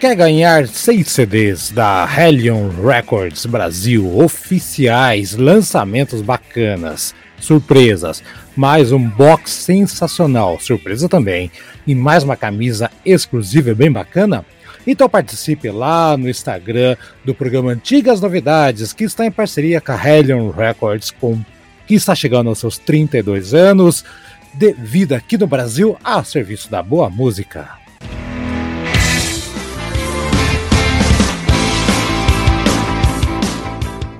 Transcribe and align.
Quer 0.00 0.14
ganhar 0.14 0.68
seis 0.68 1.08
CDs 1.08 1.70
da 1.70 2.06
Hellion 2.06 2.68
Records 2.68 3.46
Brasil 3.46 4.18
oficiais, 4.18 5.34
lançamentos 5.34 6.20
bacanas, 6.20 7.14
surpresas, 7.40 8.22
mais 8.54 8.92
um 8.92 9.08
box 9.08 9.50
sensacional, 9.50 10.60
surpresa 10.60 11.08
também, 11.08 11.50
e 11.86 11.94
mais 11.94 12.24
uma 12.24 12.36
camisa 12.36 12.90
exclusiva 13.06 13.74
bem 13.74 13.90
bacana? 13.90 14.44
Então 14.86 15.08
participe 15.08 15.70
lá 15.70 16.14
no 16.14 16.28
Instagram 16.28 16.94
do 17.24 17.34
programa 17.34 17.72
Antigas 17.72 18.20
Novidades, 18.20 18.92
que 18.92 19.04
está 19.04 19.24
em 19.24 19.30
parceria 19.30 19.80
com 19.80 19.92
a 19.92 20.08
Hellion 20.08 20.50
Records, 20.50 21.10
com, 21.10 21.40
que 21.86 21.94
está 21.94 22.14
chegando 22.14 22.50
aos 22.50 22.58
seus 22.58 22.76
32 22.76 23.54
anos 23.54 24.04
de 24.52 24.74
vida 24.74 25.16
aqui 25.16 25.38
no 25.38 25.46
Brasil 25.46 25.96
a 26.04 26.22
serviço 26.22 26.70
da 26.70 26.82
boa 26.82 27.08
música. 27.08 27.86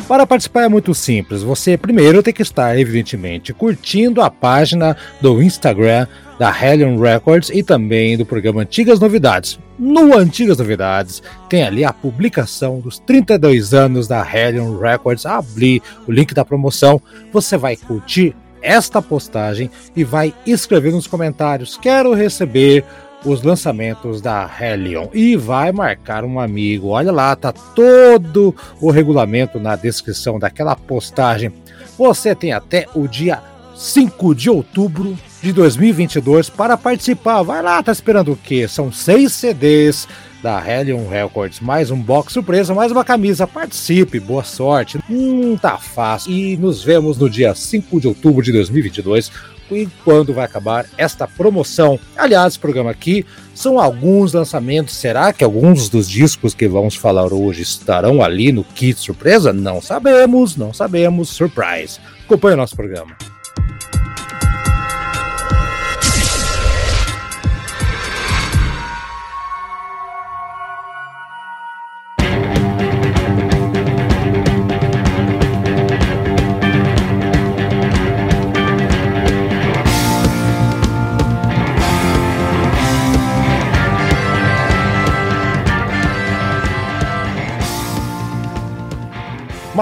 Para 0.09 0.25
participar 0.25 0.63
é 0.63 0.69
muito 0.69 0.95
simples. 0.95 1.43
Você 1.43 1.77
primeiro 1.77 2.23
tem 2.23 2.33
que 2.33 2.43
estar, 2.43 2.79
evidentemente, 2.79 3.53
curtindo 3.53 4.23
a 4.23 4.31
página 4.31 4.97
do 5.21 5.43
Instagram 5.43 6.07
da 6.39 6.49
Hellion 6.51 6.97
Records 6.97 7.51
e 7.51 7.61
também 7.61 8.17
do 8.17 8.25
programa 8.25 8.63
Antigas 8.63 9.01
Novidades. 9.01 9.59
No 9.77 10.17
Antigas 10.17 10.59
Novidades 10.59 11.23
tem 11.49 11.65
ali 11.65 11.85
a 11.85 11.93
publicação 11.93 12.79
dos 12.79 13.01
32 13.01 13.75
anos 13.75 14.07
da 14.07 14.25
Hellion 14.25 14.79
Records. 14.79 15.27
Abrir 15.27 15.83
o 16.07 16.13
link 16.13 16.33
da 16.33 16.45
promoção. 16.45 17.03
Você 17.33 17.57
vai 17.57 17.75
curtir 17.77 18.33
esta 18.63 19.03
postagem 19.03 19.71
e 19.95 20.05
vai 20.05 20.33
escrever 20.47 20.93
nos 20.93 21.09
comentários: 21.09 21.77
Quero 21.77 22.15
receber 22.15 22.85
os 23.27 23.43
lançamentos 23.43 24.21
da 24.21 24.49
Hellion 24.61 25.09
e 25.13 25.37
vai 25.37 25.73
marcar 25.73 26.25
um 26.25 26.39
amigo. 26.39 26.89
Olha 26.89 27.11
lá, 27.11 27.35
tá 27.35 27.53
todo 27.53 28.55
o 28.81 28.91
regulamento 28.91 29.59
na 29.59 29.75
descrição 29.75 30.39
daquela 30.39 30.77
postagem. 30.77 31.53
Você 31.99 32.35
tem 32.35 32.53
até 32.53 32.87
o 32.95 33.09
dia 33.09 33.43
5 33.75 34.35
de 34.35 34.49
outubro 34.49 35.19
de 35.43 35.53
2022 35.53 36.49
para 36.49 36.77
participar. 36.77 37.43
Vai 37.43 37.63
lá, 37.63 37.83
tá 37.83 37.91
esperando 37.91 38.33
o 38.33 38.37
quê? 38.37 38.69
São 38.69 38.93
seis 38.93 39.33
CDs 39.33 40.07
da 40.43 40.63
Hellion 40.65 41.09
Records, 41.09 41.59
mais 41.59 41.91
um 41.91 42.01
box 42.01 42.33
surpresa, 42.33 42.73
mais 42.73 42.93
uma 42.93 43.05
camisa. 43.05 43.47
Participe, 43.47 44.21
boa 44.21 44.45
sorte. 44.45 44.99
Hum, 45.11 45.57
tá 45.57 45.77
fácil. 45.79 46.33
E 46.33 46.57
nos 46.57 46.85
vemos 46.85 47.19
no 47.19 47.29
dia 47.29 47.55
5 47.55 48.01
de 48.01 48.07
outubro 48.07 48.45
de 48.45 48.53
2022 48.53 49.33
e 49.71 49.89
quando 50.05 50.35
vai 50.35 50.45
acabar 50.45 50.87
esta 50.97 51.27
promoção. 51.27 51.99
Aliás, 52.17 52.57
o 52.57 52.61
programa 52.61 52.91
aqui 52.91 53.25
são 53.55 53.81
alguns 53.81 54.33
lançamentos. 54.33 54.95
Será 54.95 55.33
que 55.33 55.45
alguns 55.45 55.89
dos 55.89 56.09
discos 56.09 56.55
que 56.55 56.69
vamos 56.69 56.95
falar 56.95 57.33
hoje 57.33 57.63
estarão 57.63 58.23
ali 58.23 58.53
no 58.53 58.65
kit 58.65 58.99
surpresa? 58.99 59.53
Não 59.53 59.81
sabemos, 59.81 60.57
não 60.57 60.73
sabemos. 60.73 61.31
Surprise. 61.31 61.99
Acompanhe 62.25 62.55
o 62.55 62.59
nosso 62.59 62.77
programa. 62.77 63.17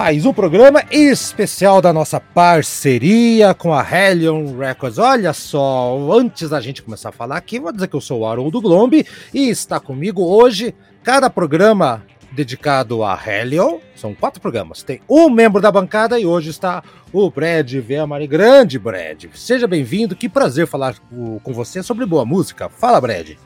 Mais 0.05 0.27
um 0.27 0.35
programa 0.35 0.85
especial 0.91 1.81
da 1.81 1.91
nossa 1.91 2.21
parceria 2.21 3.55
com 3.55 3.73
a 3.73 3.83
Hellion 3.83 4.55
Records. 4.55 4.99
Olha 4.99 5.33
só, 5.33 5.97
antes 6.13 6.51
da 6.51 6.61
gente 6.61 6.83
começar 6.83 7.09
a 7.09 7.13
falar 7.13 7.39
aqui, 7.39 7.59
vou 7.59 7.73
dizer 7.73 7.89
que 7.89 7.97
eu 7.97 8.03
sou 8.03 8.21
o 8.21 8.27
Haroldo 8.27 8.61
Glombi 8.61 9.07
e 9.33 9.49
está 9.49 9.81
comigo 9.81 10.23
hoje 10.23 10.75
cada 11.03 11.31
programa 11.31 12.03
dedicado 12.33 13.03
a 13.03 13.19
Hellion. 13.19 13.79
São 13.97 14.15
quatro 14.15 14.43
programas. 14.43 14.83
Tem 14.83 15.01
um 15.09 15.31
membro 15.31 15.63
da 15.63 15.73
bancada 15.73 16.21
e 16.21 16.27
hoje 16.27 16.51
está 16.51 16.83
o 17.11 17.31
Brad 17.31 17.73
Veamari. 17.73 18.27
Grande 18.27 18.79
Brad. 18.79 19.25
Seja 19.33 19.67
bem-vindo. 19.67 20.15
Que 20.15 20.29
prazer 20.29 20.67
falar 20.67 20.97
com 21.43 21.55
você 21.55 21.83
sobre 21.83 22.05
boa 22.05 22.27
música. 22.27 22.69
Fala, 22.69 23.01
Brad. 23.01 23.39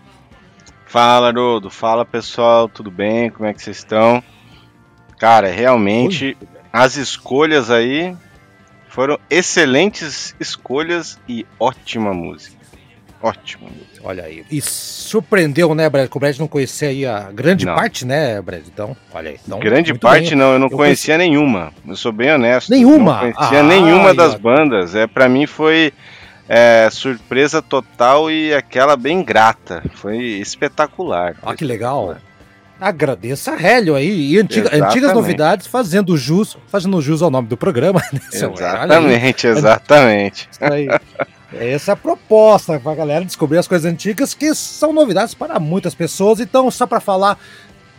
Fala, 0.86 1.28
Haroldo. 1.28 1.70
Fala, 1.70 2.04
pessoal. 2.04 2.68
Tudo 2.68 2.90
bem? 2.90 3.30
Como 3.30 3.48
é 3.48 3.54
que 3.54 3.62
vocês 3.62 3.76
estão? 3.76 4.20
Cara, 5.18 5.48
realmente 5.48 6.36
as 6.72 6.96
escolhas 6.96 7.70
aí 7.70 8.16
foram 8.88 9.18
excelentes 9.28 10.34
escolhas 10.40 11.18
e 11.28 11.46
ótima 11.58 12.14
música. 12.14 12.56
Ótima 13.20 13.68
música. 13.68 14.00
Olha 14.04 14.24
aí. 14.24 14.44
E 14.50 14.60
surpreendeu, 14.60 15.74
né, 15.74 15.88
Brad? 15.90 16.08
Que 16.08 16.16
o 16.16 16.20
Brad 16.20 16.38
não 16.38 16.46
conhecia 16.46 16.88
aí 16.88 17.04
a 17.04 17.32
grande 17.32 17.66
não. 17.66 17.74
parte, 17.74 18.04
né, 18.06 18.40
Brad? 18.40 18.62
Então, 18.66 18.96
olha 19.12 19.30
aí. 19.30 19.40
Então, 19.44 19.58
grande 19.58 19.92
parte 19.94 20.30
bem. 20.30 20.38
não, 20.38 20.52
eu 20.52 20.58
não 20.58 20.68
eu 20.68 20.76
conhecia 20.76 21.16
conheci... 21.16 21.30
nenhuma. 21.30 21.72
Eu 21.86 21.96
sou 21.96 22.12
bem 22.12 22.32
honesto. 22.32 22.70
Nenhuma? 22.70 23.12
Não 23.14 23.32
conhecia 23.32 23.60
ah, 23.60 23.62
nenhuma 23.62 24.14
das 24.14 24.36
bandas. 24.36 24.94
É, 24.94 25.08
para 25.08 25.28
mim 25.28 25.46
foi 25.46 25.92
é, 26.48 26.88
surpresa 26.90 27.60
total 27.60 28.30
e 28.30 28.54
aquela 28.54 28.96
bem 28.96 29.22
grata. 29.24 29.82
Foi 29.94 30.16
espetacular. 30.16 31.34
Ah, 31.42 31.56
que 31.56 31.64
legal. 31.64 32.16
Agradeça 32.80 33.52
a 33.52 33.62
Hélio 33.62 33.94
aí. 33.94 34.32
E 34.32 34.38
antiga, 34.38 34.70
antigas 34.72 35.12
novidades 35.12 35.66
fazendo 35.66 36.16
jus, 36.16 36.56
fazendo 36.68 37.00
jus 37.02 37.22
ao 37.22 37.30
nome 37.30 37.48
do 37.48 37.56
programa. 37.56 38.02
Né, 38.12 38.20
exatamente, 38.32 39.46
exatamente. 39.46 40.48
Isso 40.50 40.64
aí. 40.64 40.88
Essa 41.52 41.92
é 41.92 41.94
a 41.94 41.96
proposta 41.96 42.78
para 42.78 42.92
a 42.92 42.94
galera 42.94 43.24
descobrir 43.24 43.56
as 43.58 43.66
coisas 43.66 43.90
antigas 43.90 44.34
que 44.34 44.54
são 44.54 44.92
novidades 44.92 45.32
para 45.34 45.58
muitas 45.58 45.94
pessoas. 45.94 46.40
Então, 46.40 46.70
só 46.70 46.86
para 46.86 47.00
falar, 47.00 47.38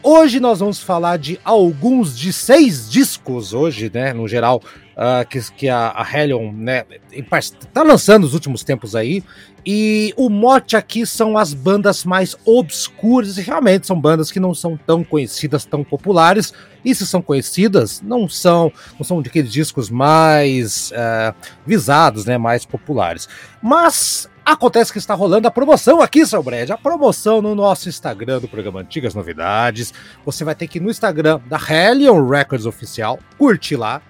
hoje 0.03 0.39
nós 0.39 0.59
vamos 0.59 0.81
falar 0.81 1.17
de 1.17 1.39
alguns 1.43 2.17
de 2.17 2.31
seis 2.33 2.89
discos 2.89 3.53
hoje, 3.53 3.91
né, 3.93 4.13
no 4.13 4.27
geral, 4.27 4.61
uh, 4.95 5.27
que, 5.27 5.39
que 5.51 5.69
a, 5.69 5.93
a 5.95 6.05
Hellion, 6.11 6.51
né, 6.51 6.85
está 7.11 7.83
lançando 7.83 8.23
nos 8.23 8.33
últimos 8.33 8.63
tempos 8.63 8.95
aí. 8.95 9.23
E 9.65 10.13
o 10.17 10.29
mote 10.29 10.75
aqui 10.75 11.05
são 11.05 11.37
as 11.37 11.53
bandas 11.53 12.05
mais 12.05 12.35
obscuras, 12.45 13.37
e 13.37 13.41
realmente 13.41 13.85
são 13.85 13.99
bandas 13.99 14.31
que 14.31 14.39
não 14.39 14.53
são 14.53 14.77
tão 14.77 15.03
conhecidas, 15.03 15.65
tão 15.65 15.83
populares. 15.83 16.53
E 16.83 16.95
se 16.95 17.05
são 17.05 17.21
conhecidas, 17.21 18.01
não 18.01 18.27
são, 18.27 18.71
não 18.97 19.03
são 19.03 19.19
aqueles 19.19 19.51
discos 19.51 19.89
mais 19.89 20.91
uh, 20.91 21.35
visados, 21.65 22.25
né, 22.25 22.37
mais 22.37 22.65
populares. 22.65 23.27
Mas 23.61 24.29
acontece 24.51 24.91
que 24.91 24.97
está 24.97 25.13
rolando 25.13 25.47
a 25.47 25.51
promoção 25.51 26.01
aqui, 26.01 26.25
seu 26.25 26.41
Brad. 26.43 26.69
A 26.69 26.77
promoção 26.77 27.41
no 27.41 27.55
nosso 27.55 27.89
Instagram 27.89 28.39
do 28.39 28.47
programa 28.47 28.81
Antigas 28.81 29.13
Novidades. 29.13 29.93
Você 30.25 30.43
vai 30.43 30.55
ter 30.55 30.67
que 30.67 30.77
ir 30.77 30.81
no 30.81 30.89
Instagram 30.89 31.39
da 31.45 31.57
Hellion 31.57 32.27
Records 32.27 32.65
Oficial, 32.65 33.19
curtir 33.37 33.75
lá 33.75 34.01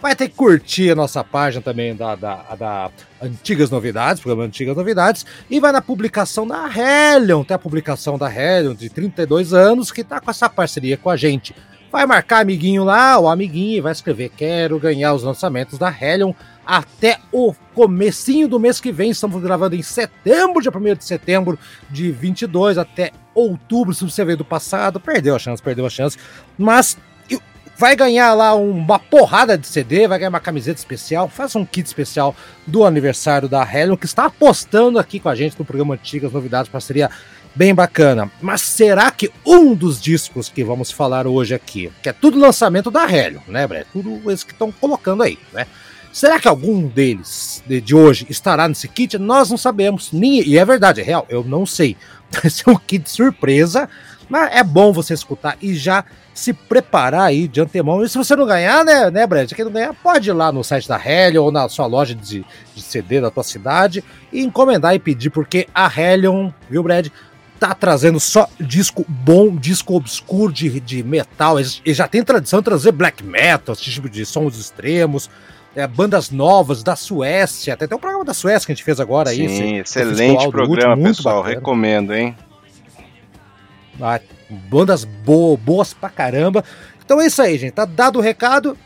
Vai 0.00 0.14
ter 0.14 0.28
que 0.28 0.36
curtir 0.36 0.92
a 0.92 0.94
nossa 0.94 1.24
página 1.24 1.60
também 1.60 1.94
da, 1.94 2.14
da, 2.14 2.36
da 2.56 2.90
Antigas 3.20 3.68
Novidades, 3.68 4.22
programa 4.22 4.46
Antigas 4.46 4.76
Novidades, 4.76 5.26
e 5.50 5.58
vai 5.58 5.72
na 5.72 5.82
publicação 5.82 6.46
da 6.46 6.68
Hellion, 6.68 7.42
tem 7.42 7.56
a 7.56 7.58
publicação 7.58 8.16
da 8.16 8.32
Hellion 8.32 8.74
de 8.74 8.88
32 8.88 9.52
anos, 9.52 9.90
que 9.90 10.04
tá 10.04 10.20
com 10.20 10.30
essa 10.30 10.48
parceria 10.48 10.96
com 10.96 11.10
a 11.10 11.16
gente. 11.16 11.52
Vai 11.90 12.06
marcar 12.06 12.40
amiguinho 12.40 12.84
lá, 12.84 13.18
o 13.18 13.28
amiguinho, 13.28 13.78
e 13.78 13.80
vai 13.80 13.90
escrever, 13.90 14.30
quero 14.36 14.78
ganhar 14.78 15.14
os 15.14 15.24
lançamentos 15.24 15.78
da 15.80 15.90
Hellion 15.90 16.32
até 16.68 17.18
o 17.32 17.54
comecinho 17.74 18.46
do 18.46 18.60
mês 18.60 18.78
que 18.78 18.92
vem, 18.92 19.10
estamos 19.10 19.42
gravando 19.42 19.74
em 19.74 19.80
setembro, 19.80 20.60
dia 20.60 20.70
1 20.70 20.94
de 20.96 21.04
setembro 21.06 21.58
de 21.88 22.12
22 22.12 22.76
até 22.76 23.10
outubro, 23.34 23.94
se 23.94 24.04
você 24.04 24.22
veio 24.22 24.36
do 24.36 24.44
passado, 24.44 25.00
perdeu 25.00 25.34
a 25.34 25.38
chance, 25.38 25.62
perdeu 25.62 25.86
a 25.86 25.90
chance, 25.90 26.18
mas 26.58 26.98
vai 27.78 27.96
ganhar 27.96 28.34
lá 28.34 28.54
uma 28.54 28.98
porrada 28.98 29.56
de 29.56 29.66
CD, 29.66 30.06
vai 30.06 30.18
ganhar 30.18 30.28
uma 30.28 30.40
camiseta 30.40 30.78
especial, 30.78 31.26
faça 31.26 31.58
um 31.58 31.64
kit 31.64 31.86
especial 31.86 32.36
do 32.66 32.84
aniversário 32.84 33.48
da 33.48 33.62
Helion, 33.62 33.96
que 33.96 34.04
está 34.04 34.26
apostando 34.26 34.98
aqui 34.98 35.18
com 35.18 35.30
a 35.30 35.34
gente 35.34 35.58
no 35.58 35.64
programa 35.64 35.94
Antigas 35.94 36.32
Novidades, 36.32 36.70
parceria 36.70 37.08
bem 37.54 37.74
bacana. 37.74 38.30
Mas 38.42 38.60
será 38.60 39.10
que 39.10 39.30
um 39.46 39.74
dos 39.74 39.98
discos 40.00 40.50
que 40.50 40.62
vamos 40.62 40.90
falar 40.90 41.26
hoje 41.26 41.54
aqui, 41.54 41.90
que 42.02 42.10
é 42.10 42.12
tudo 42.12 42.38
lançamento 42.38 42.90
da 42.90 43.10
Helion, 43.10 43.40
né, 43.46 43.66
Brett? 43.66 43.88
Tudo 43.90 44.30
esses 44.30 44.44
que 44.44 44.52
estão 44.52 44.70
colocando 44.70 45.22
aí, 45.22 45.38
né? 45.52 45.66
Será 46.12 46.38
que 46.40 46.48
algum 46.48 46.86
deles 46.86 47.62
de, 47.66 47.80
de, 47.80 47.94
hoje 47.94 48.26
estará 48.28 48.66
nesse 48.66 48.88
kit? 48.88 49.18
Nós 49.18 49.50
não 49.50 49.56
sabemos. 49.56 50.10
Nem, 50.12 50.42
e 50.46 50.58
é 50.58 50.64
verdade, 50.64 51.00
é 51.00 51.04
real, 51.04 51.26
eu 51.28 51.44
não 51.44 51.64
sei. 51.64 51.96
Vai 52.30 52.50
ser 52.50 52.68
um 52.68 52.76
kit 52.76 53.08
surpresa, 53.10 53.88
mas 54.28 54.54
é 54.54 54.62
bom 54.62 54.92
você 54.92 55.14
escutar 55.14 55.56
e 55.60 55.74
já 55.74 56.04
se 56.34 56.52
preparar 56.52 57.22
aí 57.22 57.48
de 57.48 57.60
antemão. 57.60 58.02
E 58.02 58.08
se 58.08 58.16
você 58.16 58.36
não 58.36 58.46
ganhar, 58.46 58.84
né, 58.84 59.10
né, 59.10 59.26
Brad? 59.26 59.52
Quem 59.52 59.64
não 59.64 59.72
ganhar, 59.72 59.94
pode 59.94 60.28
ir 60.28 60.32
lá 60.32 60.52
no 60.52 60.62
site 60.62 60.88
da 60.88 61.00
Helion 61.02 61.44
ou 61.44 61.52
na 61.52 61.68
sua 61.68 61.86
loja 61.86 62.14
de, 62.14 62.44
de 62.74 62.82
CD 62.82 63.20
da 63.20 63.30
tua 63.30 63.42
cidade 63.42 64.04
e 64.32 64.42
encomendar 64.42 64.94
e 64.94 64.98
pedir, 64.98 65.30
porque 65.30 65.66
a 65.74 65.90
Helion, 65.94 66.50
viu, 66.70 66.82
Brad? 66.82 67.08
tá 67.58 67.74
trazendo 67.74 68.20
só 68.20 68.48
disco 68.60 69.04
bom, 69.08 69.56
disco 69.56 69.94
obscuro 69.94 70.52
de, 70.52 70.80
de 70.80 71.02
metal. 71.02 71.58
Ele 71.58 71.68
já 71.86 72.06
tem 72.06 72.22
tradição 72.22 72.60
de 72.60 72.64
trazer 72.64 72.92
black 72.92 73.22
metal, 73.24 73.74
esse 73.74 73.82
tipo 73.82 74.08
de 74.08 74.24
sons 74.24 74.56
extremos. 74.56 75.28
É, 75.76 75.86
bandas 75.86 76.30
novas 76.30 76.82
da 76.82 76.96
Suécia, 76.96 77.76
tem 77.76 77.86
até 77.86 77.94
um 77.94 77.98
programa 77.98 78.24
da 78.24 78.34
Suécia 78.34 78.66
que 78.66 78.72
a 78.72 78.74
gente 78.74 78.84
fez 78.84 78.98
agora 78.98 79.30
Sim, 79.30 79.46
aí. 79.46 79.78
Esse, 79.78 80.00
excelente 80.00 80.48
programa, 80.50 80.94
último, 80.94 81.08
pessoal, 81.08 81.36
bacana. 81.36 81.54
recomendo, 81.54 82.14
hein? 82.14 82.36
Ah, 84.00 84.20
bandas 84.48 85.04
bo 85.04 85.56
boas 85.56 85.92
pra 85.92 86.08
caramba. 86.08 86.64
Então 87.04 87.20
é 87.20 87.26
isso 87.26 87.42
aí, 87.42 87.58
gente. 87.58 87.72
Tá 87.72 87.84
dado 87.84 88.18
o 88.18 88.22
recado. 88.22 88.76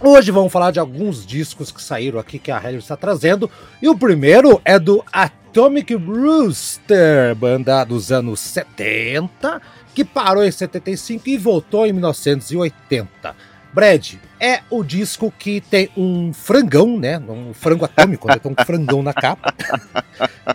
Hoje 0.00 0.30
vamos 0.30 0.52
falar 0.52 0.70
de 0.70 0.80
alguns 0.80 1.26
discos 1.26 1.70
que 1.70 1.82
saíram 1.82 2.18
aqui 2.18 2.38
que 2.38 2.50
a 2.50 2.58
Helio 2.58 2.78
está 2.78 2.96
trazendo. 2.96 3.50
E 3.82 3.88
o 3.88 3.96
primeiro 3.96 4.60
é 4.64 4.78
do 4.78 5.04
Atomic 5.12 5.94
Rooster, 5.94 7.34
banda 7.34 7.84
dos 7.84 8.10
anos 8.10 8.40
70, 8.40 9.60
que 9.94 10.04
parou 10.04 10.44
em 10.44 10.50
75 10.50 11.28
e 11.28 11.36
voltou 11.36 11.86
em 11.86 11.92
1980. 11.92 13.36
Brad, 13.74 14.14
é 14.40 14.60
o 14.70 14.82
disco 14.82 15.32
que 15.38 15.60
tem 15.60 15.90
um 15.96 16.32
frangão, 16.32 16.98
né? 16.98 17.18
Um 17.18 17.52
frango 17.52 17.84
atômico, 17.84 18.26
né? 18.26 18.38
Tem 18.38 18.50
um 18.50 18.64
frangão 18.64 19.02
na 19.02 19.12
capa. 19.12 19.54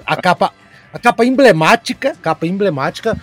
A 0.06 0.16
capa, 0.16 0.52
a 0.92 1.00
capa 1.00 1.24
emblemática, 1.24 2.16
capa 2.22 2.48
emblemática 2.48 3.16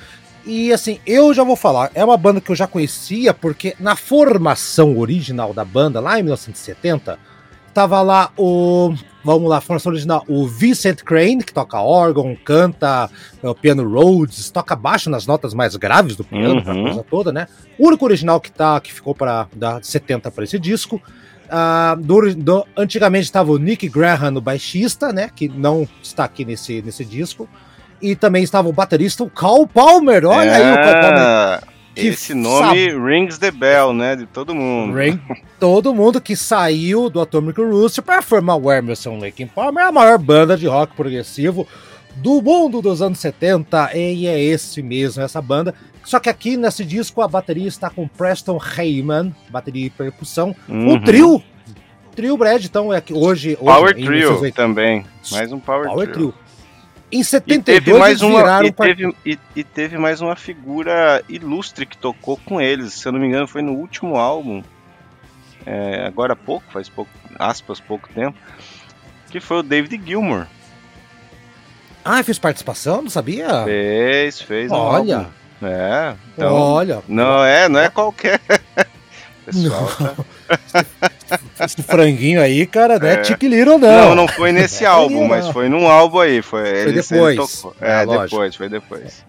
e 0.44 0.72
assim, 0.72 0.98
eu 1.06 1.32
já 1.32 1.44
vou 1.44 1.54
falar, 1.54 1.90
é 1.94 2.04
uma 2.04 2.16
banda 2.16 2.40
que 2.40 2.50
eu 2.50 2.56
já 2.56 2.66
conhecia, 2.66 3.32
porque 3.32 3.76
na 3.78 3.94
formação 3.94 4.98
original 4.98 5.54
da 5.54 5.64
banda, 5.64 6.00
lá 6.00 6.18
em 6.18 6.22
1970, 6.22 7.18
tava 7.72 8.00
lá 8.02 8.30
o. 8.36 8.94
Vamos 9.24 9.48
lá, 9.48 9.60
formação 9.60 9.92
original, 9.92 10.24
o 10.26 10.48
Vincent 10.48 11.02
Crane, 11.04 11.44
que 11.44 11.54
toca 11.54 11.80
órgão, 11.80 12.36
canta 12.44 13.08
é, 13.40 13.48
o 13.48 13.54
piano 13.54 13.88
Rhodes, 13.88 14.50
toca 14.50 14.74
baixo 14.74 15.08
nas 15.08 15.28
notas 15.28 15.54
mais 15.54 15.76
graves 15.76 16.16
do 16.16 16.24
piano, 16.24 16.60
uhum. 16.66 16.82
coisa 16.82 17.06
toda, 17.08 17.32
né? 17.32 17.46
O 17.78 17.86
único 17.86 18.04
original 18.04 18.40
que 18.40 18.50
tá, 18.50 18.80
que 18.80 18.92
ficou 18.92 19.14
para 19.14 19.46
da 19.54 19.80
70 19.80 20.28
para 20.30 20.42
esse 20.42 20.58
disco. 20.58 21.00
Uh, 21.46 22.00
do, 22.00 22.34
do, 22.34 22.66
antigamente 22.76 23.24
estava 23.24 23.52
o 23.52 23.58
Nick 23.58 23.88
Graham 23.88 24.32
no 24.32 24.40
baixista, 24.40 25.12
né? 25.12 25.30
Que 25.34 25.48
não 25.48 25.86
está 26.02 26.24
aqui 26.24 26.44
nesse, 26.44 26.82
nesse 26.82 27.04
disco. 27.04 27.48
E 28.00 28.16
também 28.16 28.42
estava 28.42 28.68
o 28.68 28.72
baterista, 28.72 29.22
o 29.22 29.30
Carl 29.30 29.68
Palmer. 29.68 30.24
Olha 30.24 30.48
é, 30.48 30.54
aí 30.56 30.72
o 30.72 30.74
Carl 30.74 31.00
Palmer. 31.00 31.71
Esse 31.94 32.34
nome 32.34 32.90
sab... 32.90 33.04
rings 33.04 33.38
the 33.38 33.50
bell, 33.50 33.92
né? 33.92 34.16
De 34.16 34.26
todo 34.26 34.54
mundo. 34.54 34.96
Ring... 34.96 35.20
todo 35.60 35.94
mundo 35.94 36.20
que 36.20 36.34
saiu 36.34 37.10
do 37.10 37.20
Atomic 37.20 37.60
Rooster 37.60 38.02
para 38.02 38.22
formar 38.22 38.56
o 38.56 38.72
Emerson 38.72 39.18
Lake 39.18 39.46
Palmer, 39.46 39.86
a 39.86 39.92
maior 39.92 40.18
banda 40.18 40.56
de 40.56 40.66
rock 40.66 40.94
progressivo 40.94 41.66
do 42.16 42.40
mundo 42.42 42.82
dos 42.82 43.02
anos 43.02 43.18
70. 43.18 43.96
E 43.96 44.26
é 44.26 44.40
esse 44.40 44.82
mesmo, 44.82 45.22
essa 45.22 45.40
banda. 45.40 45.74
Só 46.04 46.18
que 46.18 46.28
aqui 46.28 46.56
nesse 46.56 46.84
disco 46.84 47.22
a 47.22 47.28
bateria 47.28 47.68
está 47.68 47.88
com 47.88 48.08
Preston 48.08 48.58
Heyman, 48.76 49.34
bateria 49.50 49.86
e 49.86 49.90
percussão. 49.90 50.54
Uhum. 50.68 50.94
O 50.94 51.00
trio 51.00 51.42
Trio 52.14 52.36
Brad, 52.36 52.64
então 52.64 52.92
é 52.92 53.00
que 53.00 53.14
hoje. 53.14 53.56
Power 53.56 53.94
hoje, 53.94 54.04
Trio 54.04 54.52
também. 54.52 55.04
Mais 55.30 55.50
um 55.50 55.58
Power, 55.58 55.86
power 55.86 56.10
trio. 56.10 56.32
trio. 56.32 56.41
Em 57.12 57.22
72 57.22 57.58
e 57.58 57.62
teve 57.62 57.98
mais 57.98 58.22
uma, 58.22 58.64
e 58.64 58.72
teve, 58.72 59.16
e, 59.26 59.38
e, 59.54 59.62
teve 59.62 59.98
mais 59.98 60.22
uma 60.22 60.34
figura 60.34 61.22
ilustre 61.28 61.84
que 61.84 61.98
tocou 61.98 62.38
com 62.38 62.58
eles. 62.58 62.94
Se 62.94 63.06
eu 63.06 63.12
não 63.12 63.20
me 63.20 63.26
engano, 63.26 63.46
foi 63.46 63.60
no 63.60 63.72
último 63.72 64.16
álbum. 64.16 64.62
É, 65.66 66.06
agora 66.06 66.32
há 66.32 66.36
pouco, 66.36 66.64
faz 66.72 66.88
pouco, 66.88 67.10
aspas, 67.38 67.78
pouco 67.80 68.08
tempo. 68.08 68.38
Que 69.30 69.40
foi 69.40 69.58
o 69.58 69.62
David 69.62 70.00
Gilmour. 70.04 70.46
Ah, 72.02 72.22
fez 72.22 72.38
participação? 72.38 73.02
Não 73.02 73.10
sabia? 73.10 73.64
Fez, 73.64 74.40
fez. 74.40 74.72
Olha. 74.72 75.28
É. 75.62 76.14
Então, 76.32 76.54
Olha. 76.54 77.02
Não 77.06 77.44
é, 77.44 77.68
não 77.68 77.78
é 77.78 77.88
qualquer. 77.90 78.40
Pessoal, 79.44 79.88
tá? 79.98 80.84
Esse 81.64 81.82
franguinho 81.82 82.40
aí, 82.40 82.66
cara, 82.66 82.98
não 82.98 83.06
é, 83.06 83.14
é 83.14 83.16
Tic 83.18 83.42
Little, 83.42 83.78
não. 83.78 84.08
Não, 84.08 84.14
não 84.14 84.28
foi 84.28 84.52
nesse 84.52 84.84
é 84.84 84.86
álbum, 84.86 85.26
mas 85.26 85.48
foi 85.48 85.68
num 85.68 85.88
álbum 85.88 86.20
aí. 86.20 86.42
Foi, 86.42 86.60
foi 86.62 86.80
ele, 86.80 86.92
depois. 86.92 87.64
Ele 87.64 87.74
é, 87.80 88.02
é 88.02 88.06
depois, 88.06 88.56
foi 88.56 88.68
depois. 88.68 89.24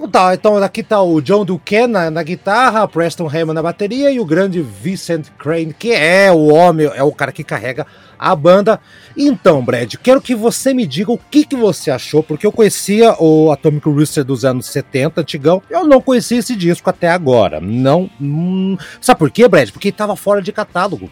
Então 0.00 0.08
tá, 0.08 0.34
então 0.34 0.56
aqui 0.56 0.82
tá 0.82 1.02
o 1.02 1.20
John 1.20 1.44
Duquesne 1.44 1.92
na, 1.92 2.10
na 2.10 2.22
guitarra, 2.22 2.88
Preston 2.88 3.28
Hammond 3.28 3.52
na 3.52 3.62
bateria 3.62 4.10
e 4.10 4.18
o 4.18 4.24
grande 4.24 4.62
Vincent 4.62 5.26
Crane, 5.38 5.74
que 5.74 5.92
é 5.92 6.32
o 6.32 6.46
homem, 6.46 6.90
é 6.94 7.02
o 7.02 7.12
cara 7.12 7.30
que 7.30 7.44
carrega 7.44 7.86
a 8.18 8.34
banda. 8.34 8.80
Então, 9.14 9.62
Brad, 9.62 9.96
quero 10.02 10.22
que 10.22 10.34
você 10.34 10.72
me 10.72 10.86
diga 10.86 11.12
o 11.12 11.18
que, 11.18 11.44
que 11.44 11.54
você 11.54 11.90
achou, 11.90 12.22
porque 12.22 12.46
eu 12.46 12.52
conhecia 12.52 13.14
o 13.20 13.52
Atomic 13.52 13.86
Rooster 13.90 14.24
dos 14.24 14.42
anos 14.42 14.64
70, 14.66 15.20
antigão, 15.20 15.62
eu 15.68 15.84
não 15.84 16.00
conhecia 16.00 16.38
esse 16.38 16.56
disco 16.56 16.88
até 16.88 17.10
agora. 17.10 17.60
Não. 17.60 18.08
Hum, 18.18 18.78
sabe 19.02 19.18
por 19.18 19.30
quê, 19.30 19.46
Brad? 19.46 19.68
Porque 19.68 19.88
ele 19.88 19.96
tava 19.96 20.16
fora 20.16 20.40
de 20.40 20.50
catálogo 20.50 21.10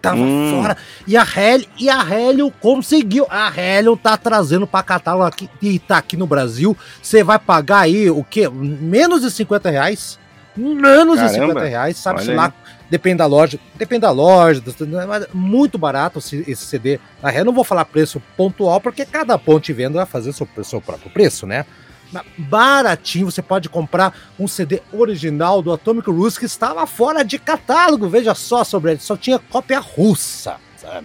tava 0.00 0.20
hum. 0.20 0.62
fora. 0.62 0.76
E 1.06 1.16
a 1.16 1.24
Helio, 1.24 1.68
e 1.78 1.88
a 1.88 2.02
Helio 2.02 2.50
conseguiu. 2.60 3.26
A 3.28 3.52
Helio 3.54 3.96
tá 3.96 4.16
trazendo 4.16 4.66
para 4.66 4.82
catálogo 4.82 5.24
aqui 5.24 5.48
e 5.60 5.78
tá 5.78 5.98
aqui 5.98 6.16
no 6.16 6.26
Brasil. 6.26 6.76
Você 7.02 7.22
vai 7.22 7.38
pagar 7.38 7.80
aí 7.80 8.10
o 8.10 8.24
quê? 8.24 8.48
Menos 8.48 9.22
de 9.22 9.30
50 9.30 9.70
reais? 9.70 10.18
Menos 10.56 11.16
Caramba. 11.16 11.34
de 11.34 11.40
50 11.40 11.64
reais, 11.64 11.96
sabe-se 11.96 12.32
lá. 12.32 12.52
Depende 12.90 13.18
da 13.18 13.26
loja, 13.26 13.58
depende 13.76 14.00
da 14.00 14.10
loja, 14.10 14.60
mas 15.06 15.26
muito 15.32 15.78
barato 15.78 16.18
esse 16.18 16.56
CD. 16.56 16.98
Na 17.22 17.30
real, 17.30 17.44
não 17.44 17.52
vou 17.52 17.62
falar 17.62 17.84
preço 17.84 18.20
pontual, 18.36 18.80
porque 18.80 19.06
cada 19.06 19.38
ponto 19.38 19.64
de 19.64 19.72
venda 19.72 19.98
vai 19.98 20.06
fazer 20.06 20.32
seu, 20.32 20.48
seu 20.64 20.80
próprio 20.80 21.08
preço, 21.10 21.46
né? 21.46 21.64
Baratinho. 22.36 23.30
Você 23.30 23.42
pode 23.42 23.68
comprar 23.68 24.16
um 24.38 24.48
CD 24.48 24.82
original 24.92 25.62
do 25.62 25.72
Atomic 25.72 26.10
Roots 26.10 26.38
que 26.38 26.46
estava 26.46 26.86
fora 26.86 27.22
de 27.22 27.38
catálogo. 27.38 28.08
Veja 28.08 28.34
só 28.34 28.64
sobre 28.64 28.92
ele, 28.92 29.00
só 29.00 29.16
tinha 29.16 29.38
cópia 29.38 29.78
russa. 29.78 30.56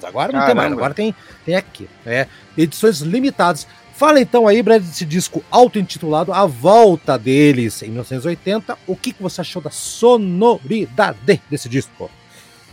Agora 0.04 0.32
não 0.32 0.40
Caramba. 0.40 0.46
tem 0.46 0.56
mais, 0.56 0.72
agora 0.72 0.94
tem, 0.94 1.16
tem 1.46 1.56
aqui. 1.56 1.88
É, 2.06 2.28
edições 2.58 3.00
limitadas. 3.02 3.68
Fala 3.94 4.20
então 4.20 4.48
aí, 4.48 4.62
Brad, 4.62 4.82
desse 4.84 5.06
disco 5.06 5.44
auto-intitulado 5.50 6.34
A 6.34 6.46
Volta 6.46 7.18
deles 7.18 7.82
em 7.82 7.88
1980. 7.88 8.78
O 8.88 8.96
que, 8.96 9.14
que 9.14 9.24
você 9.24 9.42
achou 9.42 9.62
da 9.62 9.70
sonoridade 9.70 11.18
desse 11.50 11.70
disco? 11.70 12.12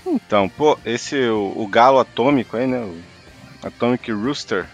Então, 0.05 0.49
pô, 0.49 0.77
esse 0.85 1.17
o, 1.29 1.53
o 1.57 1.67
galo 1.69 2.01
atômico 2.01 2.57
aí, 2.57 2.67
né? 2.67 2.81
O 2.81 3.67
Atomic 3.67 4.11
Rooster. 4.11 4.67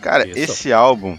Cara, 0.00 0.26
Isso. 0.26 0.38
esse 0.38 0.72
álbum 0.72 1.18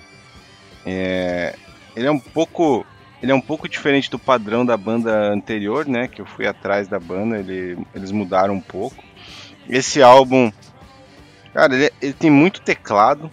é, 0.89 1.55
ele 1.95 2.07
é 2.07 2.11
um 2.11 2.19
pouco 2.19 2.85
ele 3.21 3.31
é 3.31 3.35
um 3.35 3.41
pouco 3.41 3.67
diferente 3.67 4.09
do 4.09 4.17
padrão 4.17 4.65
da 4.65 4.77
banda 4.77 5.31
anterior, 5.31 5.85
né? 5.85 6.07
Que 6.07 6.21
eu 6.21 6.25
fui 6.25 6.47
atrás 6.47 6.87
da 6.87 6.99
banda, 6.99 7.37
ele, 7.37 7.77
eles 7.93 8.11
mudaram 8.11 8.53
um 8.53 8.61
pouco. 8.61 9.03
Esse 9.69 10.01
álbum, 10.01 10.51
cara, 11.53 11.75
ele, 11.75 11.91
ele 12.01 12.13
tem 12.13 12.31
muito 12.31 12.61
teclado 12.61 13.29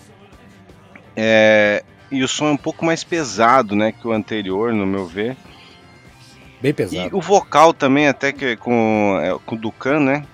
é, 1.16 1.84
e 2.10 2.22
o 2.22 2.28
som 2.28 2.48
é 2.48 2.50
um 2.50 2.56
pouco 2.56 2.84
mais 2.84 3.04
pesado, 3.04 3.76
né? 3.76 3.92
Que 3.92 4.06
o 4.06 4.12
anterior, 4.12 4.72
no 4.72 4.86
meu 4.86 5.06
ver. 5.06 5.36
Bem 6.60 6.74
pesado. 6.74 7.08
E 7.08 7.16
o 7.16 7.20
vocal 7.20 7.72
também, 7.72 8.08
até 8.08 8.32
que 8.32 8.56
com, 8.56 9.18
é, 9.22 9.38
com 9.46 9.54
o 9.54 9.58
Ducan, 9.58 10.00
né? 10.00 10.24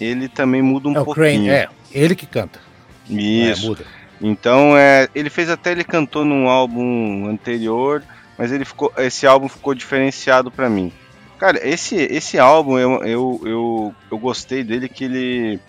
Ele 0.00 0.28
também 0.28 0.62
muda 0.62 0.88
um 0.88 0.92
é, 0.92 0.94
pouquinho. 1.04 1.14
Crane, 1.14 1.48
é, 1.48 1.68
ele 1.92 2.16
que 2.16 2.26
canta. 2.26 2.60
Isso. 3.08 3.66
É, 3.66 3.68
muda. 3.68 4.01
Então, 4.22 4.76
é, 4.76 5.08
ele 5.14 5.28
fez 5.28 5.50
até 5.50 5.72
ele 5.72 5.84
cantou 5.84 6.24
num 6.24 6.48
álbum 6.48 7.26
anterior, 7.28 8.02
mas 8.38 8.52
ele 8.52 8.64
ficou, 8.64 8.92
esse 8.98 9.26
álbum 9.26 9.48
ficou 9.48 9.74
diferenciado 9.74 10.50
para 10.50 10.70
mim. 10.70 10.92
Cara, 11.38 11.58
esse, 11.66 11.96
esse 11.96 12.38
álbum 12.38 12.78
eu, 12.78 13.02
eu, 13.02 13.40
eu, 13.44 13.94
eu 14.12 14.18
gostei 14.18 14.62
dele 14.62 14.88
que 14.88 15.04
ele 15.04 15.60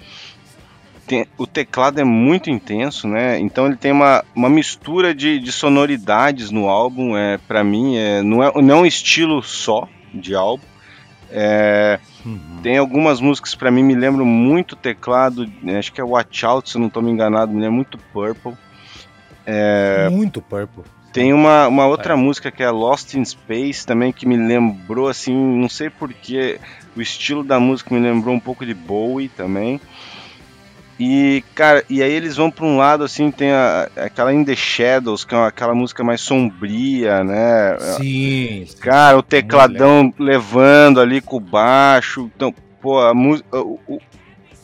tem, 1.07 1.25
o 1.37 1.47
teclado 1.47 1.99
é 1.99 2.03
muito 2.03 2.49
intenso, 2.49 3.07
né? 3.07 3.39
Então 3.39 3.65
ele 3.65 3.75
tem 3.75 3.91
uma, 3.91 4.23
uma 4.35 4.49
mistura 4.49 5.13
de, 5.13 5.39
de 5.39 5.51
sonoridades 5.51 6.51
no 6.51 6.69
álbum. 6.69 7.17
É, 7.17 7.39
para 7.39 7.63
mim, 7.63 7.97
é, 7.97 8.21
não, 8.21 8.43
é, 8.43 8.51
não 8.61 8.75
é 8.75 8.79
um 8.81 8.85
estilo 8.85 9.41
só 9.41 9.87
de 10.13 10.35
álbum. 10.35 10.63
É, 11.35 11.99
uhum. 12.23 12.59
Tem 12.61 12.77
algumas 12.77 13.19
músicas 13.19 13.55
para 13.55 13.71
mim 13.71 13.81
me 13.81 13.95
lembram 13.95 14.23
muito 14.23 14.75
teclado, 14.75 15.51
né, 15.63 15.79
acho 15.79 15.91
que 15.91 15.99
é 15.99 16.03
Watch 16.03 16.45
Out, 16.45 16.69
se 16.69 16.77
não 16.77 16.85
estou 16.85 17.01
me 17.01 17.09
enganado, 17.09 17.51
me 17.51 17.59
lembra 17.59 17.71
muito 17.71 17.97
Purple. 17.97 18.53
É, 19.43 20.09
muito 20.11 20.43
Purple. 20.43 20.83
Tem 21.11 21.33
uma, 21.33 21.67
uma 21.67 21.87
outra 21.87 22.13
é. 22.13 22.15
música 22.15 22.51
que 22.51 22.61
é 22.61 22.69
Lost 22.69 23.15
in 23.15 23.25
Space 23.25 23.83
também 23.85 24.11
que 24.11 24.27
me 24.27 24.37
lembrou 24.37 25.07
assim, 25.07 25.33
não 25.33 25.67
sei 25.67 25.89
porquê, 25.89 26.59
o 26.95 27.01
estilo 27.01 27.43
da 27.43 27.59
música 27.59 27.93
me 27.93 27.99
lembrou 27.99 28.35
um 28.35 28.39
pouco 28.39 28.63
de 28.63 28.75
Bowie 28.75 29.27
também. 29.29 29.81
E, 30.99 31.43
cara, 31.55 31.83
e 31.89 32.03
aí 32.03 32.11
eles 32.11 32.37
vão 32.37 32.51
para 32.51 32.65
um 32.65 32.77
lado 32.77 33.03
assim, 33.03 33.31
tem 33.31 33.51
a, 33.51 33.89
aquela 33.95 34.33
In 34.33 34.43
the 34.45 34.55
Shadows, 34.55 35.25
que 35.25 35.33
é 35.33 35.37
aquela 35.45 35.73
música 35.73 36.03
mais 36.03 36.21
sombria, 36.21 37.23
né? 37.23 37.77
Sim. 37.97 38.67
Cara, 38.79 39.17
o 39.17 39.23
tecladão 39.23 40.13
levando 40.19 41.01
ali 41.01 41.19
com 41.19 41.37
o 41.37 41.39
baixo. 41.39 42.29
Então, 42.35 42.53
pô, 42.81 42.99
a 42.99 43.13
música. 43.13 43.59
O, 43.59 43.99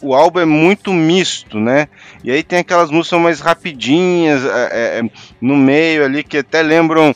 o 0.01 0.13
álbum 0.15 0.39
é 0.39 0.45
muito 0.45 0.93
misto, 0.93 1.59
né? 1.59 1.88
E 2.24 2.31
aí 2.31 2.41
tem 2.41 2.59
aquelas 2.59 2.89
músicas 2.89 3.19
mais 3.19 3.39
rapidinhas 3.41 4.45
é, 4.45 5.00
é, 5.00 5.09
no 5.41 5.57
meio 5.57 6.05
ali 6.05 6.24
que 6.24 6.38
até 6.38 6.62
lembram 6.62 7.13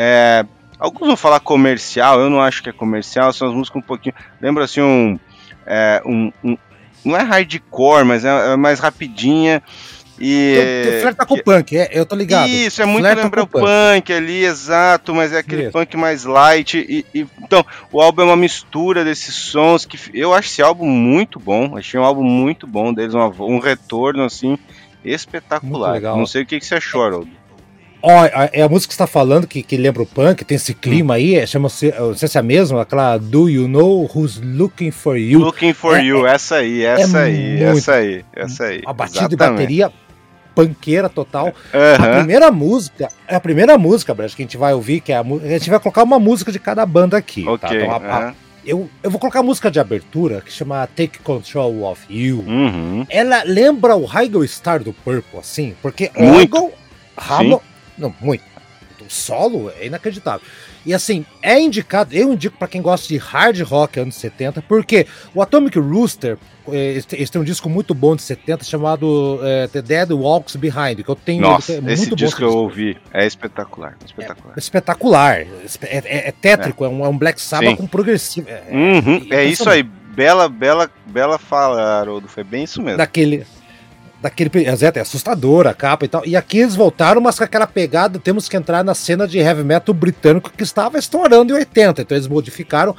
É, 0.00 0.46
alguns 0.78 1.08
vão 1.08 1.16
falar 1.16 1.40
comercial, 1.40 2.20
eu 2.20 2.30
não 2.30 2.40
acho 2.40 2.62
que 2.62 2.70
é 2.70 2.72
comercial, 2.72 3.32
são 3.32 3.48
as 3.48 3.54
músicas 3.54 3.82
um 3.82 3.86
pouquinho. 3.86 4.14
Lembra 4.40 4.64
assim 4.64 4.80
um. 4.80 5.18
É, 5.66 6.00
um, 6.06 6.32
um 6.42 6.56
não 7.08 7.16
é 7.16 7.22
hardcore, 7.22 8.04
mas 8.04 8.24
é, 8.24 8.52
é 8.52 8.56
mais 8.56 8.78
rapidinha. 8.78 9.62
E. 10.20 10.98
Flerta 11.00 11.24
com 11.24 11.34
o 11.34 11.42
punk, 11.42 11.76
é, 11.76 11.90
eu 11.92 12.04
tô 12.04 12.16
ligado. 12.16 12.48
Isso, 12.48 12.82
é 12.82 12.86
muito 12.86 13.04
lembra 13.04 13.42
o 13.42 13.46
punk. 13.46 13.64
punk. 13.64 14.12
ali, 14.12 14.44
exato, 14.44 15.14
mas 15.14 15.32
é 15.32 15.38
aquele 15.38 15.64
Isso. 15.64 15.72
punk 15.72 15.96
mais 15.96 16.24
light. 16.24 16.76
E, 16.76 17.06
e, 17.14 17.26
então, 17.40 17.64
o 17.92 18.00
álbum 18.00 18.22
é 18.22 18.24
uma 18.24 18.36
mistura 18.36 19.04
desses 19.04 19.34
sons 19.34 19.84
que 19.84 19.98
eu 20.12 20.34
acho 20.34 20.48
esse 20.48 20.60
álbum 20.60 20.86
muito 20.86 21.38
bom. 21.38 21.76
Achei 21.76 21.98
um 21.98 22.04
álbum 22.04 22.24
muito 22.24 22.66
bom 22.66 22.92
deles, 22.92 23.14
um, 23.14 23.20
um 23.44 23.58
retorno 23.60 24.24
assim 24.24 24.58
espetacular. 25.04 26.00
Não 26.00 26.26
sei 26.26 26.42
o 26.42 26.46
que, 26.46 26.58
que 26.58 26.66
você 26.66 26.74
achou, 26.74 27.04
Haroldo. 27.04 27.30
Ó, 28.00 28.24
é 28.52 28.62
a 28.62 28.68
música 28.68 28.90
que 28.90 28.94
você 28.94 28.98
tá 28.98 29.06
falando, 29.06 29.46
que, 29.46 29.62
que 29.62 29.76
lembra 29.76 30.02
o 30.02 30.06
punk, 30.06 30.44
tem 30.44 30.56
esse 30.56 30.72
clima 30.72 31.14
aí, 31.14 31.34
é, 31.34 31.46
chama-se, 31.46 31.92
não 31.98 32.14
sei 32.14 32.28
se 32.28 32.36
é 32.36 32.40
a 32.40 32.42
mesma, 32.44 32.82
aquela 32.82 33.18
Do 33.18 33.48
You 33.48 33.66
Know 33.66 34.08
Who's 34.14 34.40
Looking 34.40 34.92
For 34.92 35.16
You. 35.16 35.40
Looking 35.40 35.72
For 35.72 35.98
é, 35.98 36.04
You, 36.04 36.26
é, 36.26 36.34
essa 36.34 36.56
aí, 36.56 36.84
essa 36.84 37.18
é 37.18 37.24
aí, 37.24 37.62
essa 37.62 37.94
aí, 37.94 38.24
essa 38.34 38.64
aí. 38.64 38.82
A 38.86 38.92
batida 38.92 39.26
Exatamente. 39.26 39.30
de 39.30 39.36
bateria 39.36 39.92
panqueira 40.54 41.08
total. 41.08 41.46
Uhum. 41.46 42.04
A 42.04 42.16
primeira 42.18 42.50
música, 42.50 43.08
é 43.26 43.36
a 43.36 43.40
primeira 43.40 43.78
música, 43.78 44.12
Brad, 44.12 44.32
que 44.32 44.42
a 44.42 44.44
gente 44.44 44.56
vai 44.56 44.74
ouvir, 44.74 45.00
que 45.00 45.12
é 45.12 45.16
a, 45.16 45.20
a 45.20 45.48
gente 45.58 45.70
vai 45.70 45.78
colocar 45.78 46.02
uma 46.02 46.18
música 46.18 46.50
de 46.50 46.58
cada 46.58 46.84
banda 46.84 47.16
aqui. 47.16 47.44
Tá? 47.44 47.52
Okay. 47.52 47.68
Tá? 47.68 47.76
Então, 47.76 47.90
a, 47.92 47.98
uhum. 47.98 48.28
a, 48.28 48.34
eu, 48.66 48.90
eu 49.02 49.10
vou 49.10 49.20
colocar 49.20 49.40
a 49.40 49.42
música 49.42 49.70
de 49.70 49.78
abertura 49.80 50.40
que 50.40 50.52
chama 50.52 50.86
Take 50.88 51.20
Control 51.20 51.84
of 51.84 52.02
You. 52.10 52.44
Uhum. 52.46 53.06
Ela 53.08 53.42
lembra 53.44 53.96
o 53.96 54.04
Hygel 54.04 54.46
Star 54.46 54.82
do 54.82 54.92
Purple, 54.92 55.38
assim, 55.38 55.74
porque 55.80 56.10
muito. 56.16 56.70
Hygel, 57.16 57.62
não, 57.98 58.14
muito. 58.20 58.44
O 59.00 59.10
solo 59.10 59.70
é 59.78 59.86
inacreditável. 59.86 60.46
E 60.84 60.94
assim, 60.94 61.24
é 61.42 61.60
indicado, 61.60 62.14
eu 62.14 62.32
indico 62.32 62.56
para 62.56 62.68
quem 62.68 62.80
gosta 62.80 63.06
de 63.08 63.16
hard 63.16 63.60
rock 63.60 64.00
anos 64.00 64.14
70, 64.14 64.62
porque 64.62 65.06
o 65.34 65.42
Atomic 65.42 65.78
Rooster, 65.78 66.38
eh, 66.68 67.02
eles 67.12 67.30
têm 67.30 67.40
um 67.40 67.44
disco 67.44 67.68
muito 67.68 67.94
bom 67.94 68.16
de 68.16 68.22
70 68.22 68.64
chamado 68.64 69.38
é, 69.42 69.66
The 69.68 69.82
Dead 69.82 70.10
Walks 70.10 70.56
Behind, 70.56 71.02
que 71.04 71.08
eu 71.08 71.16
tenho. 71.16 71.42
Nossa, 71.42 71.74
é 71.74 71.92
esse 71.92 72.14
disco 72.14 72.38
que 72.38 72.44
eu 72.44 72.56
ouvi 72.56 72.96
é 73.12 73.26
espetacular. 73.26 73.96
Espetacular. 74.04 74.54
É, 74.54 74.58
espetacular. 74.58 75.36
É, 75.40 75.46
é, 75.82 76.28
é 76.28 76.32
tétrico, 76.32 76.84
é. 76.84 76.88
um, 76.88 77.04
é 77.04 77.08
um 77.08 77.18
Black 77.18 77.40
Sabbath 77.40 77.70
Sim. 77.70 77.76
com 77.76 77.86
progressivo. 77.86 78.48
É, 78.48 78.62
uhum, 78.70 79.26
é 79.30 79.44
isso 79.44 79.68
aí. 79.68 79.82
Bela, 79.82 80.48
bela, 80.48 80.90
bela 81.06 81.38
fala, 81.38 82.00
Haroldo. 82.00 82.28
Foi 82.28 82.42
bem 82.42 82.64
isso 82.64 82.82
mesmo. 82.82 82.98
Daquele 82.98 83.46
daquele 84.20 84.50
é 84.64 85.00
assustadora 85.00 85.70
a 85.70 85.74
capa 85.74 86.04
e 86.04 86.08
tal. 86.08 86.26
E 86.26 86.36
aqui 86.36 86.58
eles 86.58 86.74
voltaram, 86.74 87.20
mas 87.20 87.38
com 87.38 87.44
aquela 87.44 87.66
pegada, 87.66 88.18
temos 88.18 88.48
que 88.48 88.56
entrar 88.56 88.84
na 88.84 88.94
cena 88.94 89.26
de 89.26 89.38
heavy 89.38 89.62
metal 89.62 89.94
britânico 89.94 90.50
que 90.50 90.62
estava 90.62 90.98
estourando 90.98 91.52
em 91.52 91.56
80. 91.56 92.02
Então 92.02 92.16
eles 92.16 92.28
modificaram. 92.28 92.96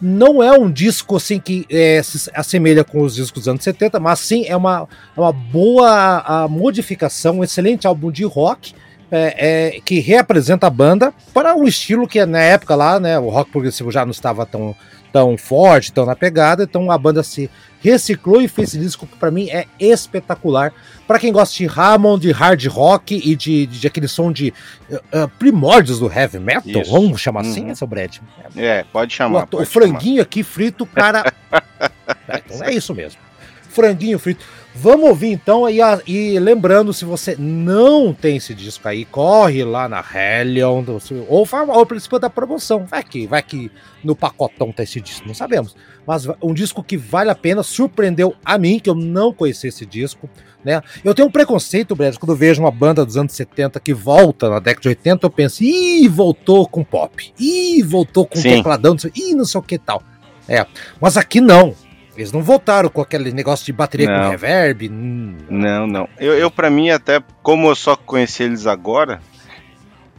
Não 0.00 0.42
é 0.42 0.52
um 0.58 0.70
disco 0.70 1.16
assim 1.16 1.38
que 1.38 1.66
é, 1.68 2.02
se 2.02 2.30
assemelha 2.34 2.82
com 2.82 3.02
os 3.02 3.14
discos 3.14 3.42
dos 3.42 3.48
anos 3.48 3.62
70, 3.62 4.00
mas 4.00 4.20
sim 4.20 4.46
é 4.46 4.56
uma, 4.56 4.88
é 5.14 5.20
uma 5.20 5.32
boa 5.32 6.22
a 6.24 6.48
modificação, 6.48 7.38
um 7.38 7.44
excelente 7.44 7.86
álbum 7.86 8.10
de 8.10 8.24
rock. 8.24 8.74
É, 9.12 9.74
é, 9.74 9.80
que 9.80 9.98
reapresenta 9.98 10.68
a 10.68 10.70
banda 10.70 11.12
para 11.34 11.52
um 11.56 11.64
estilo 11.64 12.06
que 12.06 12.24
na 12.24 12.38
época 12.38 12.76
lá, 12.76 13.00
né, 13.00 13.18
o 13.18 13.28
rock 13.28 13.50
progressivo 13.50 13.90
já 13.90 14.04
não 14.04 14.12
estava 14.12 14.46
tão, 14.46 14.72
tão 15.12 15.36
forte, 15.36 15.92
tão 15.92 16.06
na 16.06 16.16
pegada, 16.16 16.64
então 16.64 16.90
a 16.90 16.98
banda 16.98 17.22
se 17.22 17.50
reciclou 17.80 18.40
e 18.40 18.48
fez 18.48 18.68
esse 18.70 18.78
disco 18.78 19.06
que 19.06 19.16
para 19.16 19.30
mim 19.30 19.48
é 19.50 19.66
espetacular. 19.78 20.72
Para 21.06 21.18
quem 21.18 21.32
gosta 21.32 21.56
de 21.56 21.66
Hammond, 21.66 22.20
de 22.20 22.32
hard 22.32 22.66
rock 22.66 23.16
e 23.16 23.34
de, 23.34 23.66
de, 23.66 23.80
de 23.80 23.86
aquele 23.86 24.06
som 24.06 24.30
de 24.30 24.52
uh, 24.90 25.28
primórdios 25.38 25.98
do 25.98 26.12
heavy 26.12 26.38
metal, 26.38 26.82
Isso. 26.82 26.92
vamos 26.92 27.20
chamar 27.20 27.40
assim, 27.40 27.68
uhum. 27.68 27.74
seu 27.74 27.86
Brad? 27.86 28.18
É, 28.56 28.84
pode 28.92 29.14
chamar. 29.14 29.44
O, 29.44 29.46
pode 29.46 29.62
o 29.62 29.66
franguinho 29.66 30.16
chamar. 30.16 30.22
aqui 30.22 30.42
frito, 30.42 30.86
cara. 30.86 31.32
é, 32.28 32.42
então 32.44 32.64
é 32.64 32.74
isso 32.74 32.94
mesmo. 32.94 33.20
Franguinho 33.68 34.18
frito. 34.18 34.44
Vamos 34.74 35.08
ouvir 35.08 35.32
então, 35.32 35.68
e, 35.68 35.80
e, 36.06 36.38
lembrando, 36.38 36.92
se 36.92 37.04
você 37.04 37.34
não 37.36 38.14
tem 38.14 38.36
esse 38.36 38.54
disco 38.54 38.86
aí, 38.86 39.04
corre 39.04 39.64
lá 39.64 39.88
na 39.88 40.02
Hellion, 40.02 40.84
ou, 41.28 41.46
ou 41.68 41.86
participa 41.86 42.20
da 42.20 42.30
promoção. 42.30 42.86
Vai 42.86 43.02
que, 43.02 43.26
vai 43.26 43.42
que 43.42 43.70
no 44.04 44.14
pacotão 44.14 44.70
tá 44.72 44.84
esse 44.84 45.00
disco, 45.00 45.26
não 45.26 45.34
sabemos. 45.34 45.74
Mas 46.06 46.26
um 46.40 46.54
disco 46.54 46.84
que 46.84 46.96
vale 46.96 47.30
a 47.30 47.34
pena, 47.34 47.64
surpreendeu 47.64 48.34
a 48.44 48.56
mim, 48.56 48.78
que 48.78 48.88
eu 48.88 48.94
não 48.94 49.32
conhecia 49.32 49.68
esse 49.68 49.84
disco. 49.84 50.30
Né? 50.64 50.80
Eu 51.02 51.14
tenho 51.14 51.26
um 51.26 51.32
preconceito, 51.32 51.96
Brad, 51.96 52.16
quando 52.16 52.30
eu 52.30 52.36
vejo 52.36 52.62
uma 52.62 52.70
banda 52.70 53.04
dos 53.04 53.16
anos 53.16 53.32
70 53.32 53.80
que 53.80 53.92
volta 53.92 54.48
na 54.48 54.60
década 54.60 54.82
de 54.82 54.88
80, 54.88 55.26
eu 55.26 55.30
penso, 55.30 55.64
ih, 55.64 56.06
voltou 56.06 56.68
com 56.68 56.84
pop, 56.84 57.32
ih, 57.38 57.82
voltou 57.82 58.24
com 58.24 58.38
Sim. 58.38 58.56
tecladão, 58.56 58.96
ih, 59.16 59.34
não 59.34 59.44
sei 59.44 59.58
o 59.58 59.64
que 59.64 59.78
tal. 59.78 60.02
É, 60.48 60.64
mas 61.00 61.16
aqui 61.16 61.40
não. 61.40 61.74
Eles 62.20 62.32
não 62.32 62.42
voltaram 62.42 62.90
com 62.90 63.00
aquele 63.00 63.32
negócio 63.32 63.64
de 63.64 63.72
bateria 63.72 64.06
não. 64.06 64.24
com 64.24 64.30
reverb. 64.30 64.90
Não, 64.90 65.86
não. 65.86 66.06
Eu, 66.18 66.34
eu 66.34 66.50
para 66.50 66.68
mim, 66.68 66.90
até 66.90 67.22
como 67.42 67.68
eu 67.68 67.74
só 67.74 67.96
conheci 67.96 68.42
eles 68.42 68.66
agora, 68.66 69.22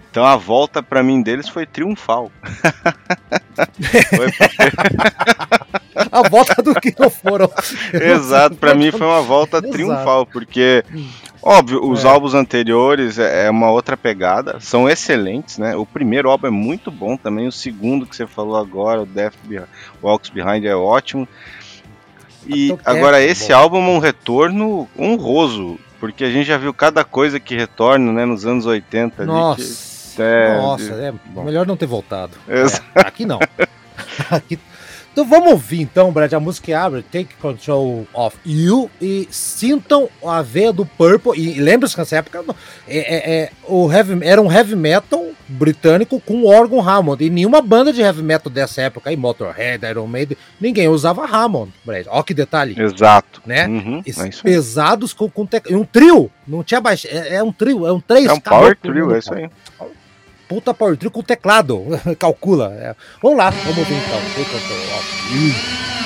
então 0.09 0.25
a 0.25 0.35
volta 0.35 0.81
para 0.81 1.03
mim 1.03 1.21
deles 1.21 1.47
foi 1.47 1.67
triunfal. 1.67 2.31
foi 4.09 4.31
a 6.11 6.27
volta 6.27 6.59
do 6.63 6.73
que 6.73 6.91
não 6.97 7.09
foram. 7.11 7.47
Exato, 7.93 8.55
para 8.55 8.73
mim 8.73 8.91
foi 8.91 9.05
uma 9.05 9.21
volta 9.21 9.57
Exato. 9.57 9.71
triunfal, 9.71 10.25
porque 10.25 10.83
óbvio, 11.39 11.87
os 11.87 12.03
é. 12.03 12.07
álbuns 12.07 12.33
anteriores 12.33 13.19
é, 13.19 13.45
é 13.45 13.49
uma 13.51 13.69
outra 13.69 13.95
pegada, 13.95 14.59
são 14.59 14.89
excelentes, 14.89 15.59
né? 15.59 15.75
O 15.75 15.85
primeiro 15.85 16.31
álbum 16.31 16.47
é 16.47 16.51
muito 16.51 16.89
bom 16.89 17.15
também, 17.15 17.47
o 17.47 17.51
segundo 17.51 18.07
que 18.07 18.15
você 18.15 18.25
falou 18.25 18.57
agora, 18.57 19.03
o 19.03 19.05
Death 19.05 19.35
Walks 20.01 20.31
Behind 20.31 20.65
é 20.65 20.75
ótimo. 20.75 21.27
E 22.47 22.75
agora 22.83 23.21
esse 23.21 23.53
álbum 23.53 23.77
é 23.83 23.89
um 23.89 23.99
retorno 23.99 24.87
honroso, 24.97 25.79
porque 25.99 26.23
a 26.23 26.31
gente 26.31 26.47
já 26.47 26.57
viu 26.57 26.73
cada 26.73 27.03
coisa 27.03 27.39
que 27.39 27.55
retorna, 27.55 28.11
né, 28.11 28.25
nos 28.25 28.45
anos 28.45 28.65
80. 28.65 29.25
Nossa, 29.25 30.15
que, 30.15 30.21
é, 30.21 30.57
nossa, 30.57 30.93
é, 30.93 31.13
melhor 31.43 31.65
não 31.65 31.77
ter 31.77 31.85
voltado. 31.85 32.37
É, 32.47 32.63
aqui 32.95 33.25
não. 33.25 33.39
aqui, 34.29 34.59
então 35.11 35.25
vamos 35.25 35.51
ouvir 35.51 35.81
então, 35.81 36.11
Brad, 36.11 36.31
a 36.33 36.39
música 36.39 36.65
que 36.65 36.73
abre, 36.73 37.01
Take 37.03 37.35
Control 37.35 38.07
of 38.13 38.37
You, 38.45 38.89
e 39.01 39.27
sintam 39.29 40.09
a 40.25 40.41
veia 40.41 40.71
do 40.71 40.85
Purple, 40.85 41.39
e 41.39 41.59
lembre-se 41.59 41.95
que 41.95 42.01
nessa 42.01 42.17
época 42.17 42.43
é, 42.87 42.97
é, 42.97 43.33
é, 43.33 43.51
o 43.67 43.91
heavy, 43.91 44.19
era 44.23 44.41
um 44.41 44.51
heavy 44.51 44.75
metal 44.75 45.27
britânico 45.47 46.19
com 46.21 46.45
órgão 46.45 46.79
Hammond, 46.79 47.23
e 47.23 47.29
nenhuma 47.29 47.61
banda 47.61 47.91
de 47.91 48.01
heavy 48.01 48.23
metal 48.23 48.51
dessa 48.51 48.81
época, 48.81 49.09
aí 49.09 49.17
Motorhead, 49.17 49.85
Iron 49.85 50.07
Maiden, 50.07 50.37
ninguém 50.59 50.87
usava 50.87 51.25
Hammond, 51.25 51.73
Brad, 51.83 52.05
ó 52.09 52.23
que 52.23 52.33
detalhe. 52.33 52.79
Exato. 52.81 53.41
Né? 53.45 53.67
Uhum, 53.67 54.01
é 54.05 54.29
pesados 54.41 55.13
com, 55.13 55.29
com 55.29 55.45
tec... 55.45 55.69
um 55.71 55.83
trio, 55.83 56.31
não 56.47 56.63
tinha 56.63 56.79
baixo, 56.79 57.07
é, 57.09 57.35
é, 57.35 57.43
um 57.43 57.51
trio, 57.51 57.85
é 57.85 57.91
um 57.91 57.99
três. 57.99 58.27
É 58.27 58.33
um 58.33 58.39
power 58.39 58.77
trio, 58.77 59.13
é 59.13 59.19
isso 59.19 59.33
aí 59.33 59.49
puta 60.51 60.73
power 60.73 60.97
trio 60.97 61.09
com 61.09 61.23
teclado. 61.23 61.85
Calcula. 62.19 62.73
É. 62.73 62.93
Vamos 63.23 63.37
lá, 63.37 63.51
vamos 63.51 63.87
ver 63.87 63.95
então. 63.95 66.00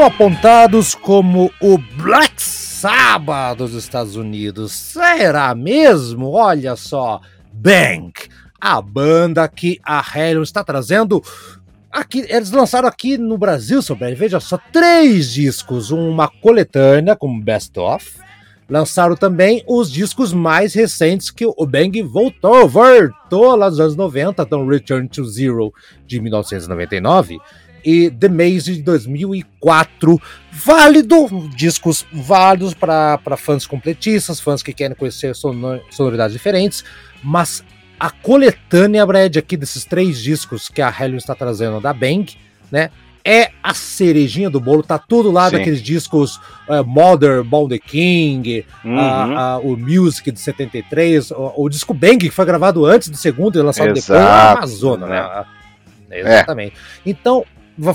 Foram 0.00 0.14
apontados 0.14 0.94
como 0.94 1.52
o 1.60 1.76
Black 1.76 2.40
Sabbath 2.40 3.58
dos 3.58 3.74
Estados 3.74 4.16
Unidos. 4.16 4.72
Será 4.72 5.54
mesmo? 5.54 6.30
Olha 6.30 6.74
só, 6.74 7.20
Bang, 7.52 8.10
a 8.58 8.80
banda 8.80 9.46
que 9.46 9.78
a 9.84 10.02
Hellion 10.02 10.42
está 10.42 10.64
trazendo 10.64 11.22
Aqui, 11.92 12.24
eles 12.30 12.50
lançaram 12.50 12.88
aqui 12.88 13.18
no 13.18 13.36
Brasil, 13.36 13.82
sobre 13.82 14.14
veja 14.14 14.40
só, 14.40 14.58
três 14.72 15.30
discos, 15.30 15.90
uma 15.90 16.28
coletânea 16.28 17.14
como 17.14 17.42
Best 17.42 17.78
Of. 17.78 18.10
Lançaram 18.70 19.16
também 19.16 19.62
os 19.68 19.92
discos 19.92 20.32
mais 20.32 20.72
recentes 20.72 21.30
que 21.30 21.44
o 21.44 21.66
Bang 21.66 22.00
voltou, 22.00 22.66
voltou 22.66 23.54
lá 23.54 23.68
nos 23.68 23.78
anos 23.78 23.96
90, 23.96 24.44
então 24.44 24.66
Return 24.66 25.06
to 25.08 25.26
Zero 25.26 25.74
de 26.06 26.22
1999 26.22 27.38
e 27.84 28.10
The 28.10 28.28
Maze 28.28 28.74
de 28.74 28.82
2004. 28.82 30.20
Válido, 30.52 31.48
discos 31.54 32.06
válidos 32.12 32.74
para 32.74 33.36
fãs 33.36 33.66
completistas, 33.66 34.40
fãs 34.40 34.62
que 34.62 34.72
querem 34.72 34.96
conhecer 34.96 35.34
sonoridades 35.34 36.32
diferentes, 36.32 36.84
mas 37.22 37.64
a 37.98 38.10
coletânea, 38.10 39.04
Brad, 39.04 39.36
aqui 39.36 39.56
desses 39.56 39.84
três 39.84 40.20
discos 40.20 40.68
que 40.68 40.80
a 40.80 40.88
Hellion 40.88 41.18
está 41.18 41.34
trazendo 41.34 41.80
da 41.80 41.92
Bang, 41.92 42.34
né? 42.72 42.90
É 43.22 43.50
a 43.62 43.74
cerejinha 43.74 44.48
do 44.48 44.58
bolo, 44.58 44.82
tá 44.82 44.98
tudo 44.98 45.30
lá 45.30 45.50
Sim. 45.50 45.58
daqueles 45.58 45.82
discos 45.82 46.36
uh, 46.66 46.82
Mother, 46.86 47.44
Ball 47.44 47.68
the 47.68 47.78
King, 47.78 48.64
uhum. 48.82 48.96
uh, 48.96 49.58
uh, 49.58 49.72
o 49.72 49.76
Music 49.76 50.32
de 50.32 50.40
73, 50.40 51.30
o, 51.32 51.52
o, 51.58 51.68
disco 51.68 51.92
Bang, 51.92 52.16
que 52.16 52.30
foi 52.30 52.46
gravado 52.46 52.86
antes 52.86 53.10
do 53.10 53.18
segundo 53.18 53.58
e 53.58 53.62
lançado 53.62 53.90
Exato, 53.90 54.00
depois 54.00 54.18
na 54.18 54.52
Amazônia, 54.52 55.06
né? 55.06 55.44
É. 56.10 56.20
Exatamente. 56.20 56.74
É. 56.74 57.10
Então, 57.10 57.44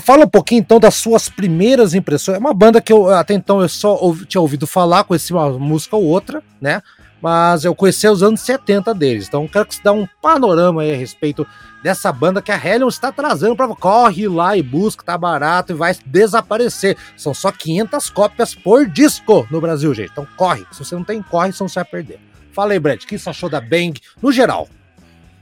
Fala 0.00 0.24
um 0.24 0.28
pouquinho 0.28 0.60
então 0.60 0.80
das 0.80 0.94
suas 0.94 1.28
primeiras 1.28 1.94
impressões. 1.94 2.36
É 2.36 2.40
uma 2.40 2.54
banda 2.54 2.80
que 2.80 2.92
eu 2.92 3.08
até 3.08 3.34
então 3.34 3.60
eu 3.60 3.68
só 3.68 3.96
ouvi, 3.96 4.24
tinha 4.26 4.40
ouvido 4.40 4.66
falar, 4.66 5.04
conheci 5.04 5.32
uma 5.32 5.50
música 5.50 5.96
ou 5.96 6.04
outra, 6.04 6.42
né? 6.60 6.82
mas 7.20 7.64
eu 7.64 7.74
conheci 7.74 8.06
os 8.06 8.22
anos 8.22 8.40
70 8.40 8.94
deles. 8.94 9.26
Então 9.26 9.48
quero 9.48 9.66
que 9.66 9.74
você 9.74 9.82
dê 9.82 9.90
um 9.90 10.06
panorama 10.20 10.82
aí 10.82 10.92
a 10.92 10.96
respeito 10.96 11.46
dessa 11.82 12.12
banda 12.12 12.42
que 12.42 12.52
a 12.52 12.56
Hellion 12.56 12.88
está 12.88 13.10
trazendo 13.10 13.56
para 13.56 13.68
corre 13.74 14.28
lá 14.28 14.56
e 14.56 14.62
busca, 14.62 15.04
tá 15.04 15.16
barato 15.16 15.72
e 15.72 15.74
vai 15.74 15.96
desaparecer. 16.04 16.96
São 17.16 17.32
só 17.32 17.50
500 17.50 18.10
cópias 18.10 18.54
por 18.54 18.86
disco 18.86 19.46
no 19.50 19.60
Brasil, 19.60 19.92
gente. 19.94 20.10
Então 20.12 20.26
corre. 20.36 20.66
Se 20.72 20.84
você 20.84 20.94
não 20.94 21.04
tem 21.04 21.22
corre, 21.22 21.52
senão 21.52 21.68
você 21.68 21.80
vai 21.80 21.84
perder. 21.84 22.20
Fala 22.52 22.72
aí, 22.72 22.78
Brad, 22.78 23.02
o 23.02 23.06
que 23.06 23.18
você 23.18 23.28
achou 23.28 23.48
da 23.48 23.60
Bang 23.60 24.00
no 24.22 24.32
geral? 24.32 24.68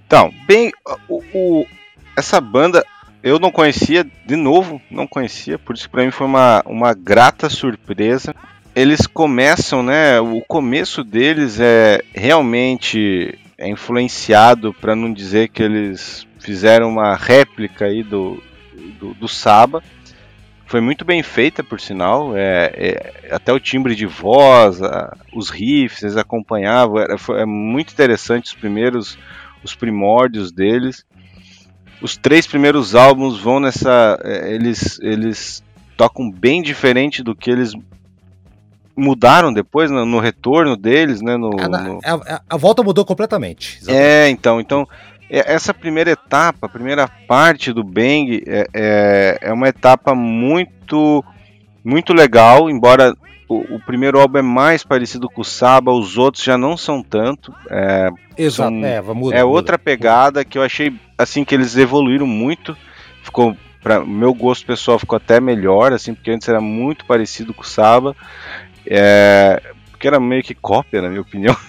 Então, 0.07 0.33
bem, 0.46 0.72
o, 1.09 1.22
o, 1.33 1.66
essa 2.16 2.40
banda 2.40 2.85
eu 3.24 3.40
não 3.40 3.50
conhecia, 3.50 4.06
de 4.24 4.37
novo, 4.37 4.80
não 4.88 5.06
conhecia, 5.06 5.58
por 5.58 5.74
isso 5.74 5.90
para 5.90 6.04
mim 6.04 6.12
foi 6.12 6.26
uma, 6.26 6.62
uma 6.66 6.94
grata 6.94 7.48
surpresa 7.48 8.32
eles 8.74 9.06
começam, 9.06 9.82
né? 9.82 10.20
O 10.20 10.40
começo 10.40 11.04
deles 11.04 11.60
é 11.60 12.02
realmente 12.12 13.38
é 13.56 13.68
influenciado, 13.68 14.74
para 14.74 14.96
não 14.96 15.12
dizer 15.12 15.48
que 15.48 15.62
eles 15.62 16.26
fizeram 16.40 16.88
uma 16.88 17.14
réplica 17.14 17.84
aí 17.84 18.02
do, 18.02 18.42
do, 18.98 19.14
do 19.14 19.28
Saba. 19.28 19.82
Foi 20.66 20.80
muito 20.80 21.04
bem 21.04 21.22
feita, 21.22 21.62
por 21.62 21.80
sinal. 21.80 22.37
É, 22.37 22.72
é 22.74 23.34
até 23.34 23.52
o 23.52 23.60
timbre 23.60 23.94
de 23.94 24.06
voz, 24.06 24.82
a, 24.82 25.16
os 25.32 25.50
riffs, 25.50 26.02
eles 26.02 26.16
acompanhavam. 26.16 26.98
Era, 26.98 27.16
foi, 27.16 27.42
é 27.42 27.46
muito 27.46 27.92
interessante 27.92 28.46
os 28.46 28.54
primeiros, 28.54 29.16
os 29.62 29.74
primórdios 29.74 30.50
deles. 30.50 31.06
Os 32.00 32.16
três 32.16 32.46
primeiros 32.46 32.94
álbuns 32.94 33.40
vão 33.40 33.61
nessa. 33.61 34.18
É, 34.22 34.52
eles, 34.52 34.98
eles 35.00 35.62
tocam 35.96 36.30
bem 36.30 36.62
diferente 36.62 37.22
do 37.22 37.35
que 37.35 37.50
eles 37.50 37.72
mudaram 38.96 39.52
depois 39.52 39.90
no, 39.90 40.04
no 40.04 40.20
retorno 40.20 40.76
deles, 40.76 41.20
né? 41.20 41.37
No, 41.37 41.59
a, 41.59 41.68
no... 41.68 42.00
A, 42.04 42.42
a, 42.50 42.57
volta 42.57 42.83
mudou 42.83 43.04
completamente. 43.04 43.78
Exatamente. 43.78 44.04
É, 44.04 44.28
então, 44.28 44.61
então 44.61 44.88
essa 45.28 45.72
primeira 45.72 46.11
etapa, 46.11 46.66
a 46.66 46.68
primeira 46.68 47.09
parte 47.09 47.72
do 47.72 47.83
Bang 47.83 48.42
é, 48.46 48.66
é, 48.72 49.38
é 49.40 49.52
uma 49.52 49.68
etapa 49.68 50.14
muito 50.14 51.24
muito 51.83 52.14
legal, 52.14 52.70
embora 52.70 53.14
o, 53.48 53.76
o, 53.76 53.80
primeiro 53.80 54.18
álbum 54.20 54.38
é 54.38 54.42
mais 54.42 54.83
parecido 54.83 55.28
com 55.28 55.42
o 55.42 55.44
Saba, 55.44 55.92
os 55.92 56.16
outros 56.16 56.42
já 56.42 56.57
não 56.57 56.76
são 56.76 57.02
tanto. 57.02 57.54
É, 57.70 58.11
Exato, 58.37 58.70
são, 58.70 58.85
é, 58.85 59.00
muda, 59.00 59.37
é 59.37 59.44
outra 59.44 59.78
pegada 59.78 60.44
que 60.44 60.59
eu 60.59 60.62
achei 60.62 60.94
assim 61.16 61.44
que 61.44 61.54
eles 61.54 61.76
evoluíram 61.76 62.26
muito. 62.26 62.76
Ficou 63.22 63.57
para 63.83 64.04
meu 64.04 64.33
gosto 64.33 64.64
pessoal 64.64 64.98
ficou 64.98 65.16
até 65.16 65.38
melhor, 65.40 65.92
assim, 65.92 66.14
porque 66.14 66.30
antes 66.30 66.48
era 66.48 66.61
muito 66.61 67.04
parecido 67.04 67.52
com 67.52 67.62
o 67.62 67.66
Saba. 67.66 68.16
É, 68.87 69.62
porque 69.90 70.09
era 70.09 70.18
meio 70.18 70.42
que 70.42 70.54
cópia, 70.54 71.02
na 71.02 71.09
minha 71.09 71.20
opinião. 71.20 71.57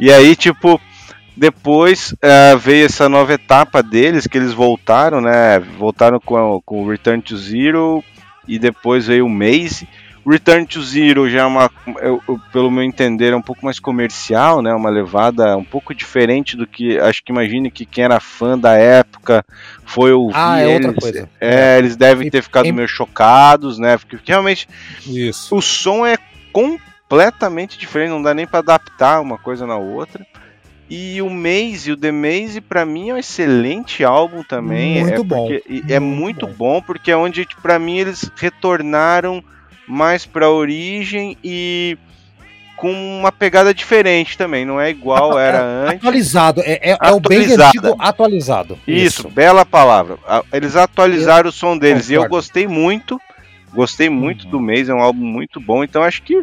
E 0.00 0.12
aí, 0.12 0.34
tipo, 0.34 0.80
depois 1.36 2.12
é, 2.20 2.56
veio 2.56 2.86
essa 2.86 3.08
nova 3.08 3.32
etapa 3.32 3.84
deles, 3.84 4.26
que 4.26 4.36
eles 4.36 4.52
voltaram, 4.52 5.20
né? 5.20 5.60
Voltaram 5.60 6.18
com, 6.18 6.60
com 6.66 6.82
o 6.82 6.90
Return 6.90 7.22
to 7.22 7.36
Zero 7.36 8.02
e 8.48 8.58
depois 8.58 9.06
veio 9.06 9.26
o 9.26 9.30
Maze. 9.30 9.88
Return 10.26 10.66
to 10.66 10.82
Zero 10.82 11.28
já 11.30 11.40
é 11.40 11.44
uma, 11.44 11.70
eu, 12.00 12.22
eu, 12.28 12.40
pelo 12.52 12.70
meu 12.70 12.82
entender, 12.82 13.32
é 13.32 13.36
um 13.36 13.42
pouco 13.42 13.64
mais 13.64 13.80
comercial, 13.80 14.60
né? 14.60 14.72
Uma 14.74 14.90
levada 14.90 15.56
um 15.56 15.64
pouco 15.64 15.94
diferente 15.94 16.56
do 16.56 16.66
que 16.66 16.98
acho 16.98 17.24
que 17.24 17.32
imagine 17.32 17.70
que 17.70 17.86
quem 17.86 18.04
era 18.04 18.20
fã 18.20 18.58
da 18.58 18.74
época 18.74 19.44
foi 19.84 20.12
ouvir. 20.12 20.36
Ah, 20.36 20.60
é 20.60 20.70
eles, 20.70 20.86
outra 20.86 21.00
coisa. 21.00 21.28
É, 21.40 21.78
eles 21.78 21.96
devem 21.96 22.30
ter 22.30 22.42
ficado 22.42 22.72
meio 22.72 22.88
chocados, 22.88 23.78
né? 23.78 23.96
Porque 23.96 24.30
realmente 24.30 24.68
Isso. 25.06 25.56
o 25.56 25.62
som 25.62 26.04
é 26.04 26.18
completamente 26.52 27.78
diferente, 27.78 28.10
não 28.10 28.22
dá 28.22 28.34
nem 28.34 28.46
para 28.46 28.58
adaptar 28.58 29.20
uma 29.20 29.38
coisa 29.38 29.66
na 29.66 29.76
outra. 29.76 30.26
E 30.90 31.22
o 31.22 31.30
Maze, 31.30 31.92
o 31.92 31.96
The 31.96 32.10
Maze, 32.10 32.60
para 32.60 32.84
mim 32.84 33.10
é 33.10 33.14
um 33.14 33.18
excelente 33.18 34.02
álbum 34.02 34.42
também. 34.42 35.00
Muito 35.00 35.20
é 35.20 35.24
bom. 35.24 35.46
Porque, 35.46 35.84
é 35.88 36.00
muito 36.00 36.46
bom. 36.48 36.54
bom 36.54 36.82
porque 36.82 37.12
é 37.12 37.16
onde, 37.16 37.46
para 37.62 37.78
mim, 37.78 37.98
eles 37.98 38.28
retornaram 38.34 39.42
mais 39.90 40.24
para 40.24 40.46
a 40.46 40.50
origem 40.50 41.36
e 41.42 41.98
com 42.76 42.90
uma 42.92 43.30
pegada 43.30 43.74
diferente 43.74 44.38
também, 44.38 44.64
não 44.64 44.80
é 44.80 44.88
igual 44.88 45.38
era 45.38 45.62
antes. 45.62 45.96
Atualizado, 45.98 46.62
é, 46.64 46.92
é, 46.92 46.98
é 46.98 47.10
o 47.10 47.20
bem 47.20 47.52
antigo 47.52 47.94
atualizado. 47.98 48.78
Isso, 48.86 49.20
Isso, 49.20 49.28
bela 49.28 49.66
palavra. 49.66 50.16
Eles 50.50 50.76
atualizaram 50.76 51.46
eu, 51.46 51.50
o 51.50 51.52
som 51.52 51.76
deles 51.76 52.06
concordo. 52.06 52.12
e 52.12 52.24
eu 52.24 52.28
gostei 52.28 52.66
muito. 52.66 53.20
Gostei 53.72 54.08
muito 54.08 54.46
uhum. 54.46 54.50
do 54.50 54.60
mês, 54.60 54.88
é 54.88 54.94
um 54.94 55.00
álbum 55.00 55.24
muito 55.24 55.60
bom, 55.60 55.84
então 55.84 56.02
acho 56.02 56.22
que 56.22 56.42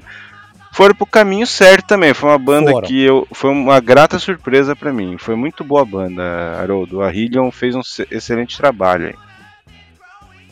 foram 0.71 0.93
pro 0.93 1.05
caminho 1.05 1.47
certo 1.47 1.87
também. 1.87 2.13
Foi 2.13 2.29
uma 2.29 2.37
banda 2.37 2.71
Fora. 2.71 2.85
que 2.85 3.03
eu, 3.03 3.27
foi 3.33 3.49
uma 3.49 3.79
grata 3.79 4.19
surpresa 4.19 4.75
para 4.75 4.93
mim. 4.93 5.17
Foi 5.17 5.35
muito 5.35 5.63
boa 5.63 5.81
a 5.81 5.85
banda, 5.85 6.23
Haroldo. 6.61 7.01
A 7.01 7.11
Hillion 7.11 7.49
fez 7.51 7.75
um 7.75 7.81
excelente 8.11 8.55
trabalho 8.55 9.07
aí. 9.07 9.15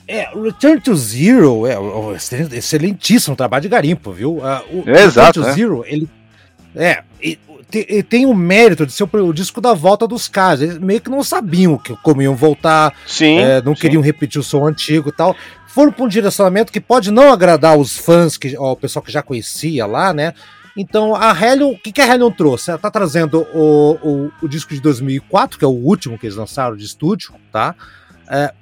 É, 0.07 0.29
Return 0.35 0.79
to 0.81 0.95
Zero 0.95 1.65
é 1.65 1.79
um 1.79 2.13
excelentíssimo 2.13 3.35
trabalho 3.35 3.63
de 3.63 3.69
garimpo, 3.69 4.11
viu? 4.11 4.37
Uh, 4.37 4.83
o 4.85 4.89
é, 4.89 5.03
exato, 5.03 5.39
Return 5.39 5.43
to 5.43 5.49
é. 5.49 5.53
Zero, 5.53 5.83
ele 5.87 6.09
é, 6.75 7.03
ele 7.73 8.03
tem 8.03 8.25
o 8.25 8.33
mérito 8.33 8.85
de 8.85 8.91
ser 8.91 9.03
o 9.11 9.33
disco 9.33 9.59
da 9.59 9.73
volta 9.73 10.07
dos 10.07 10.27
caras. 10.27 10.61
Eles 10.61 10.77
meio 10.77 11.01
que 11.01 11.09
não 11.09 11.23
sabiam 11.23 11.77
que 11.77 11.95
como 11.97 12.21
iam 12.21 12.35
voltar, 12.35 12.93
sim, 13.07 13.39
é, 13.39 13.61
não 13.61 13.73
sim. 13.75 13.81
queriam 13.81 14.01
repetir 14.01 14.39
o 14.39 14.43
som 14.43 14.67
antigo 14.67 15.09
e 15.09 15.11
tal 15.11 15.35
foram 15.75 15.91
para 15.91 16.05
um 16.05 16.07
direcionamento 16.07 16.71
que 16.71 16.79
pode 16.79 17.11
não 17.11 17.33
agradar 17.33 17.77
os 17.77 17.97
fãs, 17.97 18.37
que, 18.37 18.55
ó, 18.57 18.71
o 18.71 18.77
pessoal 18.77 19.03
que 19.03 19.11
já 19.11 19.21
conhecia 19.21 19.85
lá, 19.85 20.13
né? 20.13 20.33
Então, 20.77 21.13
a 21.13 21.31
Hellion, 21.37 21.71
o 21.71 21.77
que, 21.77 21.91
que 21.91 21.99
a 21.99 22.07
Hellion 22.07 22.31
trouxe? 22.31 22.69
Ela 22.69 22.79
tá 22.79 22.89
trazendo 22.89 23.45
o, 23.53 23.97
o, 24.01 24.31
o, 24.41 24.47
disco 24.47 24.73
de 24.73 24.79
2004, 24.79 25.59
que 25.59 25.65
é 25.65 25.67
o 25.67 25.71
último 25.71 26.17
que 26.17 26.25
eles 26.25 26.37
lançaram 26.37 26.77
de 26.77 26.85
estúdio, 26.85 27.33
tá? 27.51 27.75
É, 28.29 28.53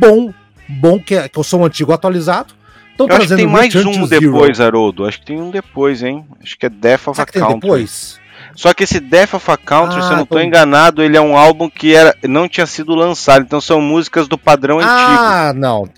bom, 0.00 0.34
bom, 0.68 1.00
que 1.00 1.14
é, 1.14 1.28
que 1.28 1.38
é 1.38 1.40
o 1.40 1.44
som 1.44 1.64
antigo 1.64 1.92
atualizado. 1.92 2.54
Estão 2.90 3.06
Eu 3.06 3.16
acho 3.16 3.28
que 3.28 3.36
tem 3.36 3.46
mais 3.46 3.74
um 3.74 4.06
depois, 4.06 4.60
Haroldo. 4.60 5.06
Acho 5.06 5.20
que 5.20 5.26
tem 5.26 5.40
um 5.40 5.50
depois, 5.50 6.02
hein? 6.02 6.26
Acho 6.42 6.58
que 6.58 6.66
é 6.66 6.68
Death 6.68 7.08
of 7.08 7.16
Será 7.16 7.22
a 7.22 7.26
que 7.26 7.38
Country. 7.38 7.52
Tem 7.52 7.60
depois? 7.60 8.20
Só 8.54 8.74
que 8.74 8.82
esse 8.82 8.98
Death 8.98 9.34
of 9.34 9.50
a 9.50 9.56
Country, 9.56 10.00
ah, 10.00 10.02
se 10.02 10.12
eu 10.12 10.16
não 10.16 10.24
estou 10.24 10.42
enganado, 10.42 11.02
ele 11.02 11.16
é 11.16 11.20
um 11.20 11.36
álbum 11.36 11.70
que 11.70 11.94
era, 11.94 12.12
não 12.24 12.48
tinha 12.48 12.66
sido 12.66 12.94
lançado. 12.94 13.42
Então 13.42 13.60
são 13.60 13.80
músicas 13.80 14.26
do 14.26 14.36
padrão 14.36 14.80
ah, 14.80 14.82
antigo. 14.82 15.22
Ah, 15.22 15.52
não. 15.54 15.88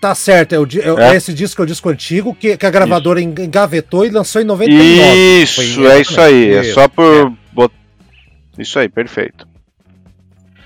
Tá 0.00 0.14
certo, 0.14 0.54
é, 0.54 0.58
o, 0.58 0.66
é, 1.00 1.12
é. 1.12 1.16
esse 1.16 1.32
disco 1.32 1.62
é 1.62 1.64
o 1.64 1.66
disco 1.66 1.88
antigo 1.88 2.34
que, 2.34 2.56
que 2.56 2.66
a 2.66 2.70
gravadora 2.70 3.18
isso. 3.18 3.28
engavetou 3.28 4.04
e 4.04 4.10
lançou 4.10 4.40
em 4.40 4.44
99. 4.44 5.42
Isso, 5.42 5.84
é 5.88 6.00
isso 6.00 6.20
aí. 6.20 6.52
É 6.52 6.62
só 6.62 6.86
por. 6.86 7.26
É. 7.26 7.32
Bot... 7.52 7.74
Isso 8.58 8.78
aí, 8.78 8.88
perfeito. 8.88 9.48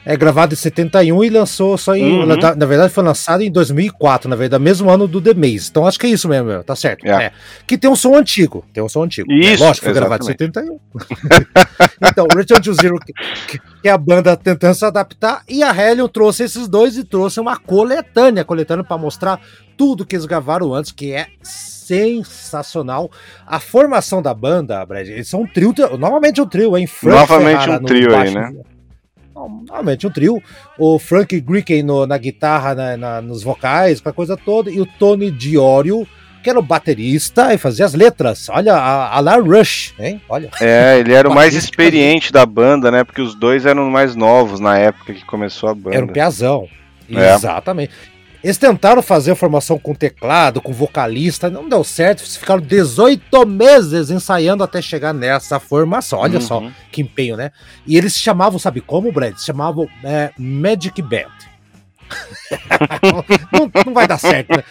É 0.05 0.17
gravado 0.17 0.55
em 0.55 0.57
71 0.57 1.25
e 1.25 1.31
lançou 1.31 1.77
só 1.77 1.95
em. 1.95 2.21
Uhum. 2.21 2.27
Na 2.27 2.67
verdade, 2.67 2.93
foi 2.93 3.05
lançado 3.05 3.43
em 3.43 3.51
2004, 3.51 4.29
na 4.29 4.37
verdade, 4.37 4.63
mesmo 4.63 4.91
ano 4.91 5.07
do 5.07 5.21
The 5.21 5.35
Maze. 5.35 5.69
Então 5.71 5.87
acho 5.87 5.99
que 5.99 6.07
é 6.07 6.11
isso 6.11 6.29
mesmo, 6.29 6.63
tá 6.65 6.75
certo. 6.75 7.07
É. 7.07 7.27
É. 7.27 7.33
Que 7.67 7.77
tem 7.77 7.91
um 7.91 7.97
som 7.97 8.17
antigo. 8.17 8.65
Tem 8.73 8.83
um 8.83 8.89
som 8.89 9.05
antigo. 9.05 9.31
Isso, 9.33 9.63
é, 9.63 9.67
lógico, 9.67 9.85
foi 9.85 9.95
gravado 9.95 10.25
em 10.25 10.27
71. 10.27 10.81
então, 12.03 12.27
Return 12.35 12.63
to 12.63 12.75
Zero, 12.75 12.99
que, 12.99 13.13
que, 13.83 13.89
é 13.89 13.91
a 13.91 13.99
banda 13.99 14.37
tentando 14.37 14.75
se 14.75 14.85
adaptar, 14.85 15.43
e 15.49 15.63
a 15.63 15.75
Hellion 15.75 16.09
trouxe 16.09 16.45
esses 16.45 16.69
dois 16.69 16.97
e 16.97 17.05
trouxe 17.05 17.39
uma 17.39 17.57
coletânea, 17.59 18.45
coletânea 18.45 18.85
para 18.85 18.97
mostrar 18.97 19.41
tudo 19.77 20.05
que 20.05 20.15
eles 20.15 20.27
gravaram 20.27 20.75
antes, 20.75 20.93
que 20.93 21.13
é 21.13 21.27
sensacional. 21.43 23.11
A 23.47 23.61
formação 23.61 24.23
da 24.23 24.33
banda, 24.33 24.85
Brad, 24.85 25.09
eles 25.09 25.29
são 25.29 25.43
um 25.43 25.47
trio, 25.47 25.75
novamente 25.99 26.41
um 26.41 26.47
trio, 26.47 26.77
hein? 26.77 26.87
Frank 26.87 27.19
novamente 27.19 27.61
Ferrara 27.61 27.83
um 27.83 27.85
trio 27.85 28.17
aí, 28.17 28.35
né? 28.35 28.53
Normalmente 29.35 30.07
um 30.07 30.11
trio. 30.11 30.43
O 30.79 30.99
Frank 30.99 31.38
Gricken 31.40 31.85
na 32.07 32.19
guitarra, 32.19 32.75
na, 32.75 32.97
na, 32.97 33.23
nos 33.23 33.43
vocais, 33.43 34.01
com 34.01 34.09
a 34.09 34.12
coisa 34.12 34.37
toda, 34.37 34.71
e 34.71 34.81
o 34.81 34.87
Tony 34.87 35.31
Diorio, 35.31 36.07
que 36.43 36.51
era 36.51 36.59
o 36.59 36.62
baterista 36.62 37.53
e 37.53 37.59
fazia 37.59 37.85
as 37.85 37.95
letras. 37.95 38.49
Olha, 38.49 38.75
a, 38.75 39.16
a 39.16 39.21
La 39.21 39.37
Rush, 39.37 39.95
hein? 39.99 40.21
Olha. 40.29 40.51
É, 40.61 40.99
ele 40.99 41.12
era 41.12 41.29
o 41.29 41.35
mais 41.35 41.55
experiente 41.55 42.33
da 42.33 42.45
banda, 42.45 42.90
né? 42.90 43.05
Porque 43.05 43.21
os 43.21 43.35
dois 43.35 43.66
eram 43.66 43.88
mais 43.90 44.14
novos 44.16 44.61
na 44.61 44.79
época 44.79 45.12
que 45.12 45.25
começou 45.25 45.69
a 45.69 45.75
banda. 45.75 45.97
Era 45.97 46.05
um 46.05 46.09
piazão. 46.09 46.69
É. 47.11 47.35
Exatamente. 47.35 47.93
Eles 48.42 48.57
tentaram 48.57 49.03
fazer 49.03 49.33
a 49.33 49.37
formação 49.37 49.79
com 49.79 49.94
teclado, 49.94 50.61
com 50.62 50.72
vocalista, 50.72 51.50
não 51.50 51.68
deu 51.68 51.85
certo. 51.85 52.22
Ficaram 52.22 52.61
18 52.61 53.46
meses 53.46 54.11
ensaiando 54.11 54.64
até 54.64 54.81
chegar 54.81 55.12
nessa 55.12 55.61
formação. 55.61 56.20
Olha 56.20 56.38
uhum. 56.38 56.40
só 56.40 56.70
que 56.90 57.03
empenho, 57.03 57.37
né? 57.37 57.50
E 57.87 57.96
eles 57.96 58.14
se 58.14 58.20
chamavam, 58.20 58.59
sabe 58.59 58.81
como, 58.81 59.12
Brad? 59.12 59.37
Se 59.37 59.46
chamavam 59.46 59.87
é, 60.03 60.31
Magic 60.38 61.03
Band. 61.03 61.50
não, 63.53 63.70
não, 63.87 63.94
vai 63.94 64.07
dar 64.07 64.18
certo, 64.18 64.51
né? 64.51 64.64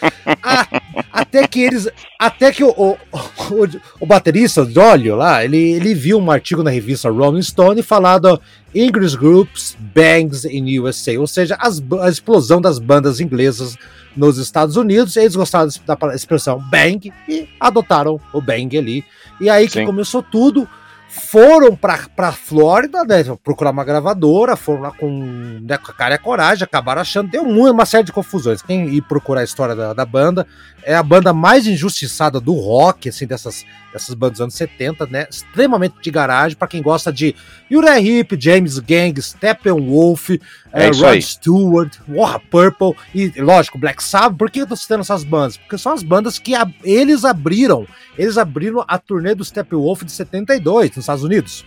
Ah, 0.43 0.67
até 1.11 1.47
que 1.47 1.61
eles. 1.61 1.87
Até 2.19 2.51
que 2.51 2.63
o, 2.63 2.69
o, 2.69 2.97
o, 3.11 3.67
o 4.01 4.05
baterista, 4.05 4.65
Dolio 4.65 5.15
lá, 5.15 5.43
ele, 5.43 5.57
ele 5.57 5.93
viu 5.93 6.19
um 6.19 6.31
artigo 6.31 6.63
na 6.63 6.69
revista 6.69 7.09
Rolling 7.09 7.41
Stone 7.41 7.81
falado 7.81 8.39
English 8.73 9.15
Groups 9.15 9.77
Bangs 9.79 10.45
in 10.45 10.79
USA, 10.79 11.19
ou 11.19 11.27
seja, 11.27 11.57
as, 11.59 11.81
a 12.01 12.09
explosão 12.09 12.61
das 12.61 12.79
bandas 12.79 13.19
inglesas 13.19 13.77
nos 14.15 14.37
Estados 14.37 14.75
Unidos. 14.75 15.15
Eles 15.15 15.35
gostaram 15.35 15.69
da 15.85 16.15
expressão 16.15 16.59
bang 16.59 17.11
e 17.27 17.47
adotaram 17.59 18.19
o 18.33 18.41
bang 18.41 18.77
ali. 18.77 19.05
E 19.39 19.49
aí 19.49 19.67
que 19.67 19.73
Sim. 19.73 19.85
começou 19.85 20.21
tudo 20.21 20.67
foram 21.09 21.75
para 21.75 22.07
pra 22.15 22.31
Flórida, 22.31 23.03
né, 23.03 23.23
procurar 23.43 23.71
uma 23.71 23.83
gravadora, 23.83 24.55
foram 24.55 24.81
lá 24.81 24.91
com, 24.91 25.59
né, 25.61 25.77
com 25.77 25.91
a 25.91 25.93
cara 25.93 26.13
e 26.13 26.17
a 26.17 26.19
coragem, 26.19 26.63
acabaram 26.63 27.01
achando, 27.01 27.31
deu 27.31 27.41
uma 27.41 27.85
série 27.85 28.03
de 28.03 28.11
confusões. 28.11 28.61
Quem 28.61 28.87
ir 28.89 29.01
procurar 29.01 29.41
a 29.41 29.43
história 29.43 29.75
da, 29.75 29.93
da 29.93 30.05
banda, 30.05 30.45
é 30.83 30.95
a 30.95 31.03
banda 31.03 31.33
mais 31.33 31.67
injustiçada 31.67 32.39
do 32.39 32.53
rock, 32.53 33.09
assim, 33.09 33.25
dessas, 33.25 33.65
dessas 33.91 34.13
bandas 34.15 34.33
dos 34.33 34.41
anos 34.41 34.53
70, 34.55 35.07
né, 35.07 35.27
extremamente 35.29 35.95
de 36.01 36.11
garagem, 36.11 36.57
para 36.57 36.67
quem 36.67 36.81
gosta 36.81 37.11
de 37.11 37.35
Uriah 37.71 37.99
Heep, 37.99 38.37
James 38.39 38.79
Gang, 38.79 39.21
Steppenwolf, 39.21 40.29
é, 40.29 40.39
é 40.73 40.87
Rod 40.87 41.21
Stewart, 41.21 41.97
War 42.07 42.39
Purple 42.49 42.93
e, 43.13 43.31
lógico, 43.41 43.77
Black 43.77 44.03
Sabbath. 44.03 44.37
Por 44.37 44.49
que 44.51 44.59
eu 44.61 44.67
tô 44.67 44.75
citando 44.75 45.01
essas 45.01 45.23
bandas? 45.23 45.57
Porque 45.57 45.77
são 45.77 45.93
as 45.93 46.03
bandas 46.03 46.39
que 46.39 46.55
a, 46.55 46.67
eles 46.83 47.25
abriram, 47.25 47.87
eles 48.17 48.37
abriram 48.37 48.83
a 48.87 48.97
turnê 48.97 49.35
do 49.35 49.43
Steppenwolf 49.43 50.03
de 50.03 50.11
72, 50.11 50.89
nos 50.89 50.97
Estados 50.97 51.23
Unidos. 51.23 51.65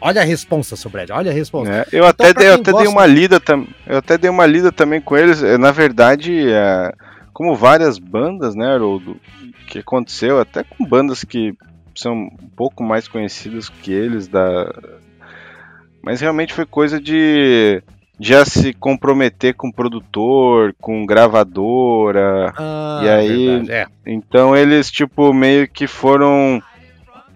Olha 0.00 0.20
a 0.20 0.24
resposta, 0.24 0.76
seu 0.76 0.90
Brad, 0.90 1.10
olha 1.10 1.30
a 1.30 1.34
resposta. 1.34 1.72
É, 1.72 1.80
eu, 1.90 2.06
então, 2.06 2.08
até, 2.08 2.34
dei, 2.34 2.48
eu 2.48 2.54
até 2.54 2.70
gosta... 2.70 2.84
dei 2.84 2.92
uma 2.92 3.06
lida 3.06 3.42
eu 3.86 3.96
até 3.96 4.18
dei 4.18 4.30
uma 4.30 4.46
lida 4.46 4.70
também 4.70 5.00
com 5.00 5.16
eles. 5.16 5.42
É, 5.42 5.56
na 5.56 5.72
verdade, 5.72 6.48
é, 6.48 6.92
como 7.36 7.54
várias 7.54 7.98
bandas, 7.98 8.54
né, 8.54 8.66
Haroldo, 8.66 9.20
que 9.66 9.80
aconteceu 9.80 10.40
até 10.40 10.64
com 10.64 10.86
bandas 10.86 11.22
que 11.22 11.54
são 11.94 12.14
um 12.14 12.48
pouco 12.56 12.82
mais 12.82 13.06
conhecidas 13.06 13.68
que 13.68 13.92
eles 13.92 14.26
da 14.26 14.72
mas 16.02 16.22
realmente 16.22 16.54
foi 16.54 16.64
coisa 16.64 16.98
de 16.98 17.82
já 18.18 18.42
se 18.46 18.72
comprometer 18.72 19.52
com 19.52 19.70
produtor, 19.70 20.74
com 20.80 21.04
gravadora. 21.04 22.54
Ah, 22.56 23.00
e 23.04 23.08
aí, 23.10 23.46
verdade, 23.48 23.70
é. 23.70 23.86
então 24.06 24.56
eles 24.56 24.90
tipo 24.90 25.34
meio 25.34 25.68
que 25.68 25.86
foram 25.86 26.62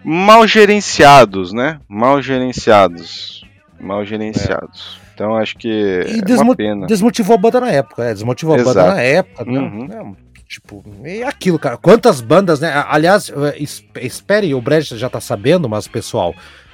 mal 0.03 0.47
gerenciados, 0.47 1.53
né? 1.53 1.79
Mal 1.87 2.23
gerenciados. 2.23 3.45
Mal 3.79 4.03
gerenciados. 4.03 4.97
É. 4.97 5.00
Então 5.21 5.37
acho 5.37 5.55
que 5.55 5.67
e 5.67 6.19
é 6.19 6.21
desmo 6.23 6.45
uma 6.45 6.55
pena. 6.55 6.87
Desmotivou 6.87 7.35
a 7.35 7.37
banda 7.37 7.61
na 7.61 7.69
época, 7.69 8.03
é, 8.03 8.11
desmotivou 8.11 8.55
Exato. 8.55 8.79
a 8.79 8.83
banda 8.83 8.95
na 8.95 9.01
época, 9.01 9.45
né? 9.45 9.59
Uhum. 9.59 9.87
É, 9.91 10.33
tipo, 10.49 10.83
é 11.03 11.23
aquilo, 11.23 11.59
cara. 11.59 11.77
Quantas 11.77 12.21
bandas, 12.21 12.59
né? 12.59 12.83
Aliás, 12.87 13.29
é, 13.29 13.55
espere, 14.01 14.55
o 14.55 14.61
Brecht 14.61 14.97
já 14.97 15.09
tá 15.11 15.21
sabendo, 15.21 15.69
mas 15.69 15.87
pessoal, 15.87 16.33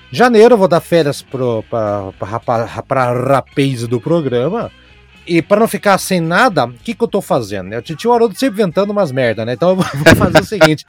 janeiro 0.09 0.53
eu 0.53 0.57
vou 0.57 0.69
dar 0.69 0.79
férias 0.79 1.21
pro, 1.21 1.61
pra, 1.69 2.13
pra, 2.17 2.39
pra, 2.39 2.83
pra 2.83 3.11
rapaz 3.11 3.85
do 3.85 3.99
programa. 3.99 4.71
E 5.27 5.41
para 5.41 5.59
não 5.59 5.67
ficar 5.67 5.97
sem 5.97 6.21
nada, 6.21 6.67
o 6.67 6.71
que, 6.71 6.95
que 6.95 7.03
eu 7.03 7.07
tô 7.07 7.21
fazendo? 7.21 7.67
Né? 7.67 7.77
O 7.77 7.81
Titio 7.81 8.13
Haroldo 8.13 8.33
sempre 8.39 8.61
inventando 8.61 8.91
umas 8.91 9.11
merda, 9.11 9.43
né? 9.43 9.51
Então 9.51 9.71
eu 9.71 9.75
vou 9.75 9.83
fazer 10.15 10.39
o 10.39 10.45
seguinte: 10.45 10.85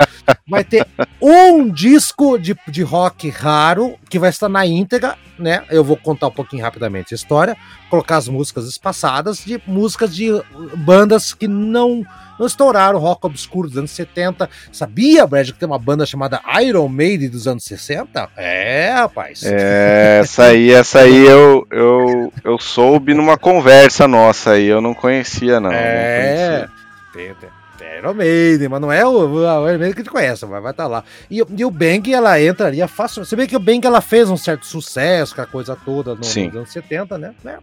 vai 0.49 0.65
ter 0.65 0.87
um 1.21 1.69
disco 1.69 2.39
de, 2.39 2.57
de 2.67 2.83
rock 2.83 3.29
raro 3.29 3.97
que 4.09 4.19
vai 4.19 4.31
estar 4.31 4.49
na 4.49 4.67
íntegra, 4.67 5.17
né? 5.39 5.65
Eu 5.71 5.85
vou 5.85 5.97
contar 5.97 6.29
um 6.29 6.33
pouquinho 6.33 6.63
rapidamente 6.63 7.13
a 7.13 7.17
história, 7.17 7.57
colocar 7.91 8.17
as 8.17 8.29
músicas 8.29 8.67
espaçadas 8.67 9.39
de 9.45 9.61
músicas 9.67 10.15
de 10.15 10.31
bandas 10.77 11.35
que 11.35 11.47
não 11.47 12.05
não 12.39 12.47
estouraram 12.47 13.01
rock 13.01 13.27
obscuro 13.27 13.69
dos 13.69 13.77
anos 13.77 13.91
70. 13.91 14.49
Sabia, 14.71 15.27
Brad, 15.27 15.51
que 15.51 15.59
tem 15.59 15.67
uma 15.67 15.79
banda 15.79 16.07
chamada 16.07 16.41
Iron 16.63 16.89
Maiden 16.89 17.29
dos 17.29 17.49
anos 17.49 17.65
60? 17.65 18.31
É, 18.37 18.93
rapaz. 18.95 19.43
É, 19.43 20.21
essa 20.23 20.45
aí, 20.45 20.71
essa 20.71 21.01
aí 21.01 21.27
eu, 21.27 21.67
eu, 21.69 22.33
eu 22.45 22.59
soube 22.59 23.13
numa 23.13 23.37
conversa 23.37 24.07
nossa 24.07 24.53
aí, 24.53 24.67
eu 24.67 24.81
não 24.81 24.95
conhecia, 24.95 25.59
não. 25.59 25.73
É. 25.73 26.69
Não 27.15 27.25
conhecia. 27.27 27.58
Iron 27.85 28.15
Maiden, 28.15 28.69
mas 28.69 28.81
não 28.81 28.93
é 28.93 29.07
o, 29.07 29.11
o 29.11 29.41
Iron 29.41 29.79
Maiden 29.79 29.93
que 29.93 30.01
a 30.01 30.05
gente 30.05 30.13
conhece, 30.13 30.47
mas 30.47 30.63
vai 30.63 30.73
estar 30.73 30.85
tá 30.85 30.89
lá. 30.89 31.05
E, 31.31 31.43
e, 31.57 31.65
o 31.65 31.71
Bang, 31.71 32.13
ela 32.13 32.41
entraria 32.41 32.89
fácil. 32.89 33.25
Você 33.25 33.37
vê 33.37 33.47
que 33.47 33.57
o 33.57 33.61
Bang, 33.61 33.87
ela 33.87 34.01
fez 34.01 34.31
um 34.31 34.37
certo 34.37 34.67
sucesso 34.67 35.35
com 35.35 35.43
a 35.43 35.47
coisa 35.47 35.77
toda 35.77 36.15
no, 36.15 36.21
nos 36.21 36.37
anos 36.37 36.73
70, 36.73 37.19
né? 37.19 37.35
né? 37.43 37.59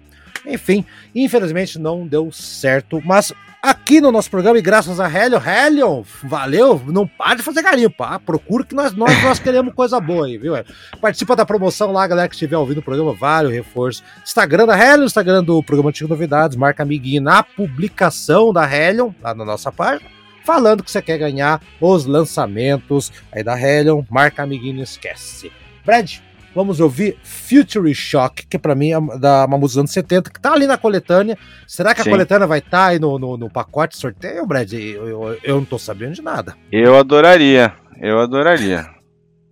Enfim, 0.47 0.86
infelizmente 1.13 1.79
não 1.79 2.08
deu 2.08 2.31
certo, 2.31 3.01
mas 3.03 3.34
aqui 3.62 3.99
no 3.99 4.12
nosso 4.12 4.29
programa, 4.29 4.60
e 4.60 4.62
graças 4.62 4.99
a 4.99 5.08
Helion, 5.10 5.41
Helion, 5.41 6.03
valeu, 6.23 6.79
não 6.86 7.08
para 7.08 7.36
de 7.36 7.41
fazer 7.43 7.63
garimpo, 7.63 8.03
ah, 8.03 8.19
procura 8.19 8.63
que 8.63 8.75
nós, 8.75 8.93
nós, 8.93 9.23
nós 9.23 9.39
queremos 9.39 9.73
coisa 9.73 9.99
boa 9.99 10.27
aí, 10.27 10.38
viu? 10.38 10.53
Participa 11.01 11.36
da 11.36 11.45
promoção 11.45 11.91
lá, 11.91 12.05
galera 12.05 12.29
que 12.29 12.36
estiver 12.36 12.58
ouvindo 12.58 12.77
o 12.77 12.84
programa, 12.84 13.13
vale 13.13 13.47
o 13.47 13.51
reforço. 13.51 14.03
Instagram 14.23 14.67
da 14.67 14.77
Helion, 14.77 15.05
Instagram 15.05 15.43
do 15.43 15.63
programa 15.63 15.89
Antigo 15.89 16.10
Novidades, 16.10 16.55
marca 16.55 16.84
amiguinho 16.84 17.23
na 17.23 17.41
publicação 17.41 18.53
da 18.53 18.71
Helion, 18.71 19.12
lá 19.21 19.34
na 19.34 19.43
nossa 19.43 19.71
página, 19.71 20.10
falando 20.43 20.84
que 20.84 20.91
você 20.91 21.01
quer 21.01 21.17
ganhar 21.17 21.60
os 21.81 22.05
lançamentos 22.05 23.12
aí 23.31 23.43
da 23.43 23.60
Helion, 23.60 24.03
marca 24.12 24.43
amiguinho, 24.43 24.84
esquece. 24.84 25.51
Brad, 25.84 26.19
Vamos 26.56 26.80
ouvir 26.80 27.18
Future 27.22 27.94
Shock, 27.94 28.48
que 28.48 28.58
para 28.58 28.74
mim 28.74 28.94
é 28.94 29.18
da 29.20 29.46
uma 29.46 29.58
música 29.58 29.76
dos 29.76 29.78
anos 29.80 29.91
70, 29.91 30.30
que 30.30 30.39
tá 30.39 30.54
ali 30.54 30.65
na 30.65 30.78
coletânea. 30.78 31.38
Será 31.68 31.94
que 31.94 32.02
Sim. 32.02 32.10
a 32.10 32.13
coletânea 32.13 32.48
vai 32.48 32.60
estar 32.60 32.70
tá 32.70 32.86
aí 32.88 33.00
no, 33.00 33.20
no, 33.20 33.36
no, 33.36 33.50
pacote 33.50 33.98
sorteio, 33.98 34.46
Brad? 34.46 34.72
Eu, 34.72 35.08
eu, 35.08 35.39
eu, 35.44 35.56
não 35.58 35.65
tô 35.65 35.78
sabendo 35.78 36.13
de 36.13 36.22
nada. 36.22 36.56
Eu 36.72 36.98
adoraria, 36.98 37.74
eu 38.02 38.22
adoraria. 38.22 38.89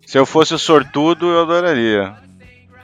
Se 0.08 0.18
eu 0.18 0.26
fosse 0.26 0.54
o 0.54 0.58
sortudo, 0.58 1.30
eu 1.30 1.42
adoraria. 1.42 2.16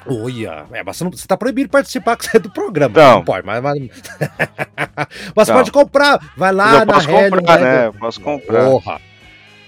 Olha, 0.06 0.66
é, 0.74 0.84
mas 0.84 0.98
você, 0.98 1.04
não, 1.06 1.12
você 1.12 1.28
tá 1.28 1.38
proibido 1.38 1.68
de 1.68 1.72
participar 1.72 2.18
do 2.42 2.50
programa. 2.50 2.94
Não, 3.00 3.16
não 3.16 3.24
pode, 3.24 3.46
mas. 3.46 3.64
Mas, 3.64 3.80
mas 5.34 5.48
você 5.48 5.54
pode 5.54 5.72
comprar. 5.72 6.20
Vai 6.36 6.52
lá 6.52 6.80
eu 6.80 6.86
na 6.86 6.94
posso 6.94 7.08
comprar, 7.08 7.60
né? 7.60 7.88
Eu 7.88 7.94
posso 7.94 8.20
comprar. 8.20 8.66
Porra. 8.66 9.02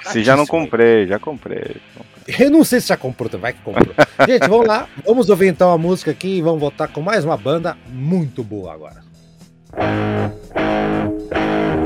Se 0.03 0.23
já 0.23 0.35
não 0.35 0.45
comprei, 0.45 1.07
já 1.07 1.19
comprei. 1.19 1.77
Eu 2.27 2.49
não 2.51 2.63
sei 2.63 2.79
se 2.79 2.87
já 2.87 2.97
comprou, 2.97 3.29
vai 3.39 3.53
que 3.53 3.61
comprou. 3.61 3.93
Gente, 4.27 4.47
vamos 4.47 4.67
lá. 4.67 4.87
Vamos 5.05 5.29
ouvir 5.29 5.47
então 5.47 5.71
a 5.71 5.77
música 5.77 6.11
aqui 6.11 6.37
e 6.37 6.41
vamos 6.41 6.59
voltar 6.59 6.87
com 6.87 7.01
mais 7.01 7.25
uma 7.25 7.37
banda 7.37 7.77
muito 7.87 8.43
boa 8.43 8.73
agora. 8.73 9.01
John 11.31 11.80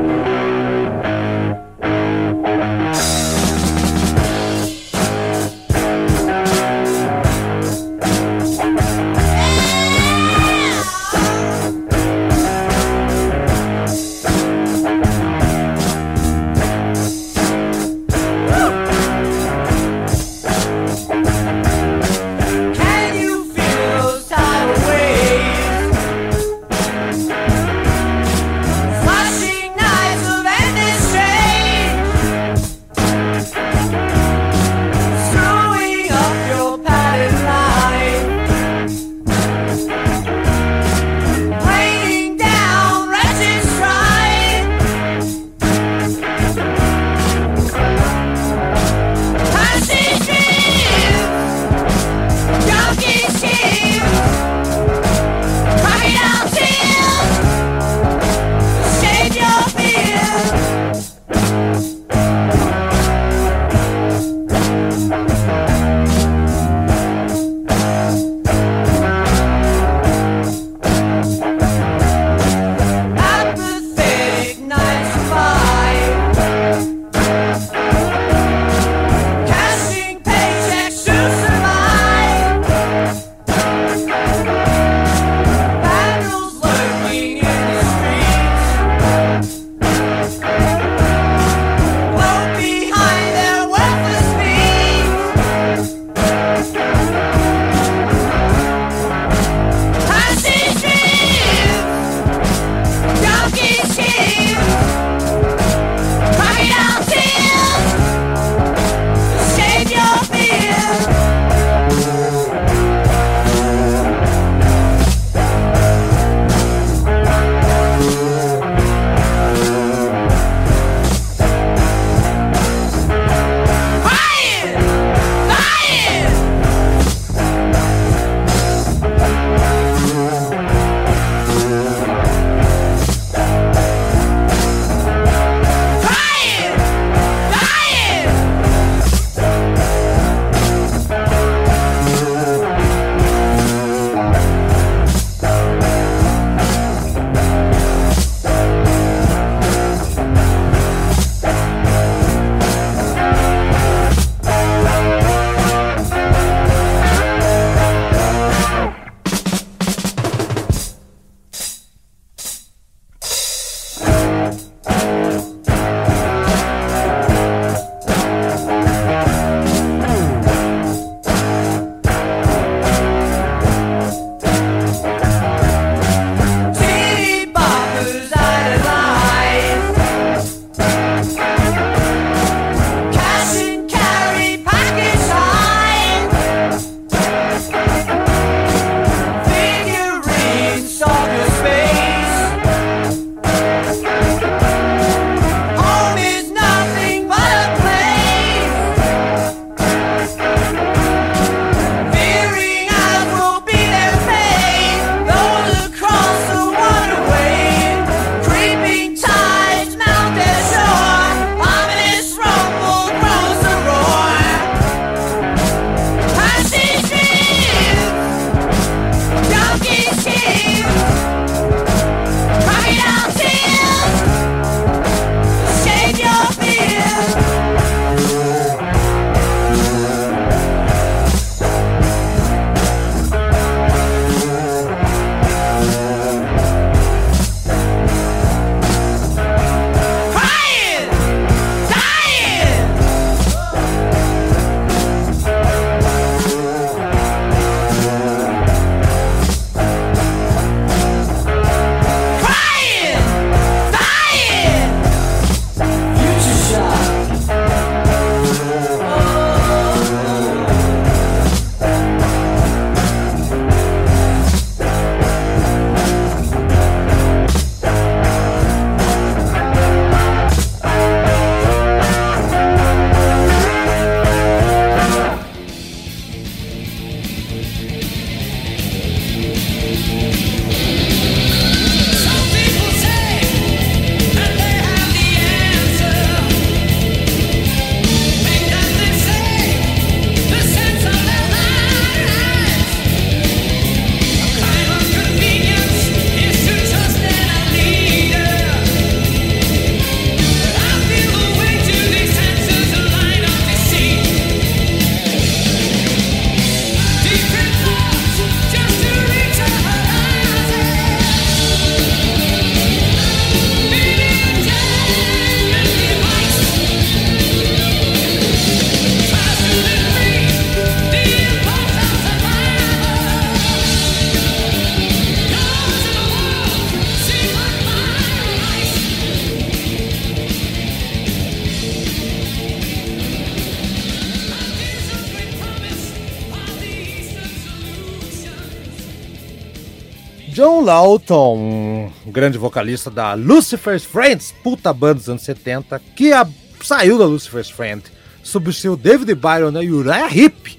Lawton, 341.15 342.11
um 342.25 342.31
grande 342.31 342.57
vocalista 342.57 343.09
da 343.09 343.33
Lucifer's 343.35 344.03
Friends, 344.03 344.53
puta 344.61 344.91
banda 344.91 345.15
dos 345.15 345.29
anos 345.29 345.43
70, 345.43 346.01
que 346.13 346.33
a, 346.33 346.45
saiu 346.83 347.17
da 347.17 347.25
Lucifer's 347.25 347.69
Friends, 347.69 348.11
substituiu 348.43 348.97
David 348.97 349.33
Byron 349.33 349.81
e 349.81 349.89
Uriah 349.89 350.27
Heep. 350.29 350.77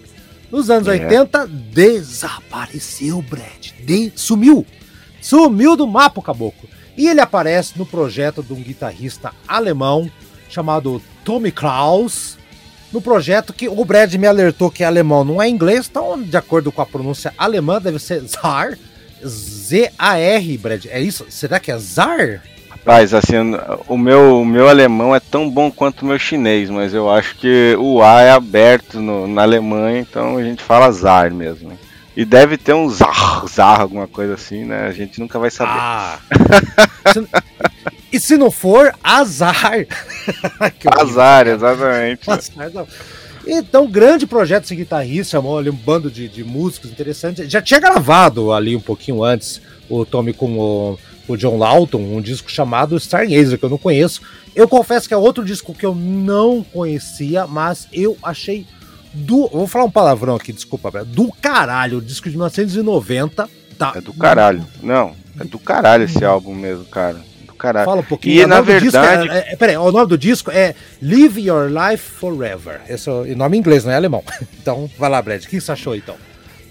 Nos 0.53 0.69
anos 0.69 0.89
é. 0.89 0.93
80, 0.93 1.47
desapareceu, 1.47 3.23
Brad. 3.23 3.73
De, 3.81 4.13
sumiu. 4.15 4.67
Sumiu 5.23 5.75
do 5.75 5.87
mapa 5.87 6.21
o 6.21 6.23
caboclo. 6.23 6.69
E 6.99 7.09
ele 7.09 7.21
aparece 7.21 7.79
no 7.79 7.87
projeto 7.87 8.43
de 8.43 8.53
um 8.53 8.63
guitarrista 8.63 9.33
alemão 9.49 10.11
chamado 10.51 11.01
Tommy 11.25 11.51
Kraus. 11.51 12.37
No 12.93 13.01
projeto 13.01 13.55
que 13.55 13.71
o 13.71 13.85
Brad 13.87 14.13
me 14.15 14.27
alertou 14.27 14.71
que 14.71 14.85
é 14.85 14.87
alemão, 14.87 15.25
não 15.25 15.41
é 15.41 15.49
inglês, 15.49 15.89
então, 15.91 16.23
de 16.23 16.37
acordo 16.37 16.71
com 16.71 16.83
a 16.83 16.87
pronúncia 16.87 17.33
alemã, 17.39 17.81
deve 17.81 17.99
ser 17.99 18.21
Zar. 18.29 18.77
Z-A-R, 19.25 20.59
Brad. 20.59 20.87
É 20.87 21.01
isso? 21.01 21.27
Será 21.29 21.59
que 21.61 21.71
é 21.71 21.79
Zar? 21.79 22.43
Rapaz, 22.69 23.13
assim, 23.13 23.35
o 23.89 23.99
meu, 23.99 24.41
o 24.41 24.45
meu 24.47 24.69
alemão 24.69 25.15
é 25.15 25.19
tão 25.19 25.51
bom 25.51 25.71
quanto 25.71 26.03
o 26.03 26.07
meu 26.07 26.19
chinês, 26.19 26.71
mas 26.71 26.95
eu 26.95 27.11
acho 27.11 27.35
que 27.37 27.75
o 27.79 28.01
A 28.01 28.23
é 28.23 28.31
aberto 28.31 29.01
no, 29.01 29.27
na 29.27 29.43
Alemanha, 29.43 29.99
então 29.99 30.37
a 30.37 30.43
gente 30.43 30.63
fala 30.63 30.93
Zar 30.93 31.33
mesmo. 31.33 31.77
E 32.17 32.25
deve 32.25 32.57
ter 32.57 32.73
um 32.75 32.89
Zar, 32.89 33.45
Zar, 33.49 33.81
alguma 33.81 34.07
coisa 34.07 34.35
assim, 34.35 34.65
né? 34.65 34.87
A 34.87 34.93
gente 34.93 35.21
nunca 35.21 35.39
vai 35.39 35.51
saber. 35.51 35.73
Ah. 35.75 36.19
e 38.11 38.19
se 38.19 38.37
não 38.39 38.51
for, 38.51 38.95
azar. 39.03 39.85
azar, 40.99 41.47
exatamente. 41.49 42.31
Azar, 42.31 42.87
então, 43.47 43.87
grande 43.87 44.27
projeto 44.27 44.65
esse 44.65 44.75
guitarrista, 44.75 45.33
chamou 45.33 45.57
ali 45.57 45.71
um 45.71 45.75
bando 45.75 46.11
de, 46.11 46.29
de 46.29 46.43
músicos 46.43 46.91
interessantes. 46.91 47.51
Já 47.51 47.63
tinha 47.63 47.79
gravado 47.79 48.53
ali 48.53 48.75
um 48.75 48.81
pouquinho 48.81 49.23
antes 49.23 49.63
o 49.89 50.05
Tommy 50.05 50.33
com 50.33 50.59
o, 50.59 50.99
o 51.29 51.37
John 51.37 51.57
Lawton, 51.57 51.99
um 51.99 52.21
disco 52.21 52.51
chamado 52.51 52.97
Stargazer, 52.97 53.59
que 53.59 53.65
eu 53.65 53.71
não 53.71 53.79
conheço. 53.79 54.21
Eu 54.55 54.67
confesso 54.67 55.07
que 55.07 55.15
é 55.15 55.17
outro 55.17 55.45
disco 55.45 55.73
que 55.73 55.87
eu 55.87 55.95
não 55.95 56.65
conhecia, 56.65 57.47
mas 57.47 57.87
eu 57.93 58.17
achei 58.23 58.67
do. 59.15 59.49
Vou 59.49 59.69
falar 59.69 59.85
um 59.85 59.91
palavrão 59.91 60.35
aqui, 60.35 60.53
desculpa, 60.53 61.05
do 61.05 61.31
caralho. 61.41 61.99
O 61.99 62.03
disco 62.03 62.29
de 62.29 62.37
1990 62.37 63.49
tá. 63.79 63.93
É 63.95 64.01
do 64.01 64.13
caralho. 64.13 64.67
Não, 64.83 65.15
é 65.39 65.45
do 65.45 65.59
caralho 65.59 66.05
esse 66.05 66.25
álbum 66.25 66.55
mesmo, 66.55 66.85
cara 66.87 67.36
caralho. 67.57 67.85
Fala 67.87 68.01
um 68.01 68.05
pouquinho. 68.05 68.43
E 68.43 68.47
na 68.47 68.61
verdade. 68.61 69.29
É, 69.29 69.53
é, 69.53 69.57
peraí, 69.57 69.77
o 69.77 69.91
nome 69.91 70.07
do 70.07 70.19
disco 70.19 70.51
é 70.51 70.75
Live 71.03 71.41
Your 71.41 71.69
Life 71.69 72.11
Forever. 72.11 72.81
Esse 72.89 73.09
é 73.09 73.13
o 73.13 73.37
nome 73.37 73.57
em 73.57 73.61
inglês, 73.61 73.85
não 73.85 73.93
é 73.93 73.97
alemão. 73.97 74.23
Então, 74.67 74.91
vai 74.99 75.09
lá, 75.09 75.23
Brad. 75.23 75.45
O 75.45 75.49
que 75.49 75.61
você 75.61 75.71
achou 75.71 75.95
então? 75.95 76.17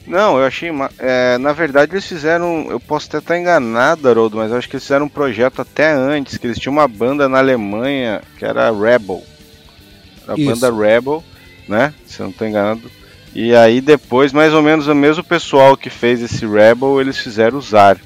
Não, 0.06 0.38
eu 0.38 0.46
achei. 0.46 0.70
É, 1.00 1.38
na 1.38 1.54
verdade, 1.54 1.94
eles 1.94 2.06
fizeram. 2.06 2.68
Eu 2.70 2.80
posso 2.80 3.08
até 3.08 3.18
estar 3.18 3.40
enganado, 3.40 4.08
Haroldo, 4.08 4.38
mas 4.38 4.52
eu 4.52 4.58
acho 4.58 4.70
que 4.70 4.76
eles 4.76 4.84
fizeram 4.84 5.06
um 5.06 5.10
projeto 5.10 5.62
até 5.62 5.92
antes, 5.92 6.38
que 6.38 6.46
eles 6.46 6.60
tinham 6.60 6.74
uma 6.74 6.88
banda 6.88 7.28
na 7.28 7.40
Alemanha 7.40 8.22
que 8.38 8.46
era 8.46 8.70
Rebel. 8.72 9.24
Era 10.24 10.34
a 10.34 10.36
banda 10.36 10.72
Rebel, 10.72 11.24
né? 11.68 11.94
Se 12.06 12.20
eu 12.20 12.26
não 12.26 12.32
estou 12.32 12.48
enganado. 12.48 12.92
E 13.34 13.56
aí 13.56 13.82
depois, 13.82 14.32
mais 14.32 14.54
ou 14.54 14.62
menos 14.62 14.88
o 14.88 14.96
mesmo 14.96 15.24
pessoal 15.24 15.76
que 15.76 15.90
fez 15.90 16.22
esse 16.22 16.46
Rebel, 16.46 17.02
eles 17.02 17.18
fizeram 17.18 17.58
usar. 17.58 17.98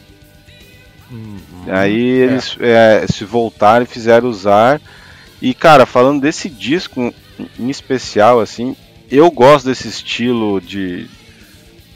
Hum. 1.12 1.38
Aí 1.70 2.20
é. 2.20 2.24
eles 2.24 2.58
é, 2.60 3.06
se 3.08 3.24
voltaram 3.24 3.84
e 3.84 3.88
fizeram 3.88 4.28
usar. 4.28 4.82
E 5.42 5.54
cara, 5.54 5.86
falando 5.86 6.22
desse 6.22 6.50
disco 6.50 7.14
em 7.58 7.70
especial, 7.70 8.40
assim, 8.40 8.76
eu 9.10 9.30
gosto 9.32 9.68
desse 9.68 9.88
estilo 9.88 10.60
de, 10.60 11.08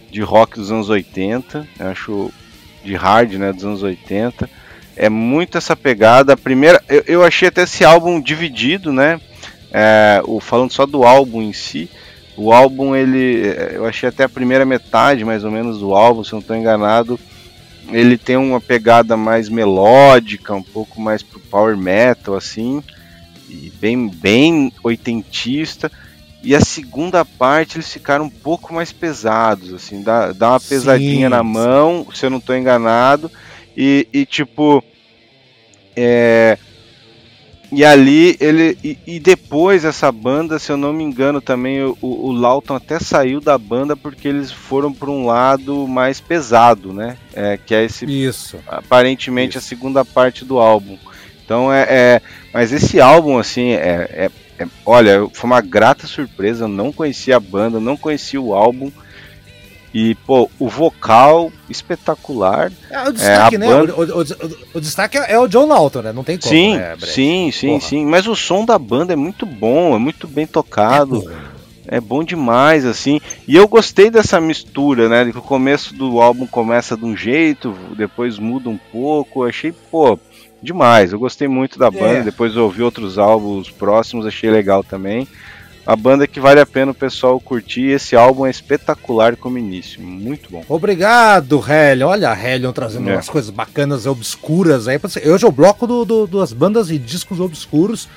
de 0.10 0.22
rock 0.22 0.56
dos 0.56 0.72
anos 0.72 0.90
80, 0.90 1.68
acho 1.80 2.32
de 2.84 2.96
hard, 2.96 3.34
né, 3.34 3.52
dos 3.52 3.66
anos 3.66 3.84
80. 3.84 4.50
É 4.96 5.10
muito 5.10 5.58
essa 5.58 5.76
pegada. 5.76 6.34
A 6.34 6.38
primeira, 6.38 6.82
eu, 6.88 7.04
eu 7.08 7.24
achei 7.24 7.48
até 7.48 7.64
esse 7.64 7.84
álbum 7.84 8.22
dividido, 8.22 8.92
né? 8.92 9.20
É, 9.72 10.22
o, 10.26 10.40
falando 10.40 10.72
só 10.72 10.86
do 10.86 11.04
álbum 11.04 11.42
em 11.42 11.52
si, 11.52 11.90
o 12.38 12.54
álbum 12.54 12.96
ele, 12.96 13.56
eu 13.74 13.86
achei 13.86 14.08
até 14.08 14.24
a 14.24 14.30
primeira 14.30 14.66
metade, 14.66 15.26
mais 15.26 15.44
ou 15.44 15.50
menos, 15.50 15.80
do 15.80 15.96
álbum, 15.96 16.24
se 16.24 16.32
eu 16.32 16.38
não 16.38 16.42
estou 16.42 16.56
enganado, 16.56 17.20
ele 17.92 18.18
tem 18.18 18.38
uma 18.38 18.62
pegada 18.62 19.18
mais 19.18 19.50
melódica, 19.50 20.54
um 20.54 20.64
pouco 20.64 21.02
mais 21.02 21.22
pro 21.22 21.40
power 21.40 21.78
metal, 21.78 22.36
assim, 22.36 22.84
e 23.50 23.72
bem, 23.80 24.08
bem 24.08 24.72
oitentista. 24.84 25.92
E 26.42 26.54
a 26.56 26.60
segunda 26.60 27.24
parte 27.24 27.78
eles 27.78 27.92
ficaram 27.92 28.26
um 28.26 28.30
pouco 28.30 28.74
mais 28.74 28.92
pesados, 28.92 29.74
assim, 29.74 30.02
dá, 30.02 30.34
dá 30.34 30.50
uma 30.52 30.60
pesadinha 30.60 31.28
sim, 31.28 31.30
na 31.30 31.42
mão, 31.42 32.06
se 32.14 32.26
eu 32.26 32.30
não 32.30 32.40
estou 32.40 32.56
enganado. 32.56 33.32
E, 33.76 34.08
e 34.12 34.26
tipo, 34.26 34.84
é, 35.96 36.58
e 37.74 37.84
ali 37.84 38.38
ele. 38.40 38.78
E, 38.84 38.98
e, 39.06 39.20
depois 39.20 39.86
essa 39.86 40.12
banda, 40.12 40.60
se 40.60 40.72
eu 40.72 40.78
não 40.78 40.94
me 40.94 41.04
engano, 41.04 41.42
também 41.42 41.82
o, 41.84 41.98
o 42.02 42.32
Lawton 42.32 42.76
até 42.76 43.00
saiu 43.00 43.40
da 43.42 43.58
banda 43.58 43.96
porque 43.96 44.28
eles 44.28 44.52
foram 44.52 44.94
para 44.94 45.10
um 45.10 45.26
lado 45.26 45.88
mais 45.88 46.20
pesado, 46.20 46.94
né? 46.94 47.18
É, 47.34 47.58
que 47.58 47.74
é 47.74 47.84
esse. 47.84 48.06
Isso. 48.06 48.58
Aparentemente 48.68 49.58
Isso. 49.58 49.66
a 49.66 49.70
segunda 49.70 50.06
parte 50.06 50.46
do 50.46 50.60
álbum. 50.60 50.98
Então 51.44 51.72
é. 51.72 51.86
é 51.90 52.22
mas 52.54 52.72
esse 52.72 53.02
álbum, 53.02 53.40
assim, 53.40 53.72
é, 53.72 54.08
é, 54.12 54.32
é, 54.60 54.68
Olha, 54.86 55.28
foi 55.34 55.50
uma 55.50 55.62
grata 55.62 56.06
surpresa. 56.06 56.66
Eu 56.66 56.70
não 56.70 56.92
conhecia 56.92 57.38
a 57.38 57.40
banda, 57.40 57.80
não 57.80 57.98
conhecia 57.98 58.40
o 58.40 58.54
álbum. 58.54 58.92
E, 59.94 60.16
pô, 60.16 60.50
o 60.58 60.68
vocal 60.68 61.52
espetacular. 61.70 62.72
É, 62.90 63.08
o 63.08 63.12
destaque, 63.12 63.56
é, 63.56 63.58
né? 63.60 63.68
Banda... 63.68 63.94
O, 63.94 64.02
o, 64.02 64.22
o, 64.22 64.58
o, 64.74 64.82
destaque 64.82 65.18
é 65.18 65.38
o 65.38 65.48
John 65.48 65.72
Alton, 65.72 66.02
né? 66.02 66.12
Não 66.12 66.24
tem 66.24 66.38
como. 66.38 66.50
Sim, 66.50 66.78
né, 66.78 66.98
sim, 67.00 67.52
sim, 67.52 67.68
Porra. 67.68 67.82
sim. 67.82 68.06
Mas 68.06 68.26
o 68.26 68.36
som 68.36 68.66
da 68.66 68.80
banda 68.80 69.14
é 69.14 69.16
muito 69.16 69.46
bom, 69.46 69.96
é 69.96 70.00
muito 70.00 70.28
bem 70.28 70.48
tocado. 70.48 71.24
É, 71.88 71.98
é 71.98 72.02
bom 72.02 72.24
demais, 72.24 72.86
assim. 72.86 73.22
E 73.48 73.56
eu 73.56 73.68
gostei 73.68 74.10
dessa 74.10 74.42
mistura, 74.42 75.08
né? 75.08 75.32
Que 75.32 75.38
o 75.38 75.44
começo 75.44 75.94
do 75.94 76.20
álbum 76.20 76.48
começa 76.48 76.98
de 76.98 77.06
um 77.06 77.16
jeito, 77.16 77.78
depois 77.96 78.40
muda 78.40 78.70
um 78.70 78.80
pouco. 78.92 79.44
Eu 79.44 79.50
achei, 79.50 79.72
pô, 79.92 80.18
demais. 80.60 81.14
Eu 81.14 81.20
gostei 81.20 81.48
muito 81.48 81.78
da 81.78 81.92
banda. 81.92 82.20
É. 82.20 82.24
Depois 82.24 82.56
eu 82.56 82.64
ouvi 82.64 82.82
outros 82.82 83.20
álbuns 83.20 83.70
próximos, 83.70 84.26
achei 84.26 84.50
legal 84.50 84.84
também 84.84 85.28
a 85.86 85.96
banda 85.96 86.26
que 86.26 86.40
vale 86.40 86.60
a 86.60 86.66
pena 86.66 86.92
o 86.92 86.96
pessoal 86.96 87.40
curtir. 87.40 87.90
Esse 87.90 88.16
álbum 88.16 88.46
é 88.46 88.50
espetacular 88.50 89.36
como 89.36 89.58
início, 89.58 90.02
muito 90.02 90.50
bom. 90.50 90.64
Obrigado, 90.70 91.64
Helion. 91.68 92.08
Olha 92.08 92.30
a 92.30 92.40
Helion 92.40 92.72
trazendo 92.72 93.10
é. 93.10 93.14
umas 93.14 93.30
coisas 93.30 93.50
bacanas, 93.50 94.06
obscuras 94.06 94.88
aí. 94.88 95.00
Hoje 95.26 95.44
é 95.44 95.48
o 95.48 95.52
bloco 95.52 95.86
do, 95.86 96.06
do, 96.06 96.28
das 96.28 96.54
bandas 96.54 96.90
e 96.90 96.98
discos 96.98 97.40
obscuros. 97.40 98.08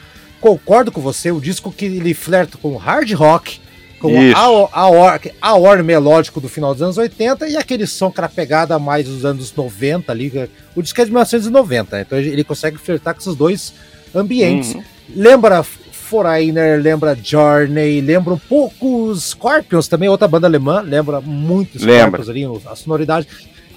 Concordo 0.41 0.93
com 0.93 1.01
você, 1.01 1.33
o 1.33 1.41
disco 1.41 1.73
que 1.73 1.87
ele 1.87 2.15
flerta 2.15 2.59
com 2.59 2.77
hard 2.77 3.11
rock, 3.15 3.59
com 3.99 4.13
a, 4.35 4.39
a, 4.73 4.89
or, 4.89 5.21
a 5.41 5.57
or 5.57 5.83
melódico 5.83 6.41
do 6.41 6.49
final 6.49 6.73
dos 6.73 6.83
anos 6.83 6.99
80 6.99 7.49
e 7.49 7.57
aquele 7.57 7.87
som 7.87 8.11
que 8.11 8.21
era 8.21 8.29
pegada 8.29 8.79
mais 8.79 9.07
dos 9.07 9.25
anos 9.25 9.53
90 9.55 10.13
ali. 10.13 10.51
O 10.75 10.83
disco 10.83 11.01
é 11.01 11.05
de 11.05 11.11
1990, 11.11 12.01
então 12.01 12.19
ele 12.19 12.45
consegue 12.45 12.77
flertar 12.77 13.15
com 13.15 13.21
esses 13.21 13.35
dois 13.35 13.73
ambientes. 14.15 14.75
Uhum. 14.75 14.85
Lembra 15.17 15.65
Foreigner, 16.07 16.81
lembra 16.81 17.19
Journey, 17.21 18.01
lembra 18.01 18.35
um 18.35 18.39
pouco 18.39 19.13
Scorpions 19.17 19.89
também, 19.89 20.09
outra 20.09 20.29
banda 20.29 20.47
alemã, 20.47 20.81
lembra 20.81 21.21
muito 21.21 21.79
Scorpions 21.79 22.29
ali, 22.29 22.45
a 22.65 22.77
sonoridade. 22.77 23.27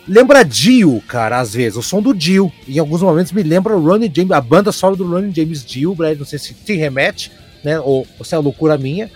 Lembra 0.08 0.46
Dio, 0.46 1.02
cara, 1.08 1.40
às 1.40 1.54
vezes, 1.54 1.76
o 1.76 1.82
som 1.82 2.02
do 2.02 2.14
Dio. 2.14 2.52
Em 2.68 2.78
alguns 2.78 3.02
momentos 3.02 3.32
me 3.32 3.42
lembra 3.42 3.76
o 3.76 3.84
Ronnie 3.84 4.12
James, 4.16 4.32
a 4.32 4.42
banda 4.42 4.72
solo 4.72 4.96
do 4.96 5.10
Ronnie 5.10 5.34
James 5.36 5.66
Dio, 5.66 5.96
Brad, 5.96 6.20
não 6.20 6.26
sei 6.26 6.38
se 6.38 6.54
te 6.54 6.76
remete, 6.76 7.32
né, 7.64 7.80
ou, 7.80 8.06
ou 8.18 8.26
se 8.26 8.36
é 8.36 8.38
loucura 8.38 8.78
minha. 8.78 9.10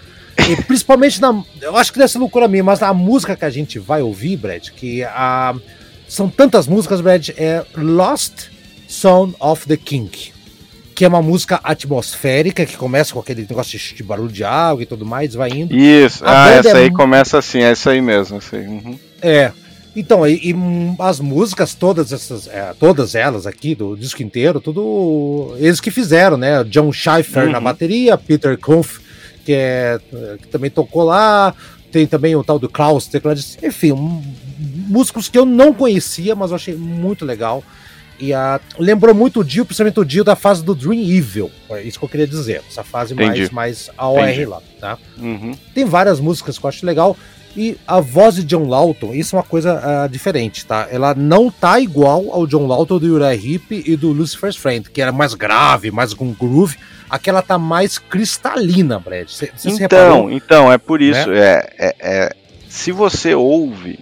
E 0.50 0.56
principalmente 0.66 1.22
na. 1.22 1.44
Eu 1.62 1.78
acho 1.78 1.94
que 1.94 2.00
deve 2.00 2.12
ser 2.12 2.18
loucura 2.18 2.48
minha, 2.48 2.64
mas 2.64 2.80
na 2.80 2.94
música 2.94 3.36
que 3.36 3.46
a 3.46 3.50
gente 3.52 3.78
vai 3.78 4.02
ouvir, 4.02 4.38
Brad, 4.38 4.70
que 4.70 5.04
a, 5.04 5.56
são 6.08 6.28
tantas 6.28 6.68
músicas, 6.68 7.00
Brad, 7.00 7.30
é 7.38 7.64
Lost 7.78 8.48
Sound 8.88 9.36
of 9.40 9.68
the 9.68 9.78
King 9.78 10.33
que 10.94 11.06
é 11.06 11.08
uma 11.08 11.22
música 11.22 11.60
atmosférica, 11.64 12.66
que 12.66 12.78
começa 12.78 13.14
com 13.14 13.20
aquele 13.20 13.42
negócio 13.42 13.78
de 13.78 14.04
barulho 14.04 14.32
de 14.32 14.44
água 14.44 14.84
e 14.84 14.86
tudo 14.86 15.06
mais, 15.06 15.34
vai 15.34 15.50
indo. 15.50 15.76
Isso, 15.76 16.24
a 16.26 16.46
ah, 16.46 16.50
essa 16.52 16.70
é... 16.70 16.84
aí 16.84 16.92
começa 16.92 17.38
assim, 17.38 17.62
é 17.62 17.72
isso 17.72 17.90
aí 17.90 18.02
mesmo. 18.02 18.40
Aí. 18.52 18.68
Uhum. 18.68 19.00
É. 19.22 19.52
Então, 19.96 20.28
e, 20.28 20.52
e, 20.52 20.56
as 21.00 21.20
músicas, 21.20 21.76
todas 21.76 22.12
essas, 22.12 22.48
é, 22.48 22.74
todas 22.80 23.14
elas 23.14 23.46
aqui, 23.46 23.76
do 23.76 23.96
disco 23.96 24.24
inteiro, 24.24 24.60
tudo 24.60 25.56
eles 25.60 25.80
que 25.80 25.92
fizeram, 25.92 26.36
né? 26.36 26.64
John 26.64 26.92
Schiffer 26.92 27.46
uhum. 27.46 27.52
na 27.52 27.60
bateria, 27.60 28.18
Peter 28.18 28.58
Kumpf, 28.58 29.00
que, 29.46 29.54
é, 29.54 30.00
que 30.42 30.48
também 30.48 30.72
tocou 30.72 31.04
lá, 31.04 31.54
tem 31.92 32.08
também 32.08 32.36
o 32.36 32.44
tal 32.44 32.58
do 32.58 32.68
Klaus, 32.68 33.06
tecladista, 33.06 33.66
enfim, 33.66 33.92
um, 33.92 34.24
músicos 34.88 35.30
que 35.30 35.38
eu 35.38 35.46
não 35.46 35.74
conhecia, 35.74 36.36
mas 36.36 36.50
eu 36.50 36.56
achei 36.56 36.76
muito 36.76 37.24
legal. 37.24 37.64
E 38.24 38.34
a, 38.34 38.58
lembrou 38.80 39.14
muito 39.14 39.42
o 39.42 39.44
Dio, 39.44 39.66
principalmente 39.66 40.00
o 40.00 40.06
Dio 40.06 40.24
da 40.24 40.34
fase 40.34 40.64
do 40.64 40.74
Dream 40.74 40.94
Evil. 40.94 41.52
É 41.70 41.82
isso 41.82 42.00
que 42.00 42.06
eu 42.06 42.10
queria 42.10 42.26
dizer. 42.26 42.62
Essa 42.70 42.82
fase 42.82 43.14
Entendi. 43.14 43.40
mais, 43.40 43.50
mais 43.50 43.90
AOR 43.98 44.24
Entendi. 44.24 44.46
lá, 44.46 44.62
tá? 44.80 44.98
Uhum. 45.18 45.54
Tem 45.76 45.84
várias 45.84 46.22
músicas 46.22 46.58
que 46.58 46.66
eu 46.66 46.70
acho 46.70 46.86
legal. 46.86 47.18
E 47.56 47.78
a 47.86 48.00
voz 48.00 48.36
de 48.36 48.46
John 48.46 48.66
Lawton, 48.66 49.14
isso 49.14 49.36
é 49.36 49.40
uma 49.40 49.44
coisa 49.44 49.76
uh, 49.76 50.10
diferente, 50.10 50.66
tá? 50.66 50.88
Ela 50.90 51.14
não 51.14 51.52
tá 51.52 51.82
igual 51.82 52.32
ao 52.32 52.48
John 52.48 52.66
Lawton 52.66 52.98
do 52.98 53.14
Uriah 53.14 53.36
Heep 53.36 53.84
e 53.86 53.98
do 53.98 54.14
Lucifer's 54.14 54.56
Friend, 54.56 54.90
que 54.90 55.02
era 55.02 55.12
mais 55.12 55.34
grave, 55.34 55.92
mais 55.92 56.14
com 56.14 56.32
groove. 56.32 56.78
Aquela 57.10 57.42
tá 57.42 57.58
mais 57.60 58.00
cristalina, 58.00 59.00
Brad. 59.00 59.28
Cê, 59.28 59.52
cê 59.58 59.70
então, 59.70 60.32
então, 60.32 60.72
é 60.72 60.78
por 60.78 61.02
isso. 61.02 61.30
Né? 61.30 61.40
É, 61.40 61.74
é, 61.78 61.96
é, 62.00 62.36
se 62.70 62.94
você 62.94 63.36
ouve 63.36 64.00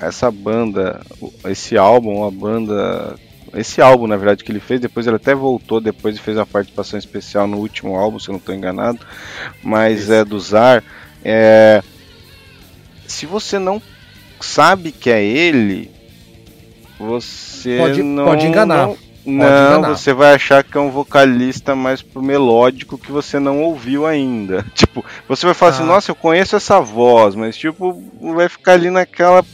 essa 0.00 0.30
banda, 0.30 1.02
esse 1.44 1.76
álbum, 1.76 2.26
a 2.26 2.30
banda 2.30 3.14
esse 3.54 3.80
álbum, 3.82 4.06
na 4.06 4.16
verdade, 4.16 4.42
que 4.42 4.50
ele 4.50 4.60
fez, 4.60 4.80
depois 4.80 5.06
ele 5.06 5.16
até 5.16 5.34
voltou, 5.34 5.80
depois 5.80 6.18
fez 6.18 6.36
uma 6.36 6.46
participação 6.46 6.98
especial 6.98 7.46
no 7.46 7.58
último 7.58 7.96
álbum, 7.96 8.18
se 8.18 8.28
eu 8.28 8.32
não 8.32 8.38
estou 8.38 8.54
enganado, 8.54 9.00
mas 9.62 10.04
Isso. 10.04 10.12
é 10.12 10.24
do 10.24 10.40
Zar. 10.40 10.82
É, 11.24 11.82
se 13.06 13.26
você 13.26 13.58
não 13.58 13.80
sabe 14.40 14.90
que 14.90 15.10
é 15.10 15.22
ele, 15.22 15.90
você 16.98 17.76
pode, 17.78 18.02
não 18.02 18.24
pode 18.24 18.46
enganar. 18.46 18.86
Não, 18.86 18.96
não 19.24 19.44
enganar. 19.44 19.88
você 19.90 20.12
vai 20.12 20.34
achar 20.34 20.64
que 20.64 20.76
é 20.76 20.80
um 20.80 20.90
vocalista 20.90 21.76
mais 21.76 22.00
pro 22.00 22.22
melódico 22.22 22.98
que 22.98 23.12
você 23.12 23.38
não 23.38 23.62
ouviu 23.62 24.06
ainda. 24.06 24.64
Tipo, 24.74 25.04
você 25.28 25.46
vai 25.46 25.54
falar 25.54 25.70
assim, 25.72 25.80
ah. 25.80 25.84
assim, 25.84 25.92
nossa, 25.92 26.10
eu 26.10 26.14
conheço 26.14 26.56
essa 26.56 26.80
voz, 26.80 27.34
mas 27.34 27.56
tipo, 27.56 28.02
vai 28.34 28.48
ficar 28.48 28.72
ali 28.72 28.90
naquela 28.90 29.44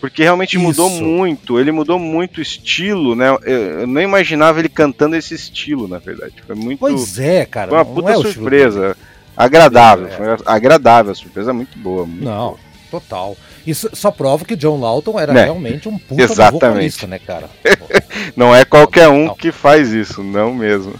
porque 0.00 0.22
realmente 0.22 0.56
Isso. 0.56 0.64
mudou 0.64 0.90
muito, 0.90 1.58
ele 1.58 1.72
mudou 1.72 1.98
muito 1.98 2.38
o 2.38 2.42
estilo, 2.42 3.14
né? 3.14 3.28
Eu, 3.42 3.80
eu 3.80 3.86
não 3.86 4.00
imaginava 4.00 4.58
ele 4.58 4.68
cantando 4.68 5.16
esse 5.16 5.34
estilo, 5.34 5.88
na 5.88 5.98
verdade. 5.98 6.34
Foi 6.46 6.54
muito. 6.54 6.78
Pois 6.78 7.18
é, 7.18 7.44
cara. 7.44 7.70
Foi 7.70 7.78
uma 7.78 7.84
puta 7.84 8.12
é 8.12 8.14
surpresa. 8.14 8.96
Agradável, 9.36 10.08
é. 10.08 10.10
foi 10.10 10.26
agradável, 10.44 11.12
a 11.12 11.14
surpresa 11.14 11.52
muito 11.52 11.78
boa. 11.78 12.04
Muito 12.04 12.24
não, 12.24 12.48
boa. 12.48 12.58
total. 12.90 13.36
Isso 13.64 13.88
só 13.92 14.10
prova 14.10 14.44
que 14.44 14.56
John 14.56 14.80
Lawton 14.80 15.18
era 15.18 15.38
é. 15.38 15.44
realmente 15.44 15.88
um 15.88 15.96
puta 15.96 16.22
Exatamente. 16.22 16.52
vocalista, 16.52 17.06
né, 17.06 17.18
cara? 17.20 17.48
não 18.34 18.54
é 18.54 18.64
qualquer 18.64 19.08
um 19.08 19.32
que 19.34 19.52
faz 19.52 19.92
isso, 19.92 20.24
não 20.24 20.52
mesmo. 20.52 20.94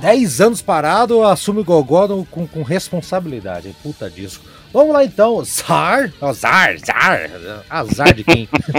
10 0.00 0.40
anos 0.40 0.62
parado, 0.62 1.22
assume 1.22 1.60
o 1.60 1.64
Gogó 1.64 2.08
com, 2.30 2.46
com 2.46 2.62
responsabilidade. 2.62 3.74
Puta 3.82 4.10
disco. 4.10 4.44
Vamos 4.76 4.92
lá 4.92 5.06
então, 5.06 5.42
Zar, 5.42 6.12
Zar, 6.34 6.76
Zar, 6.78 7.64
azar 7.70 8.12
de 8.12 8.22
quem 8.22 8.46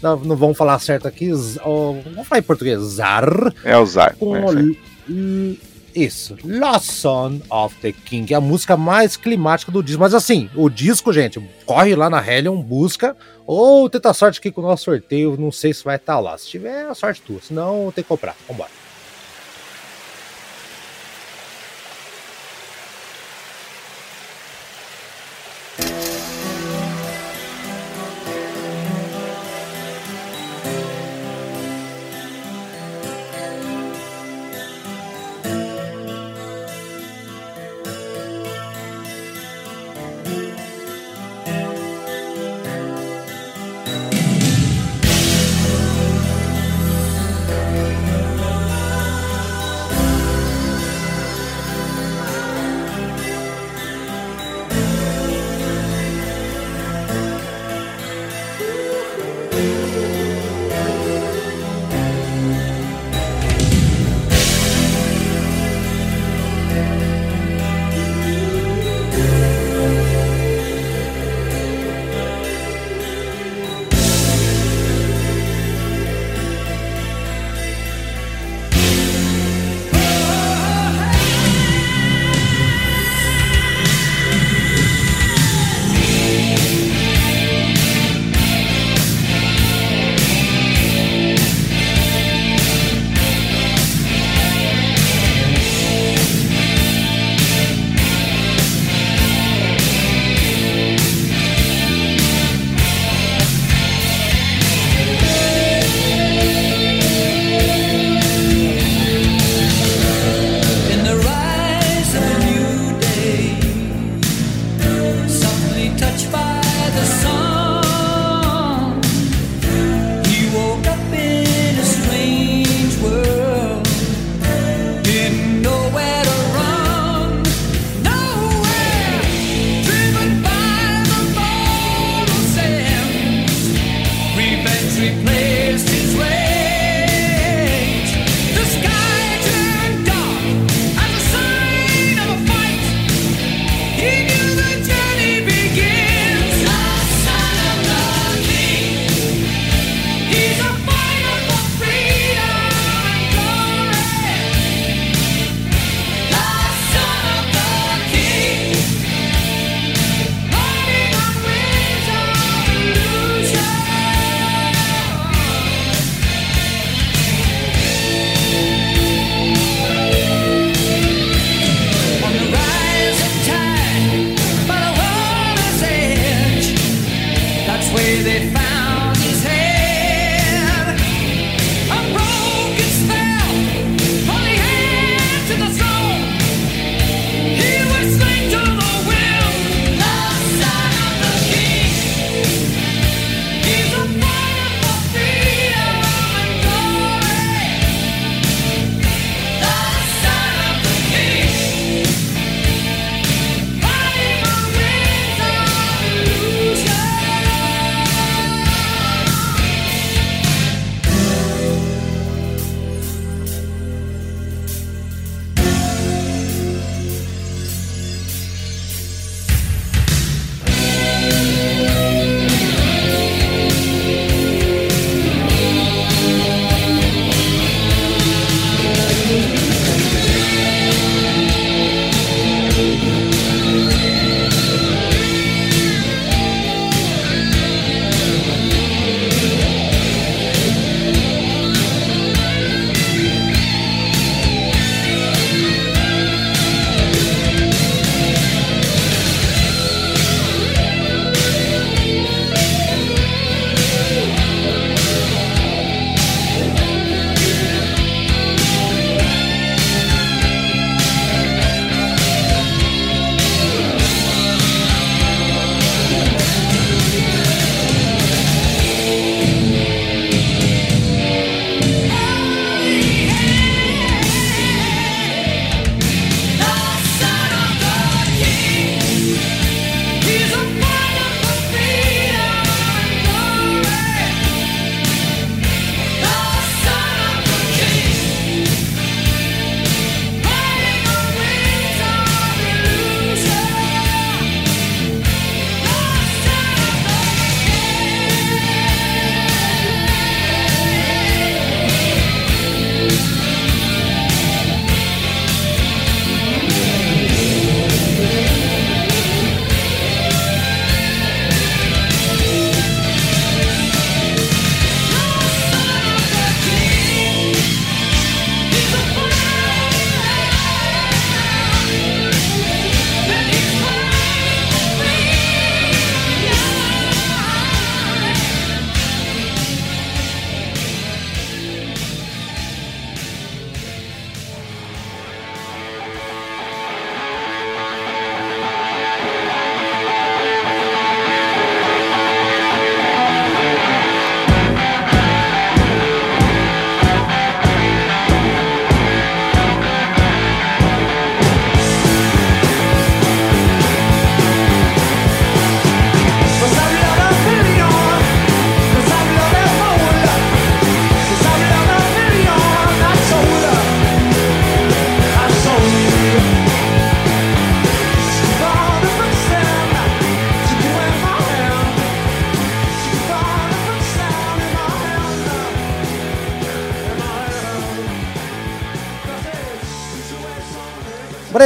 não, 0.00 0.16
não 0.18 0.36
vamos 0.36 0.56
falar 0.56 0.78
certo 0.78 1.08
aqui, 1.08 1.32
vamos 1.32 2.28
falar 2.28 2.38
em 2.38 2.42
português, 2.44 2.80
Zar. 2.80 3.52
É 3.64 3.76
o 3.76 3.84
Zar. 3.84 4.14
Com 4.14 4.36
é, 4.36 5.56
isso, 5.92 6.36
Lost 6.44 6.92
Son 6.92 7.40
of 7.50 7.74
the 7.80 7.90
King, 7.90 8.32
é 8.32 8.36
a 8.36 8.40
música 8.40 8.76
mais 8.76 9.16
climática 9.16 9.72
do 9.72 9.82
disco. 9.82 10.00
Mas 10.00 10.14
assim, 10.14 10.48
o 10.54 10.70
disco, 10.70 11.12
gente, 11.12 11.40
corre 11.64 11.96
lá 11.96 12.08
na 12.08 12.24
Hellion, 12.24 12.62
busca, 12.62 13.16
ou 13.44 13.90
tenta 13.90 14.14
sorte 14.14 14.38
aqui 14.38 14.52
com 14.52 14.60
o 14.60 14.64
nosso 14.64 14.84
sorteio, 14.84 15.36
não 15.36 15.50
sei 15.50 15.74
se 15.74 15.82
vai 15.82 15.96
estar 15.96 16.20
lá. 16.20 16.38
Se 16.38 16.46
tiver, 16.46 16.86
a 16.86 16.94
sorte 16.94 17.20
tua, 17.20 17.40
senão 17.42 17.90
tem 17.92 18.04
que 18.04 18.08
comprar. 18.08 18.36
Vambora. 18.46 18.85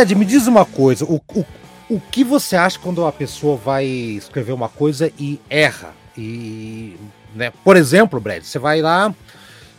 Brad, 0.01 0.13
me 0.13 0.25
diz 0.25 0.47
uma 0.47 0.65
coisa. 0.65 1.05
O, 1.05 1.21
o, 1.35 1.45
o 1.91 2.01
que 2.01 2.25
você 2.25 2.57
acha 2.57 2.79
quando 2.79 3.05
a 3.05 3.13
pessoa 3.13 3.55
vai 3.55 3.85
escrever 3.85 4.53
uma 4.53 4.69
coisa 4.69 5.13
e 5.19 5.39
erra? 5.51 5.93
E, 6.17 6.97
né, 7.35 7.53
por 7.63 7.77
exemplo, 7.77 8.19
Brad, 8.19 8.43
você 8.43 8.59
vai 8.59 8.81
lá, 8.81 9.15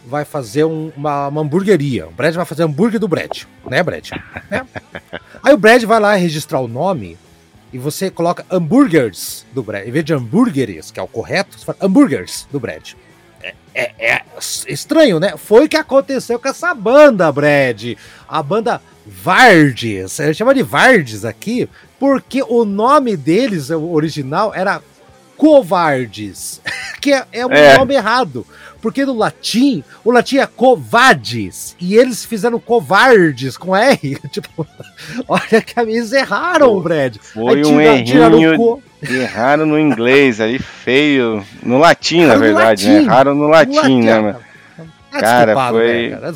vai 0.05 0.23
fazer 0.23 0.63
um, 0.63 0.91
uma, 0.95 1.27
uma, 1.27 1.41
hamburgueria. 1.41 2.07
O 2.07 2.11
Brad 2.11 2.35
vai 2.35 2.45
fazer 2.45 2.61
hambúrguer 2.61 2.99
do 2.99 3.07
Brad, 3.07 3.45
né, 3.67 3.81
Brad? 3.81 4.11
É. 4.51 4.61
Aí 5.41 5.53
o 5.55 5.57
Brad 5.57 5.83
vai 5.85 5.99
lá 5.99 6.13
registrar 6.13 6.59
o 6.59 6.67
nome 6.67 7.17
e 7.73 7.79
você 7.79 8.11
coloca 8.11 8.45
hambúrgueres 8.51 9.43
do 9.55 9.63
Brad. 9.63 9.87
Em 9.87 9.91
vez 9.91 10.05
de 10.05 10.13
hambúrgueres, 10.13 10.91
que 10.91 10.99
é 10.99 11.03
o 11.03 11.07
correto, 11.07 11.57
você 11.57 11.65
fala 11.65 11.79
hambúrgueres 11.81 12.47
do 12.51 12.59
Brad. 12.59 12.91
É, 13.43 13.53
é, 13.73 14.13
é, 14.13 14.21
estranho, 14.67 15.19
né? 15.19 15.35
Foi 15.37 15.65
o 15.65 15.69
que 15.69 15.77
aconteceu 15.77 16.39
com 16.39 16.47
essa 16.47 16.73
banda, 16.73 17.31
Brad. 17.31 17.95
A 18.27 18.43
banda 18.43 18.81
Vardes. 19.05 20.19
A 20.19 20.25
gente 20.25 20.37
chama 20.37 20.53
de 20.53 20.63
Vardes 20.63 21.25
aqui, 21.25 21.67
porque 21.99 22.43
o 22.43 22.65
nome 22.65 23.17
deles, 23.17 23.69
o 23.69 23.91
original, 23.91 24.53
era 24.53 24.81
Covardes, 25.37 26.61
que 27.01 27.11
é, 27.11 27.25
é 27.31 27.45
um 27.45 27.51
é. 27.51 27.77
nome 27.77 27.95
errado. 27.95 28.45
Porque 28.81 29.05
no 29.05 29.15
latim, 29.15 29.83
o 30.03 30.11
latim 30.11 30.37
é 30.37 30.47
covades, 30.47 31.75
e 31.79 31.95
eles 31.95 32.25
fizeram 32.25 32.59
covardes 32.59 33.55
com 33.55 33.75
R. 33.75 34.17
Tipo, 34.31 34.67
olha 35.27 35.61
que 35.61 35.79
eles 35.79 36.11
erraram, 36.11 36.79
Brad. 36.81 37.17
Foi 37.17 37.57
Aí, 37.57 37.65
um 37.65 38.03
tira, 38.03 38.25
errinho, 38.25 38.57
co... 38.57 38.81
erraram 39.01 39.65
no 39.65 39.79
inglês 39.79 40.39
aí, 40.39 40.59
feio. 40.59 41.43
No 41.63 41.77
latim, 41.77 42.25
na 42.25 42.35
verdade, 42.35 42.87
né? 42.87 42.93
latim. 42.93 43.05
né? 43.05 43.11
Erraram 43.13 43.35
no 43.35 43.47
latim, 43.47 43.71
no 43.71 43.75
latim 43.75 44.01
né? 44.01 44.35
Tá 45.11 45.19
cara, 45.19 45.69
foi... 45.69 46.09
Né, 46.09 46.17
cara? 46.17 46.33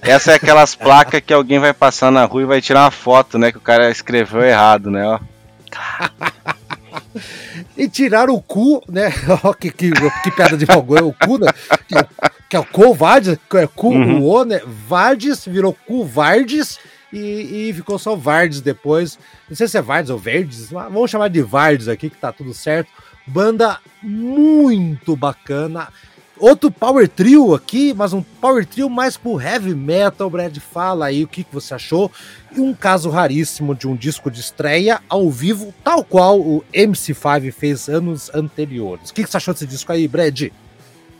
Essa 0.00 0.32
é 0.32 0.34
aquelas 0.36 0.74
placas 0.74 1.20
que 1.20 1.32
alguém 1.32 1.58
vai 1.58 1.72
passar 1.72 2.10
na 2.12 2.24
rua 2.24 2.42
e 2.42 2.46
vai 2.46 2.60
tirar 2.60 2.84
uma 2.84 2.90
foto, 2.90 3.38
né? 3.38 3.50
Que 3.50 3.58
o 3.58 3.62
cara 3.62 3.90
escreveu 3.90 4.42
errado, 4.42 4.90
né? 4.90 5.04
Ó. 5.04 5.18
e 7.76 7.88
tiraram 7.88 8.34
o 8.34 8.40
cu, 8.40 8.82
né? 8.88 9.12
que, 9.60 9.70
que, 9.70 9.90
que 9.90 10.30
piada 10.30 10.56
de 10.56 10.66
mau 10.66 10.86
é 10.96 11.02
o 11.02 11.12
cu, 11.12 11.38
né? 11.38 11.50
Que, 11.88 11.98
é 11.98 12.06
que 12.48 12.56
é 12.56 12.60
o 12.60 12.64
Covardes, 12.64 13.36
é 13.54 13.66
cu, 13.66 13.88
uhum. 13.88 14.22
o 14.22 14.30
O, 14.30 14.44
né? 14.44 14.60
Vardes 14.64 15.44
virou 15.44 15.76
cu 15.86 16.04
Vardes 16.04 16.78
e, 17.12 17.68
e, 17.68 17.72
ficou 17.72 17.98
só 17.98 18.14
Vardes 18.14 18.60
depois. 18.60 19.18
Não 19.48 19.56
sei 19.56 19.66
se 19.66 19.78
é 19.78 19.82
Vardes 19.82 20.10
ou 20.10 20.18
Verdes, 20.18 20.70
mas 20.70 20.92
vamos 20.92 21.10
chamar 21.10 21.28
de 21.28 21.42
Vardes 21.42 21.88
aqui, 21.88 22.10
que 22.10 22.16
tá 22.16 22.32
tudo 22.32 22.52
certo. 22.52 22.90
Banda 23.26 23.78
muito 24.02 25.16
bacana. 25.16 25.88
Outro 26.38 26.70
power 26.70 27.08
trio 27.08 27.52
aqui, 27.52 27.92
mas 27.92 28.12
um 28.12 28.22
power 28.22 28.64
trio 28.64 28.88
mais 28.88 29.16
pro 29.16 29.40
heavy 29.40 29.74
metal. 29.74 30.30
Brad, 30.30 30.56
fala 30.58 31.06
aí 31.06 31.24
o 31.24 31.28
que, 31.28 31.42
que 31.42 31.52
você 31.52 31.74
achou. 31.74 32.10
E 32.54 32.60
um 32.60 32.72
caso 32.72 33.10
raríssimo 33.10 33.74
de 33.74 33.88
um 33.88 33.96
disco 33.96 34.30
de 34.30 34.40
estreia 34.40 35.00
ao 35.08 35.28
vivo, 35.30 35.74
tal 35.82 36.04
qual 36.04 36.40
o 36.40 36.64
MC5 36.72 37.52
fez 37.52 37.88
anos 37.88 38.32
anteriores. 38.32 39.10
O 39.10 39.14
que, 39.14 39.24
que 39.24 39.30
você 39.30 39.36
achou 39.36 39.52
desse 39.52 39.66
disco 39.66 39.90
aí, 39.90 40.06
Brad? 40.06 40.50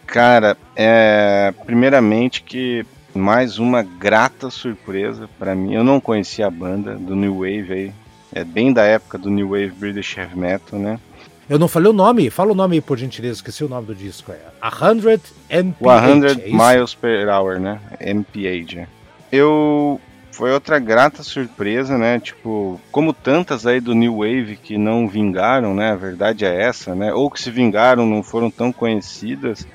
Cara, 0.07 0.57
é, 0.77 1.53
primeiramente 1.67 2.43
que 2.43 2.87
mais 3.15 3.59
uma 3.59 3.83
grata 3.83 4.51
surpresa 4.51 5.29
para 5.39 5.55
mim. 5.55 5.75
Eu 5.75 5.85
não 5.85 6.01
conhecia 6.01 6.47
a 6.47 6.51
banda 6.51 6.95
do 6.95 7.17
New 7.17 7.39
Wave 7.39 7.73
aí. 7.73 7.93
É 8.33 8.45
bem 8.45 8.73
da 8.73 8.85
época 8.85 9.17
do 9.19 9.31
New 9.31 9.49
Wave 9.49 9.71
British 9.71 10.17
Heavy 10.17 10.39
Metal, 10.39 10.79
né? 10.79 11.01
Eu 11.49 11.59
não 11.59 11.67
falei 11.67 11.89
o 11.89 11.95
nome, 11.95 12.29
fala 12.29 12.53
o 12.53 12.55
nome 12.55 12.79
por 12.81 12.99
gentileza, 12.99 13.37
esqueci 13.37 13.65
o 13.65 13.69
nome 13.69 13.87
do 13.87 13.95
disco. 13.95 14.33
É 14.33 14.39
100 14.71 15.21
MPH. 15.49 16.35
100 16.35 16.43
é 16.43 16.73
miles 16.75 16.95
per 16.95 17.29
hour, 17.29 17.59
né? 17.59 17.81
MPH. 18.01 18.87
Eu. 19.33 20.01
Foi 20.31 20.53
outra 20.53 20.79
grata 20.79 21.25
surpresa, 21.25 21.99
né? 21.99 22.21
Tipo, 22.21 22.81
como 22.93 23.13
tantas 23.13 23.67
aí 23.67 23.81
do 23.81 23.93
New 23.93 24.19
Wave 24.19 24.57
que 24.63 24.79
não 24.79 25.09
vingaram, 25.09 25.75
né? 25.75 25.91
A 25.91 25.97
verdade 25.97 26.45
é 26.45 26.63
essa, 26.63 26.95
né? 26.95 27.13
Ou 27.13 27.29
que 27.29 27.41
se 27.41 27.51
vingaram 27.51 28.07
não 28.07 28.23
foram 28.23 28.49
tão 28.49 28.71
conhecidas. 28.71 29.67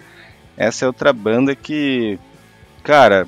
Essa 0.55 0.85
é 0.85 0.87
outra 0.87 1.11
banda 1.11 1.53
que, 1.53 2.17
cara, 2.83 3.27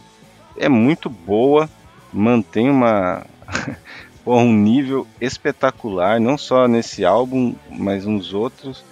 é 0.57 0.69
muito 0.69 1.09
boa, 1.09 1.69
mantém 2.11 2.69
uma 2.69 3.25
um 4.25 4.53
nível 4.53 5.07
espetacular, 5.21 6.19
não 6.19 6.37
só 6.37 6.67
nesse 6.67 7.05
álbum, 7.05 7.55
mas 7.69 8.05
nos 8.05 8.33
outros. 8.33 8.83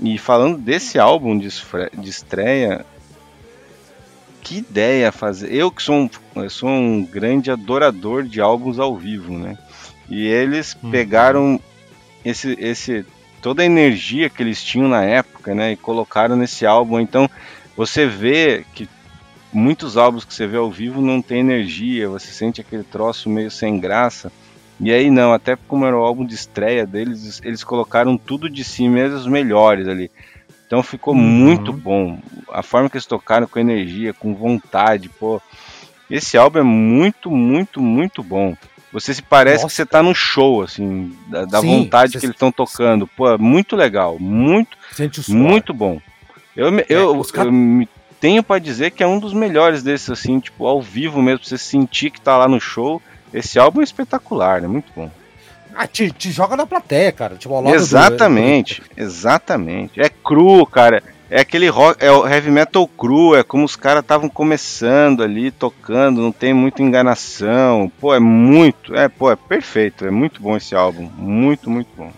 E 0.00 0.18
falando 0.18 0.58
desse 0.58 0.98
álbum 0.98 1.38
de, 1.38 1.48
de 1.94 2.10
estreia, 2.10 2.84
que 4.42 4.58
ideia 4.58 5.10
fazer. 5.10 5.52
Eu 5.52 5.70
que 5.70 5.82
sou 5.82 5.94
um, 5.94 6.10
eu 6.36 6.50
sou 6.50 6.68
um 6.68 7.04
grande 7.04 7.50
adorador 7.50 8.24
de 8.24 8.40
álbuns 8.40 8.78
ao 8.78 8.94
vivo, 8.94 9.32
né? 9.32 9.56
E 10.08 10.26
eles 10.26 10.76
hum. 10.82 10.90
pegaram 10.90 11.58
esse, 12.24 12.56
esse 12.60 13.06
toda 13.40 13.62
a 13.62 13.66
energia 13.66 14.28
que 14.28 14.42
eles 14.42 14.62
tinham 14.62 14.88
na 14.88 15.02
época, 15.02 15.54
né? 15.54 15.72
E 15.72 15.76
colocaram 15.76 16.36
nesse 16.36 16.66
álbum. 16.66 17.00
Então 17.00 17.28
você 17.74 18.06
vê 18.06 18.64
que 18.74 18.86
muitos 19.54 19.96
álbuns 19.96 20.24
que 20.24 20.34
você 20.34 20.46
vê 20.46 20.56
ao 20.56 20.70
vivo 20.70 21.00
não 21.00 21.22
tem 21.22 21.40
energia, 21.40 22.08
você 22.08 22.32
sente 22.32 22.60
aquele 22.60 22.82
troço 22.82 23.30
meio 23.30 23.50
sem 23.50 23.78
graça. 23.78 24.30
E 24.80 24.92
aí 24.92 25.10
não, 25.10 25.32
até 25.32 25.56
como 25.56 25.86
era 25.86 25.96
o 25.96 26.02
álbum 26.02 26.26
de 26.26 26.34
estreia 26.34 26.84
deles, 26.84 27.40
eles 27.44 27.62
colocaram 27.62 28.16
tudo 28.18 28.50
de 28.50 28.64
si 28.64 28.88
mesmo, 28.88 29.16
os 29.16 29.26
melhores 29.26 29.86
ali. 29.86 30.10
Então 30.66 30.82
ficou 30.82 31.14
uhum. 31.14 31.20
muito 31.20 31.72
bom. 31.72 32.18
A 32.52 32.62
forma 32.62 32.90
que 32.90 32.96
eles 32.96 33.06
tocaram 33.06 33.46
com 33.46 33.58
energia, 33.58 34.12
com 34.12 34.34
vontade, 34.34 35.08
pô. 35.08 35.40
Esse 36.10 36.36
álbum 36.36 36.58
é 36.58 36.62
muito, 36.62 37.30
muito, 37.30 37.80
muito 37.80 38.22
bom. 38.22 38.56
Você 38.92 39.12
se 39.12 39.22
parece 39.22 39.64
Nossa. 39.64 39.66
que 39.68 39.74
você 39.74 39.86
tá 39.86 40.02
no 40.02 40.14
show, 40.14 40.62
assim, 40.62 41.16
da, 41.26 41.44
da 41.44 41.60
Sim, 41.60 41.66
vontade 41.66 42.12
você... 42.12 42.20
que 42.20 42.26
eles 42.26 42.34
estão 42.34 42.52
tocando. 42.52 43.06
Pô, 43.06 43.28
é 43.30 43.38
muito 43.38 43.74
legal, 43.74 44.18
muito, 44.18 44.76
muito 45.28 45.74
bom. 45.74 46.00
Eu, 46.56 46.68
eu, 46.68 46.78
é, 46.78 46.86
eu, 46.88 47.22
eu 47.34 47.52
me 47.52 47.88
tenho 48.24 48.42
para 48.42 48.58
dizer 48.58 48.92
que 48.92 49.02
é 49.02 49.06
um 49.06 49.18
dos 49.18 49.34
melhores 49.34 49.82
desses, 49.82 50.08
assim, 50.08 50.40
tipo, 50.40 50.66
ao 50.66 50.80
vivo 50.80 51.20
mesmo, 51.20 51.40
pra 51.40 51.48
você 51.48 51.58
sentir 51.58 52.08
que 52.08 52.18
tá 52.18 52.38
lá 52.38 52.48
no 52.48 52.58
show 52.58 53.02
esse 53.34 53.58
álbum 53.58 53.82
é 53.82 53.84
espetacular, 53.84 54.62
né? 54.62 54.66
Muito 54.66 54.90
bom. 54.96 55.10
Ah, 55.74 55.86
te, 55.86 56.10
te 56.10 56.30
joga 56.30 56.56
na 56.56 56.64
plateia, 56.64 57.12
cara. 57.12 57.34
Tipo, 57.34 57.68
exatamente, 57.68 58.80
do... 58.80 58.86
exatamente. 58.96 60.00
É 60.00 60.08
cru, 60.08 60.64
cara. 60.64 61.02
É 61.28 61.40
aquele 61.40 61.68
rock, 61.68 62.02
é 62.02 62.10
o 62.10 62.26
heavy 62.26 62.50
metal 62.50 62.88
cru, 62.88 63.34
é 63.34 63.42
como 63.42 63.64
os 63.64 63.76
caras 63.76 64.02
estavam 64.02 64.28
começando 64.28 65.22
ali, 65.22 65.50
tocando, 65.50 66.22
não 66.22 66.32
tem 66.32 66.54
muita 66.54 66.82
enganação. 66.82 67.92
Pô, 68.00 68.14
é 68.14 68.20
muito, 68.20 68.94
é, 68.94 69.06
pô, 69.06 69.30
é 69.30 69.36
perfeito, 69.36 70.06
é 70.06 70.10
muito 70.10 70.40
bom 70.40 70.56
esse 70.56 70.74
álbum, 70.74 71.10
muito, 71.18 71.68
muito 71.68 71.88
bom. 71.94 72.10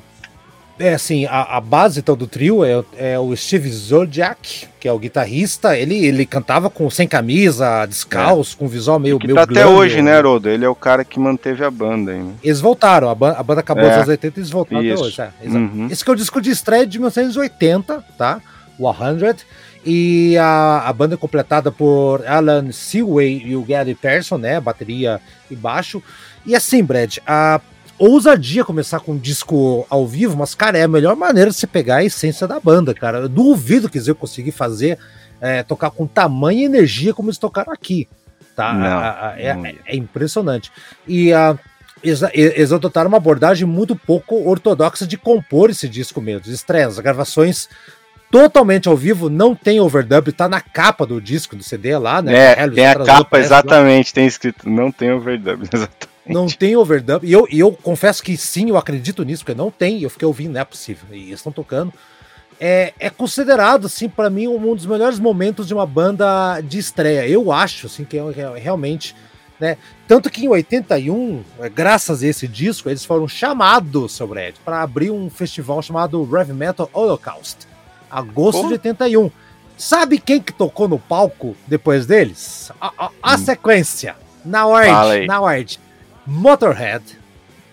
É 0.79 0.93
assim, 0.93 1.25
a, 1.25 1.57
a 1.57 1.61
base 1.61 2.01
então, 2.01 2.15
do 2.15 2.27
trio 2.27 2.63
é, 2.63 2.85
é, 2.99 3.19
o 3.19 3.35
Steve 3.35 3.71
Zodiac, 3.71 4.69
que 4.79 4.87
é 4.87 4.93
o 4.93 4.99
guitarrista. 4.99 5.77
Ele, 5.77 6.05
ele 6.05 6.27
cantava 6.27 6.69
com 6.69 6.89
sem 6.91 7.09
camisa, 7.09 7.87
descalço, 7.87 8.57
é. 8.57 8.59
com 8.59 8.69
visual 8.69 8.99
meio. 8.99 9.19
Que 9.19 9.27
meio 9.27 9.37
tá 9.37 9.45
até 9.45 9.67
hoje, 9.67 10.03
né, 10.03 10.21
Rodo? 10.21 10.51
Ele 10.51 10.65
é 10.67 10.69
o 10.69 10.75
cara 10.75 11.03
que 11.03 11.19
manteve 11.19 11.65
a 11.65 11.71
banda 11.71 12.13
aí. 12.13 12.19
Né? 12.19 12.35
Eles 12.45 12.61
voltaram, 12.61 13.09
a, 13.09 13.13
a 13.13 13.43
banda 13.43 13.61
acabou 13.61 13.85
é. 13.85 13.89
nos 13.89 13.97
anos 13.97 14.09
80 14.09 14.39
e 14.39 14.41
eles 14.41 14.51
voltaram 14.51 14.85
Isso. 14.85 14.93
até 14.95 15.03
hoje. 15.03 15.33
É, 15.43 15.49
uhum. 15.49 15.89
Esse 15.91 16.05
que 16.05 16.11
é 16.11 16.13
o 16.13 16.17
disco 16.17 16.41
de 16.43 16.51
estreia 16.51 16.87
de 16.87 16.99
1980, 16.99 18.05
tá? 18.19 18.41
O 18.79 18.93
100. 18.93 19.37
E 19.87 20.37
a, 20.37 20.83
a 20.87 20.93
banda 20.93 21.15
é 21.15 21.17
completada 21.17 21.73
por 21.73 22.27
Alan 22.27 22.71
Seaway 22.71 23.43
e 23.47 23.57
o 23.57 23.63
Gary 23.63 23.95
Persson, 23.95 24.37
né? 24.37 24.61
Bateria 24.61 25.21
e 25.51 25.57
baixo. 25.57 26.03
E 26.45 26.55
assim, 26.55 26.85
Brad, 26.85 27.17
a 27.27 27.61
ousadia 27.99 28.65
começar 28.65 29.01
com 29.01 29.13
um 29.13 29.19
disco 29.19 29.87
ao 29.89 30.07
vivo, 30.07 30.37
mas, 30.37 30.55
cara, 30.55 30.79
é 30.79 30.83
a 30.83 30.89
melhor 30.89 31.17
maneira 31.17 31.51
de 31.51 31.57
você 31.57 31.67
pegar 31.67 31.97
a 31.97 32.05
essência 32.05 32.47
da 32.47 32.61
banda, 32.61 32.95
cara. 32.95 33.19
Eu 33.19 33.29
duvido 33.29 33.89
que 33.89 33.99
eu 33.99 34.15
conseguir 34.15 34.53
fazer, 34.53 34.99
é, 35.41 35.63
tocar 35.63 35.91
com 35.91 36.07
tamanha 36.07 36.65
energia 36.65 37.15
como 37.15 37.29
eles 37.29 37.39
tocaram 37.39 37.73
aqui. 37.73 38.09
Tá? 38.55 38.73
Não, 38.73 38.87
a, 38.87 39.29
a, 39.31 39.41
é, 39.41 39.77
é, 39.87 39.97
impressionante. 39.97 40.73
E 41.07 41.33
a. 41.33 41.59
Eles 42.03 42.73
adotaram 42.73 43.09
uma 43.09 43.17
abordagem 43.17 43.67
muito 43.67 43.97
pouco 43.97 44.49
ortodoxa 44.49 45.07
de 45.07 45.17
compor 45.17 45.71
esse 45.71 45.89
disco 45.89 46.21
mesmo, 46.21 46.53
estreias, 46.53 47.01
gravações 47.01 47.69
totalmente 48.31 48.87
ao 48.87 48.97
vivo, 48.97 49.29
não 49.29 49.57
tem 49.57 49.81
overdub, 49.81 50.31
tá 50.31 50.49
na 50.49 50.61
capa 50.61 51.07
do 51.07 51.21
disco, 51.21 51.57
do 51.57 51.65
CD 51.65 51.97
lá, 51.97 52.21
né? 52.21 52.53
É, 52.53 52.69
tem 52.69 52.87
a 52.87 52.95
capa, 52.95 53.39
exatamente, 53.41 54.09
lá. 54.09 54.15
tem 54.15 54.27
escrito, 54.27 54.69
não 54.69 54.93
tem 54.93 55.11
overdub, 55.11 55.63
exatamente. 55.73 56.16
Não 56.29 56.47
tem 56.47 56.77
overdub. 56.77 57.27
E 57.27 57.33
eu, 57.33 57.47
e 57.51 57.61
eu 57.61 57.73
confesso 57.73 58.23
que 58.23 58.37
sim, 58.37 58.69
eu 58.69 58.77
acredito 58.77 59.25
nisso, 59.25 59.45
porque 59.45 59.57
não 59.57 59.71
tem. 59.71 60.03
Eu 60.03 60.11
fiquei 60.11 60.27
ouvindo, 60.27 60.53
não 60.53 60.61
é 60.61 60.65
possível. 60.65 61.05
E 61.13 61.29
eles 61.29 61.41
estão 61.41 61.53
tocando. 61.53 61.93
É, 62.59 62.95
é 62.99 63.11
considerado, 63.11 63.87
assim, 63.87 64.09
para 64.09 64.31
mim, 64.31 64.49
um 64.49 64.75
dos 64.75 64.87
melhores 64.87 65.19
momentos 65.19 65.67
de 65.67 65.75
uma 65.75 65.87
banda 65.87 66.61
de 66.61 66.79
estreia. 66.79 67.29
Eu 67.29 67.53
acho, 67.53 67.87
assim, 67.87 68.05
que 68.05 68.19
é, 68.19 68.23
é 68.23 68.59
realmente. 68.59 69.15
Né? 69.61 69.77
Tanto 70.07 70.31
que 70.31 70.45
em 70.45 70.49
81, 70.49 71.43
é, 71.61 71.69
graças 71.69 72.23
a 72.23 72.27
esse 72.27 72.47
disco, 72.47 72.89
eles 72.89 73.05
foram 73.05 73.27
chamados, 73.27 74.13
seu 74.13 74.27
Brad, 74.27 74.55
para 74.65 74.83
abrir 74.83 75.11
um 75.11 75.31
festival 75.31 75.81
chamado 75.81 76.29
Heavy 76.31 76.53
Metal 76.53 76.91
Holocaust, 76.93 77.67
agosto 78.11 78.59
Como? 78.59 78.69
de 78.69 78.75
81. 78.75 79.31
Sabe 79.79 80.19
quem 80.19 80.41
que 80.41 80.53
tocou 80.53 80.89
no 80.89 80.99
palco 80.99 81.57
depois 81.67 82.07
deles? 82.07 82.71
A, 82.81 82.93
a, 82.99 83.11
a 83.23 83.35
hum. 83.35 83.39
sequência, 83.39 84.17
na 84.45 84.67
ordem, 84.67 85.27
na 85.27 85.41
ordem. 85.41 85.79
Motorhead, 86.27 87.03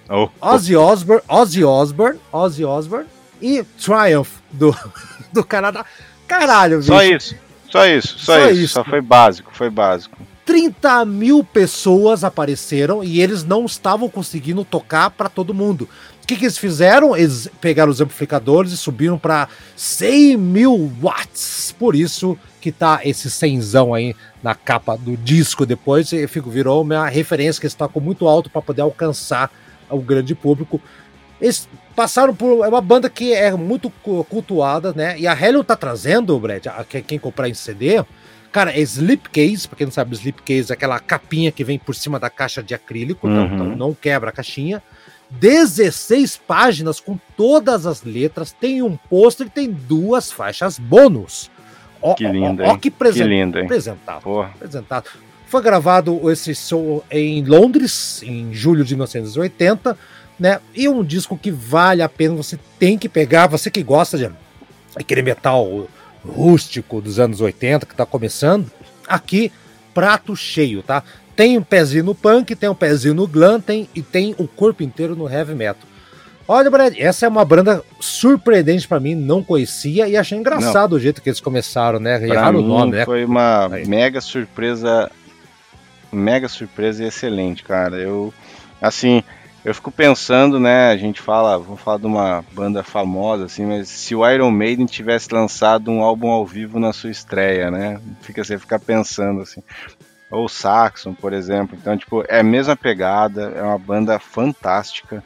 oh. 0.09 0.29
Ozzy 0.41 0.75
Osbourne, 0.75 1.23
Ozzy 1.27 1.63
Osbourne, 1.63 2.19
Ozzy 2.31 2.63
Osbourne 2.63 3.07
e 3.41 3.63
Triumph 3.63 4.29
do, 4.51 4.75
do 5.33 5.43
Canadá. 5.43 5.85
Caralho, 6.27 6.77
bicho. 6.77 6.87
Só 6.87 7.03
isso. 7.03 7.35
Só 7.69 7.85
isso, 7.87 8.19
só, 8.19 8.33
só 8.33 8.49
isso. 8.51 8.61
isso. 8.61 8.73
Só 8.73 8.83
foi 8.83 9.01
básico, 9.01 9.51
foi 9.53 9.69
básico. 9.69 10.17
30 10.45 11.05
mil 11.05 11.43
pessoas 11.43 12.23
apareceram 12.23 13.03
e 13.03 13.21
eles 13.21 13.43
não 13.43 13.65
estavam 13.65 14.09
conseguindo 14.09 14.63
tocar 14.63 15.09
para 15.09 15.29
todo 15.29 15.53
mundo. 15.53 15.89
O 16.23 16.25
que, 16.25 16.37
que, 16.37 16.45
eles 16.45 16.57
fizeram? 16.57 17.17
Eles 17.17 17.49
pegaram 17.59 17.91
os 17.91 17.99
amplificadores 17.99 18.71
e 18.71 18.77
subiram 18.77 19.19
para 19.19 19.49
100 19.75 20.37
mil 20.37 20.91
watts. 21.01 21.75
Por 21.77 21.95
isso 21.95 22.37
que 22.61 22.71
tá 22.71 23.01
esse 23.03 23.29
cenzão 23.29 23.93
aí 23.93 24.15
na 24.41 24.55
capa 24.55 24.95
do 24.95 25.17
disco. 25.17 25.65
Depois 25.65 26.11
virou 26.47 26.81
uma 26.81 27.09
referência 27.09 27.59
que 27.59 27.67
está 27.67 27.89
com 27.89 27.99
muito 27.99 28.25
alto 28.25 28.49
para 28.49 28.61
poder 28.61 28.81
alcançar 28.81 29.51
o 29.89 29.99
grande 29.99 30.33
público. 30.33 30.79
Eles 31.41 31.67
passaram 31.93 32.33
por. 32.33 32.63
É 32.63 32.69
uma 32.69 32.79
banda 32.79 33.09
que 33.09 33.33
é 33.33 33.51
muito 33.51 33.89
cultuada, 34.29 34.93
né? 34.93 35.19
E 35.19 35.27
a 35.27 35.33
Hellion 35.33 35.61
tá 35.61 35.75
trazendo, 35.75 36.39
Brad, 36.39 36.65
quem 37.05 37.19
comprar 37.19 37.49
em 37.49 37.53
CD 37.53 38.01
Cara, 38.53 38.71
é 38.71 38.79
slipcase, 38.81 39.67
pra 39.67 39.75
quem 39.75 39.87
não 39.87 39.91
sabe, 39.91 40.13
slipcase 40.15 40.71
é 40.71 40.75
aquela 40.75 40.99
capinha 40.99 41.51
que 41.51 41.63
vem 41.63 41.79
por 41.79 41.95
cima 41.95 42.19
da 42.19 42.29
caixa 42.29 42.61
de 42.61 42.75
acrílico, 42.75 43.27
uhum. 43.27 43.75
não 43.75 43.95
quebra 43.95 44.29
a 44.29 44.31
caixinha. 44.31 44.81
16 45.39 46.37
páginas 46.37 46.99
com 46.99 47.17
todas 47.35 47.85
as 47.85 48.03
letras, 48.03 48.51
tem 48.51 48.81
um 48.81 48.95
pôster 48.95 49.47
e 49.47 49.49
tem 49.49 49.71
duas 49.71 50.31
faixas 50.31 50.77
bônus. 50.77 51.49
Ó, 52.01 52.13
que 52.13 52.27
lindo, 52.27 52.63
ó, 52.63 52.73
ó, 52.73 52.77
que, 52.77 52.91
presen 52.91 53.23
que 53.23 53.29
lindo, 53.29 53.57
hein? 53.57 53.65
apresentado. 53.65 54.41
apresentado. 54.41 55.09
Foi 55.47 55.61
gravado 55.61 56.29
esse 56.31 56.53
show 56.53 57.03
em 57.09 57.43
Londres, 57.43 58.21
em 58.23 58.53
julho 58.53 58.83
de 58.83 58.95
1980, 58.95 59.97
né? 60.39 60.59
E 60.75 60.89
um 60.89 61.03
disco 61.03 61.37
que 61.37 61.51
vale 61.51 62.01
a 62.01 62.09
pena, 62.09 62.35
você 62.35 62.59
tem 62.77 62.97
que 62.97 63.07
pegar, 63.07 63.47
você 63.47 63.69
que 63.69 63.83
gosta 63.83 64.17
de 64.17 64.29
aquele 64.95 65.21
metal 65.21 65.87
rústico 66.25 67.01
dos 67.01 67.19
anos 67.19 67.39
80 67.39 67.85
que 67.85 67.93
está 67.93 68.05
começando, 68.05 68.69
aqui 69.07 69.51
prato 69.93 70.35
cheio, 70.35 70.81
tá? 70.81 71.03
Tem 71.35 71.57
um 71.57 71.63
pezinho 71.63 72.03
no 72.03 72.15
punk, 72.15 72.55
tem 72.55 72.69
um 72.69 72.75
pezinho 72.75 73.13
no 73.13 73.27
glam, 73.27 73.59
tem, 73.59 73.89
e 73.95 74.01
tem 74.01 74.35
o 74.37 74.47
corpo 74.47 74.83
inteiro 74.83 75.15
no 75.15 75.29
heavy 75.29 75.55
metal. 75.55 75.87
Olha, 76.47 76.69
Brad, 76.69 76.93
essa 76.97 77.25
é 77.25 77.29
uma 77.29 77.45
banda 77.45 77.81
surpreendente 77.99 78.87
para 78.87 78.99
mim, 78.99 79.15
não 79.15 79.41
conhecia 79.41 80.07
e 80.07 80.17
achei 80.17 80.37
engraçado 80.37 80.91
não. 80.91 80.97
o 80.97 80.99
jeito 80.99 81.21
que 81.21 81.29
eles 81.29 81.39
começaram, 81.39 81.99
né? 81.99 82.21
Erraram 82.27 82.59
o 82.59 82.61
nome, 82.61 82.91
né? 82.97 83.05
Foi 83.05 83.23
uma 83.23 83.73
Aí. 83.73 83.87
mega 83.87 84.19
surpresa, 84.19 85.09
mega 86.11 86.49
surpresa 86.49 87.03
e 87.03 87.07
excelente, 87.07 87.63
cara. 87.63 87.95
Eu, 87.95 88.33
assim, 88.81 89.23
eu 89.63 89.73
fico 89.73 89.89
pensando, 89.89 90.59
né? 90.59 90.91
A 90.91 90.97
gente 90.97 91.21
fala, 91.21 91.57
vamos 91.57 91.79
falar 91.79 91.97
de 91.97 92.05
uma 92.05 92.43
banda 92.51 92.83
famosa, 92.83 93.45
assim, 93.45 93.65
mas 93.65 93.87
se 93.87 94.13
o 94.13 94.29
Iron 94.29 94.51
Maiden 94.51 94.85
tivesse 94.85 95.33
lançado 95.33 95.89
um 95.89 96.01
álbum 96.01 96.29
ao 96.29 96.45
vivo 96.45 96.77
na 96.77 96.91
sua 96.91 97.09
estreia, 97.09 97.71
né? 97.71 98.01
Fica 98.21 98.43
você 98.43 98.59
fica 98.59 98.77
pensando 98.77 99.41
assim. 99.41 99.61
Ou 100.33 100.49
Saxon, 100.49 101.13
por 101.13 101.31
exemplo. 101.31 101.77
Então, 101.79 101.95
tipo, 101.95 102.23
é 102.27 102.39
a 102.39 102.43
mesma 102.43 102.75
pegada, 102.75 103.53
é 103.55 103.61
uma 103.61 103.77
banda 103.77 104.17
fantástica. 104.17 105.23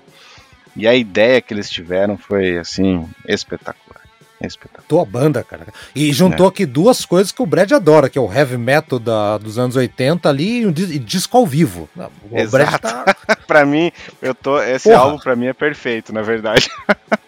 E 0.76 0.86
a 0.86 0.94
ideia 0.94 1.42
que 1.42 1.54
eles 1.54 1.70
tiveram 1.70 2.18
foi, 2.18 2.58
assim, 2.58 3.08
espetacular. 3.26 4.02
Espetacular. 4.40 4.86
Tua 4.88 5.06
banda, 5.06 5.44
cara. 5.44 5.68
E 5.96 6.12
juntou 6.12 6.46
é. 6.46 6.50
aqui 6.50 6.66
duas 6.66 7.06
coisas 7.06 7.32
que 7.32 7.42
o 7.42 7.46
Brad 7.46 7.72
adora, 7.72 8.10
que 8.10 8.18
é 8.18 8.22
o 8.22 8.32
heavy 8.32 8.58
metal 8.58 9.00
da, 9.00 9.38
dos 9.38 9.58
anos 9.58 9.76
80 9.76 10.30
ali 10.30 10.62
e 10.62 10.68
um 10.68 10.72
disco 10.72 11.38
ao 11.38 11.48
vivo. 11.48 11.90
O 12.30 12.38
Exato. 12.38 12.52
Brad 12.52 12.80
tá... 12.80 13.16
pra 13.48 13.66
mim, 13.66 13.92
eu 14.22 14.36
tô, 14.36 14.62
esse 14.62 14.90
Porra. 14.90 15.02
álbum 15.02 15.18
pra 15.18 15.36
mim 15.36 15.48
é 15.48 15.54
perfeito, 15.54 16.14
na 16.14 16.22
verdade. 16.22 16.70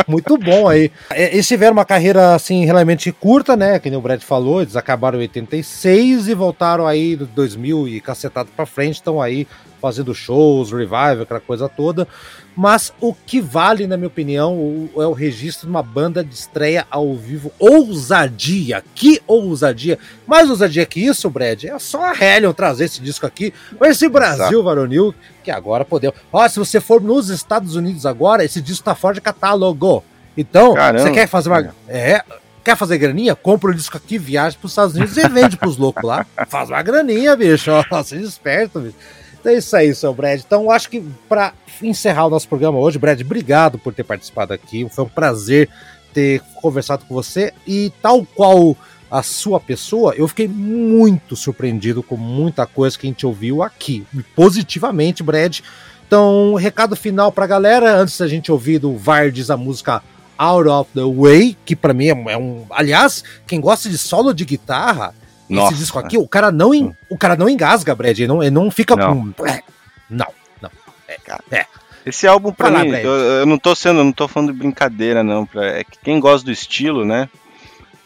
Muito 0.08 0.36
bom 0.36 0.68
aí. 0.68 0.90
Eles 1.14 1.46
tiveram 1.46 1.72
uma 1.72 1.84
carreira 1.84 2.34
assim 2.34 2.64
relativamente 2.64 3.10
curta, 3.12 3.56
né? 3.56 3.78
Que 3.78 3.90
nem 3.90 3.98
o 3.98 4.02
Brad 4.02 4.20
falou, 4.20 4.62
eles 4.62 4.76
acabaram 4.76 5.18
em 5.18 5.22
86 5.22 6.28
e 6.28 6.34
voltaram 6.34 6.86
aí 6.86 7.16
2000 7.16 7.88
e 7.88 8.00
cacetado 8.00 8.50
pra 8.54 8.66
frente, 8.66 8.96
estão 8.96 9.20
aí 9.20 9.46
fazendo 9.80 10.14
shows, 10.14 10.72
revival, 10.72 11.22
aquela 11.22 11.40
coisa 11.40 11.68
toda. 11.68 12.08
Mas 12.56 12.92
o 13.00 13.12
que 13.12 13.40
vale, 13.40 13.86
na 13.86 13.96
minha 13.96 14.06
opinião, 14.06 14.88
é 14.96 15.06
o 15.06 15.12
registro 15.12 15.66
de 15.66 15.70
uma 15.70 15.82
banda 15.82 16.22
de 16.22 16.34
estreia 16.34 16.86
ao 16.90 17.14
vivo. 17.16 17.52
Ousadia! 17.58 18.84
Que 18.94 19.20
ousadia! 19.26 19.98
Mais 20.26 20.48
ousadia 20.48 20.86
que 20.86 21.00
isso, 21.00 21.28
Brad, 21.28 21.64
é 21.64 21.78
só 21.78 22.04
a 22.04 22.14
Hellion 22.14 22.52
trazer 22.52 22.84
esse 22.84 23.00
disco 23.00 23.26
aqui. 23.26 23.52
Esse 23.82 24.08
Brasil 24.08 24.44
Exato. 24.44 24.62
varonil, 24.62 25.14
que 25.42 25.50
agora 25.50 25.84
podemos. 25.84 26.16
Ó, 26.32 26.46
se 26.48 26.58
você 26.58 26.80
for 26.80 27.00
nos 27.00 27.28
Estados 27.28 27.74
Unidos 27.74 28.06
agora, 28.06 28.44
esse 28.44 28.60
disco 28.62 28.84
tá 28.84 28.94
fora 28.94 29.14
de 29.14 29.20
catálogo. 29.20 30.04
Então, 30.36 30.74
Caramba. 30.74 31.04
você 31.04 31.10
quer 31.12 31.26
fazer 31.26 31.48
uma. 31.48 31.74
É, 31.88 32.22
Quer 32.64 32.78
fazer 32.78 32.96
graninha? 32.96 33.36
Compra 33.36 33.70
o 33.70 33.74
disco 33.74 33.98
aqui, 33.98 34.16
viaja 34.16 34.56
para 34.58 34.64
os 34.64 34.72
Estados 34.72 34.96
Unidos 34.96 35.14
e 35.18 35.28
vende 35.28 35.54
para 35.54 35.68
os 35.68 35.76
loucos 35.76 36.02
lá. 36.02 36.24
Faz 36.48 36.70
uma 36.70 36.80
graninha, 36.82 37.36
bicho. 37.36 37.70
Ó, 37.70 37.84
seja 38.02 38.24
esperto, 38.26 38.80
bicho. 38.80 38.96
É 39.44 39.54
isso 39.54 39.76
aí, 39.76 39.94
seu 39.94 40.14
Brad. 40.14 40.40
Então, 40.40 40.70
acho 40.70 40.88
que 40.88 41.02
para 41.28 41.52
encerrar 41.82 42.26
o 42.26 42.30
nosso 42.30 42.48
programa 42.48 42.78
hoje, 42.78 42.98
Brad, 42.98 43.20
obrigado 43.20 43.78
por 43.78 43.92
ter 43.92 44.04
participado 44.04 44.52
aqui. 44.52 44.88
Foi 44.90 45.04
um 45.04 45.08
prazer 45.08 45.68
ter 46.12 46.40
conversado 46.54 47.04
com 47.04 47.14
você. 47.14 47.52
E 47.66 47.92
tal 48.00 48.24
qual 48.24 48.76
a 49.10 49.22
sua 49.22 49.60
pessoa, 49.60 50.14
eu 50.16 50.26
fiquei 50.26 50.48
muito 50.48 51.36
surpreendido 51.36 52.02
com 52.02 52.16
muita 52.16 52.66
coisa 52.66 52.98
que 52.98 53.06
a 53.06 53.10
gente 53.10 53.26
ouviu 53.26 53.62
aqui. 53.62 54.06
Positivamente, 54.34 55.22
Brad. 55.22 55.60
Então, 56.06 56.54
recado 56.54 56.96
final 56.96 57.30
pra 57.30 57.46
galera, 57.46 57.96
antes 57.96 58.18
da 58.18 58.26
gente 58.26 58.50
ouvir 58.50 58.78
do 58.78 58.96
Vardes 58.96 59.50
a 59.50 59.56
música 59.56 60.02
Out 60.36 60.68
of 60.68 60.90
the 60.94 61.02
Way, 61.02 61.56
que 61.64 61.76
para 61.76 61.94
mim 61.94 62.06
é 62.06 62.32
é 62.32 62.36
um. 62.36 62.66
Aliás, 62.70 63.22
quem 63.46 63.60
gosta 63.60 63.88
de 63.88 63.96
solo 63.98 64.34
de 64.34 64.44
guitarra, 64.44 65.14
nossa. 65.48 65.72
Esse 65.72 65.82
disco 65.82 65.98
aqui, 65.98 66.16
o 66.16 66.26
cara 66.26 66.50
não, 66.50 66.70
o 67.08 67.18
cara 67.18 67.36
não 67.36 67.48
engasga, 67.48 67.94
Brad. 67.94 68.18
Ele 68.18 68.26
não, 68.26 68.42
ele 68.42 68.50
não 68.50 68.70
fica. 68.70 68.96
Não. 68.96 69.34
É, 69.46 69.62
não. 70.08 70.26
não. 70.60 70.70
É, 71.08 71.18
é. 71.56 71.66
Esse 72.06 72.26
álbum, 72.26 72.52
pra 72.52 72.70
Fala, 72.70 72.84
mim, 72.84 72.90
eu, 72.90 73.12
eu, 73.12 73.46
não 73.46 73.58
tô 73.58 73.74
sendo, 73.74 74.04
não 74.04 74.12
tô 74.12 74.28
falando 74.28 74.52
de 74.52 74.58
brincadeira, 74.58 75.22
não. 75.22 75.48
É 75.54 75.84
que 75.84 75.98
quem 76.02 76.20
gosta 76.20 76.44
do 76.44 76.52
estilo, 76.52 77.04
né? 77.04 77.28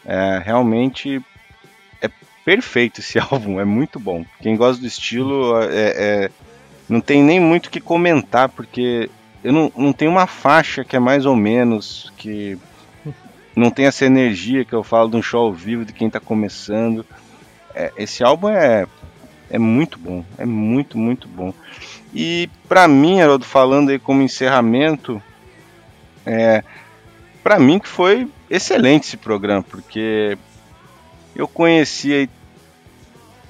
É, 0.05 0.41
realmente 0.43 1.21
é 2.01 2.09
perfeito 2.45 3.01
esse 3.01 3.19
álbum, 3.19 3.59
é 3.59 3.65
muito 3.65 3.99
bom. 3.99 4.25
Quem 4.41 4.55
gosta 4.55 4.81
do 4.81 4.87
estilo, 4.87 5.61
é, 5.61 5.67
é 6.25 6.31
não 6.87 7.01
tem 7.01 7.21
nem 7.21 7.39
muito 7.39 7.67
o 7.67 7.69
que 7.69 7.79
comentar, 7.79 8.49
porque 8.49 9.09
eu 9.43 9.53
não, 9.53 9.71
não 9.77 9.93
tenho 9.93 10.11
uma 10.11 10.25
faixa 10.25 10.83
que 10.83 10.95
é 10.95 10.99
mais 10.99 11.25
ou 11.25 11.35
menos, 11.35 12.11
que 12.17 12.57
não 13.55 13.69
tem 13.69 13.85
essa 13.85 14.05
energia 14.05 14.65
que 14.65 14.73
eu 14.73 14.83
falo 14.83 15.09
de 15.09 15.17
um 15.17 15.21
show 15.21 15.45
ao 15.45 15.53
vivo, 15.53 15.85
de 15.85 15.93
quem 15.93 16.09
tá 16.09 16.19
começando 16.19 17.05
é, 17.73 17.91
esse 17.97 18.23
álbum 18.23 18.49
é, 18.49 18.85
é 19.49 19.57
muito 19.57 19.97
bom, 19.97 20.23
é 20.37 20.45
muito, 20.45 20.97
muito 20.97 21.27
bom. 21.27 21.53
E 22.13 22.49
para 22.67 22.87
mim, 22.87 23.21
Haroldo, 23.21 23.45
falando 23.45 23.89
aí 23.89 23.99
como 23.99 24.21
encerramento, 24.21 25.21
é, 26.25 26.63
para 27.43 27.59
mim 27.59 27.79
que 27.79 27.87
foi 27.87 28.27
excelente 28.49 29.07
esse 29.07 29.17
programa, 29.17 29.63
porque 29.63 30.37
eu 31.35 31.47
conheci 31.47 32.13
aí 32.13 32.29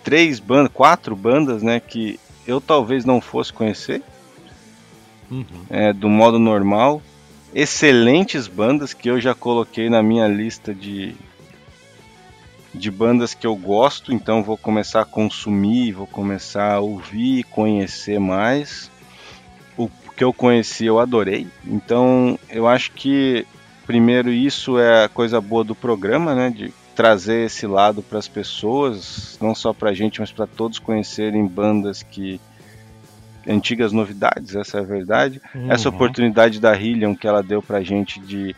três 0.04 0.40
bandas, 0.40 0.72
quatro 0.74 1.16
bandas, 1.16 1.64
né, 1.64 1.80
que 1.80 2.20
eu 2.46 2.60
talvez 2.60 3.06
não 3.06 3.22
fosse 3.22 3.54
conhecer, 3.54 4.02
uhum. 5.30 5.46
é, 5.70 5.94
do 5.94 6.10
modo 6.10 6.40
normal. 6.40 7.02
Excelentes 7.54 8.48
bandas 8.48 8.94
que 8.94 9.10
eu 9.10 9.20
já 9.20 9.34
coloquei 9.34 9.90
na 9.90 10.04
minha 10.04 10.28
lista 10.28 10.74
de, 10.74 11.16
de 12.80 12.90
bandas 12.90 13.34
que 13.34 13.46
eu 13.46 13.56
gosto, 13.56 14.14
então 14.14 14.42
vou 14.42 14.58
começar 14.58 15.02
a 15.02 15.06
consumir, 15.06 15.92
vou 15.92 16.08
começar 16.08 16.76
a 16.76 16.80
ouvir, 16.80 17.44
conhecer 17.44 18.20
mais. 18.20 18.90
O 19.78 19.90
que 20.16 20.24
eu 20.24 20.34
conheci 20.34 20.86
eu 20.86 21.00
adorei. 21.00 21.48
Então 21.66 22.40
eu 22.50 22.68
acho 22.68 22.92
que 22.92 23.46
primeiro 23.86 24.30
isso 24.30 24.80
é 24.80 25.04
a 25.04 25.10
coisa 25.10 25.42
boa 25.42 25.64
do 25.64 25.76
programa, 25.76 26.34
né, 26.34 26.50
de 26.50 26.74
trazer 26.96 27.46
esse 27.46 27.68
lado 27.68 28.02
para 28.02 28.20
as 28.20 28.28
pessoas, 28.28 29.38
não 29.42 29.54
só 29.54 29.74
para 29.74 29.90
a 29.90 29.94
gente, 29.94 30.20
mas 30.20 30.32
para 30.32 30.48
todos 30.48 30.80
conhecerem 30.80 31.46
bandas 31.46 32.04
que 32.04 32.40
antigas 33.48 33.92
novidades, 33.92 34.56
essa 34.56 34.78
é 34.78 34.82
a 34.82 34.84
verdade. 34.84 35.42
Uhum. 35.54 35.72
Essa 35.72 35.90
oportunidade 35.90 36.60
da 36.60 36.78
Hillion 36.78 37.16
que 37.16 37.28
ela 37.28 37.42
deu 37.42 37.62
para 37.62 37.80
a 37.80 37.84
gente 37.84 38.20
de 38.20 38.56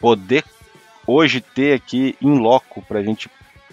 poder 0.00 0.44
hoje 1.06 1.40
ter 1.40 1.74
aqui 1.74 2.16
em 2.20 2.38
loco 2.38 2.82
para 2.82 3.00
a 3.00 3.02
gente 3.02 3.28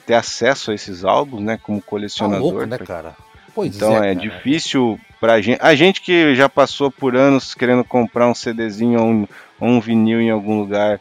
ter 0.10 0.16
acesso 0.16 0.72
a 0.72 0.74
esses 0.74 1.06
álbuns, 1.06 1.44
né, 1.44 1.60
como 1.62 1.80
colecionador. 1.80 2.40
Tá 2.40 2.52
louco, 2.52 2.66
né, 2.66 2.78
cara? 2.80 3.16
Pois 3.54 3.76
então 3.76 4.04
é, 4.04 4.14
é 4.14 4.16
difícil 4.16 5.00
pra 5.20 5.40
gente. 5.40 5.60
A 5.62 5.76
gente 5.76 6.02
que 6.02 6.34
já 6.34 6.50
passou 6.50 6.90
por 6.90 7.16
anos 7.16 7.54
querendo 7.54 7.84
comprar 7.84 8.28
um 8.28 8.34
CDzinho 8.34 9.00
ou 9.00 9.08
um, 9.08 9.28
ou 9.60 9.68
um 9.68 9.80
vinil 9.80 10.20
em 10.20 10.32
algum 10.32 10.60
lugar 10.60 11.00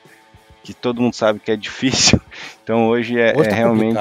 que 0.62 0.74
todo 0.74 1.00
mundo 1.00 1.14
sabe 1.14 1.38
que 1.38 1.50
é 1.50 1.56
difícil. 1.56 2.20
Então 2.62 2.86
hoje 2.86 3.18
é, 3.18 3.32
hoje 3.34 3.48
tá 3.48 3.56
é 3.56 3.58
realmente. 3.58 3.96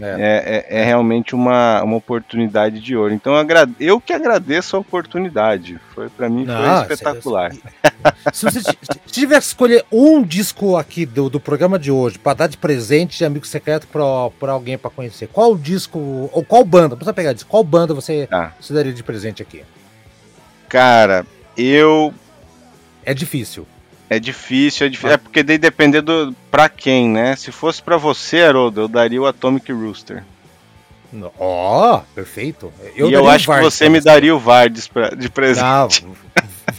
É, 0.00 0.66
é, 0.70 0.78
é, 0.78 0.80
é 0.80 0.84
realmente 0.84 1.34
uma, 1.34 1.82
uma 1.82 1.96
oportunidade 1.96 2.80
de 2.80 2.96
ouro. 2.96 3.14
Então 3.14 3.34
eu 3.78 4.00
que 4.00 4.12
agradeço 4.12 4.76
a 4.76 4.80
oportunidade. 4.80 5.78
Foi 5.94 6.08
para 6.08 6.28
mim 6.28 6.44
Não, 6.44 6.84
foi 6.84 6.94
espetacular. 6.94 7.52
Se, 7.52 7.60
se 8.32 8.44
você 8.44 8.60
se 8.60 8.76
tiver 9.06 9.38
que 9.38 9.46
escolher 9.46 9.84
um 9.90 10.22
disco 10.22 10.76
aqui 10.76 11.06
do, 11.06 11.30
do 11.30 11.38
programa 11.38 11.78
de 11.78 11.90
hoje 11.90 12.18
para 12.18 12.34
dar 12.34 12.46
de 12.48 12.56
presente 12.56 13.18
de 13.18 13.24
amigo 13.24 13.46
secreto 13.46 13.86
para 13.86 14.52
alguém 14.52 14.76
para 14.76 14.90
conhecer, 14.90 15.28
qual 15.28 15.56
disco 15.56 16.28
ou 16.32 16.44
qual 16.44 16.64
banda? 16.64 16.90
Não 16.90 16.96
precisa 16.96 17.14
pegar 17.14 17.32
disco. 17.32 17.48
Qual 17.48 17.62
banda 17.62 17.94
você, 17.94 18.28
ah. 18.30 18.50
você 18.60 18.74
daria 18.74 18.92
de 18.92 19.02
presente 19.02 19.42
aqui? 19.42 19.64
Cara, 20.68 21.24
eu 21.56 22.12
é 23.04 23.14
difícil. 23.14 23.66
É 24.08 24.18
difícil, 24.18 24.86
é 24.86 24.90
difícil. 24.90 25.10
Ah. 25.10 25.14
É 25.14 25.16
porque 25.16 25.42
daí 25.42 25.58
depender 25.58 26.02
do 26.02 26.34
pra 26.50 26.68
quem, 26.68 27.08
né? 27.08 27.36
Se 27.36 27.50
fosse 27.50 27.82
para 27.82 27.96
você, 27.96 28.42
Haroldo, 28.42 28.82
eu 28.82 28.88
daria 28.88 29.20
o 29.20 29.26
Atomic 29.26 29.72
Rooster. 29.72 30.22
Ó, 31.38 31.96
oh, 31.96 32.00
perfeito. 32.14 32.72
Eu 32.96 33.08
e 33.08 33.12
eu 33.12 33.28
acho 33.28 33.46
que 33.46 33.60
você 33.60 33.88
me 33.88 34.00
daria 34.00 34.34
o 34.34 34.38
Vardes 34.38 34.88
pra, 34.88 35.10
de 35.10 35.28
presente. 35.28 36.04
Não, 36.04 36.16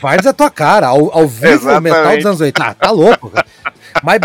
Vardes 0.01 0.26
é 0.26 0.34
tua 0.34 0.49
cara. 0.49 0.88
Ao, 0.88 1.17
ao 1.17 1.28
vivo, 1.28 1.80
metal 1.80 2.17
dos 2.17 2.26
anos 2.26 2.41
80. 2.41 2.69
Ah, 2.69 2.73
tá 2.73 2.91
louco, 2.91 3.30
cara. 3.30 3.45
Mas, 4.03 4.19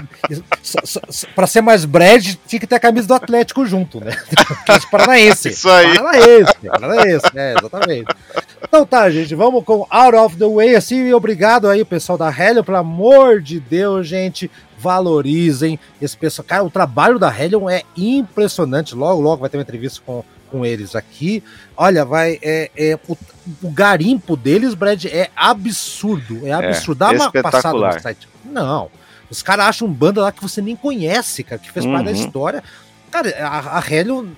pra 1.34 1.46
ser 1.46 1.60
mais 1.60 1.84
Brad, 1.84 2.34
tinha 2.46 2.58
que 2.58 2.66
ter 2.66 2.74
a 2.74 2.80
camisa 2.80 3.06
do 3.06 3.14
Atlético 3.14 3.64
junto, 3.64 4.00
né? 4.00 4.16
Atlético 4.62 4.90
Paranaense. 4.90 5.48
Isso 5.48 5.70
aí. 5.70 5.94
Paranaense, 5.94 6.54
Paranaense, 6.66 7.26
é, 7.34 7.54
exatamente. 7.56 8.14
Então 8.62 8.84
tá, 8.84 9.10
gente, 9.10 9.34
vamos 9.34 9.64
com 9.64 9.86
Out 9.88 10.16
of 10.16 10.36
the 10.36 10.46
Way, 10.46 10.76
assim, 10.76 11.12
obrigado 11.12 11.66
aí, 11.68 11.84
pessoal 11.84 12.18
da 12.18 12.30
Hellion, 12.30 12.62
pelo 12.62 12.76
amor 12.76 13.40
de 13.40 13.58
Deus, 13.58 14.06
gente, 14.06 14.50
valorizem 14.78 15.78
esse 16.00 16.16
pessoal. 16.16 16.46
Cara, 16.46 16.64
o 16.64 16.70
trabalho 16.70 17.18
da 17.18 17.28
Hellion 17.28 17.68
é 17.68 17.82
impressionante, 17.96 18.94
logo, 18.94 19.20
logo 19.20 19.40
vai 19.40 19.50
ter 19.50 19.56
uma 19.56 19.62
entrevista 19.62 20.00
com, 20.04 20.22
com 20.50 20.64
eles 20.64 20.94
aqui. 20.94 21.42
Olha, 21.76 22.04
vai, 22.04 22.38
é, 22.42 22.70
é 22.76 22.98
o, 23.08 23.16
o, 23.62 23.70
garimpo 23.70 24.36
deles, 24.36 24.74
Brad, 24.74 25.06
é 25.06 25.30
absurdo, 25.34 26.46
é 26.46 26.52
absurdo. 26.52 27.04
É, 27.04 27.14
Dá 27.16 27.24
uma 27.24 27.32
passada 27.42 27.78
no 27.78 28.00
site. 28.00 28.28
Não, 28.44 28.90
os 29.30 29.42
caras 29.42 29.66
acham 29.66 29.88
banda 29.88 30.20
lá 30.20 30.32
que 30.32 30.42
você 30.42 30.60
nem 30.60 30.76
conhece, 30.76 31.42
cara, 31.44 31.60
que 31.60 31.70
fez 31.70 31.86
uhum. 31.86 31.92
parte 31.92 32.06
da 32.06 32.10
uhum. 32.12 32.16
história. 32.16 32.64
Cara, 33.10 33.34
a, 33.40 33.78
a 33.78 33.82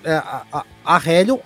é, 0.05 0.13
a, 0.15 0.43
a, 0.53 0.65
a 0.97 1.01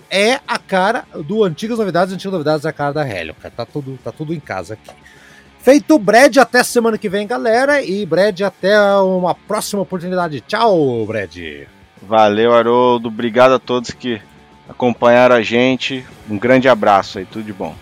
é 0.09 0.39
a 0.47 0.57
cara 0.57 1.05
do 1.25 1.43
Antigas 1.43 1.77
Novidades, 1.77 2.13
Antigas 2.13 2.33
Novidades 2.33 2.65
é 2.65 2.69
a 2.69 2.73
cara 2.73 2.93
da 2.93 3.07
Helion, 3.07 3.33
cara. 3.33 3.53
Tá 3.55 3.65
tudo, 3.65 3.99
tá 4.03 4.11
tudo 4.11 4.33
em 4.33 4.39
casa 4.39 4.75
aqui. 4.75 4.91
Feito 5.59 5.99
Brad, 5.99 6.37
até 6.37 6.63
semana 6.63 6.97
que 6.97 7.09
vem, 7.09 7.27
galera. 7.27 7.81
E 7.81 8.05
Brad, 8.05 8.39
até 8.41 8.79
uma 8.99 9.35
próxima 9.35 9.81
oportunidade. 9.81 10.39
Tchau, 10.41 11.05
Brad. 11.05 11.35
Valeu, 12.01 12.53
Haroldo. 12.53 13.09
Obrigado 13.09 13.53
a 13.53 13.59
todos 13.59 13.91
que 13.91 14.21
acompanharam 14.69 15.35
a 15.35 15.41
gente. 15.41 16.05
Um 16.29 16.37
grande 16.37 16.69
abraço 16.69 17.19
aí, 17.19 17.25
tudo 17.25 17.43
de 17.43 17.53
bom. 17.53 17.75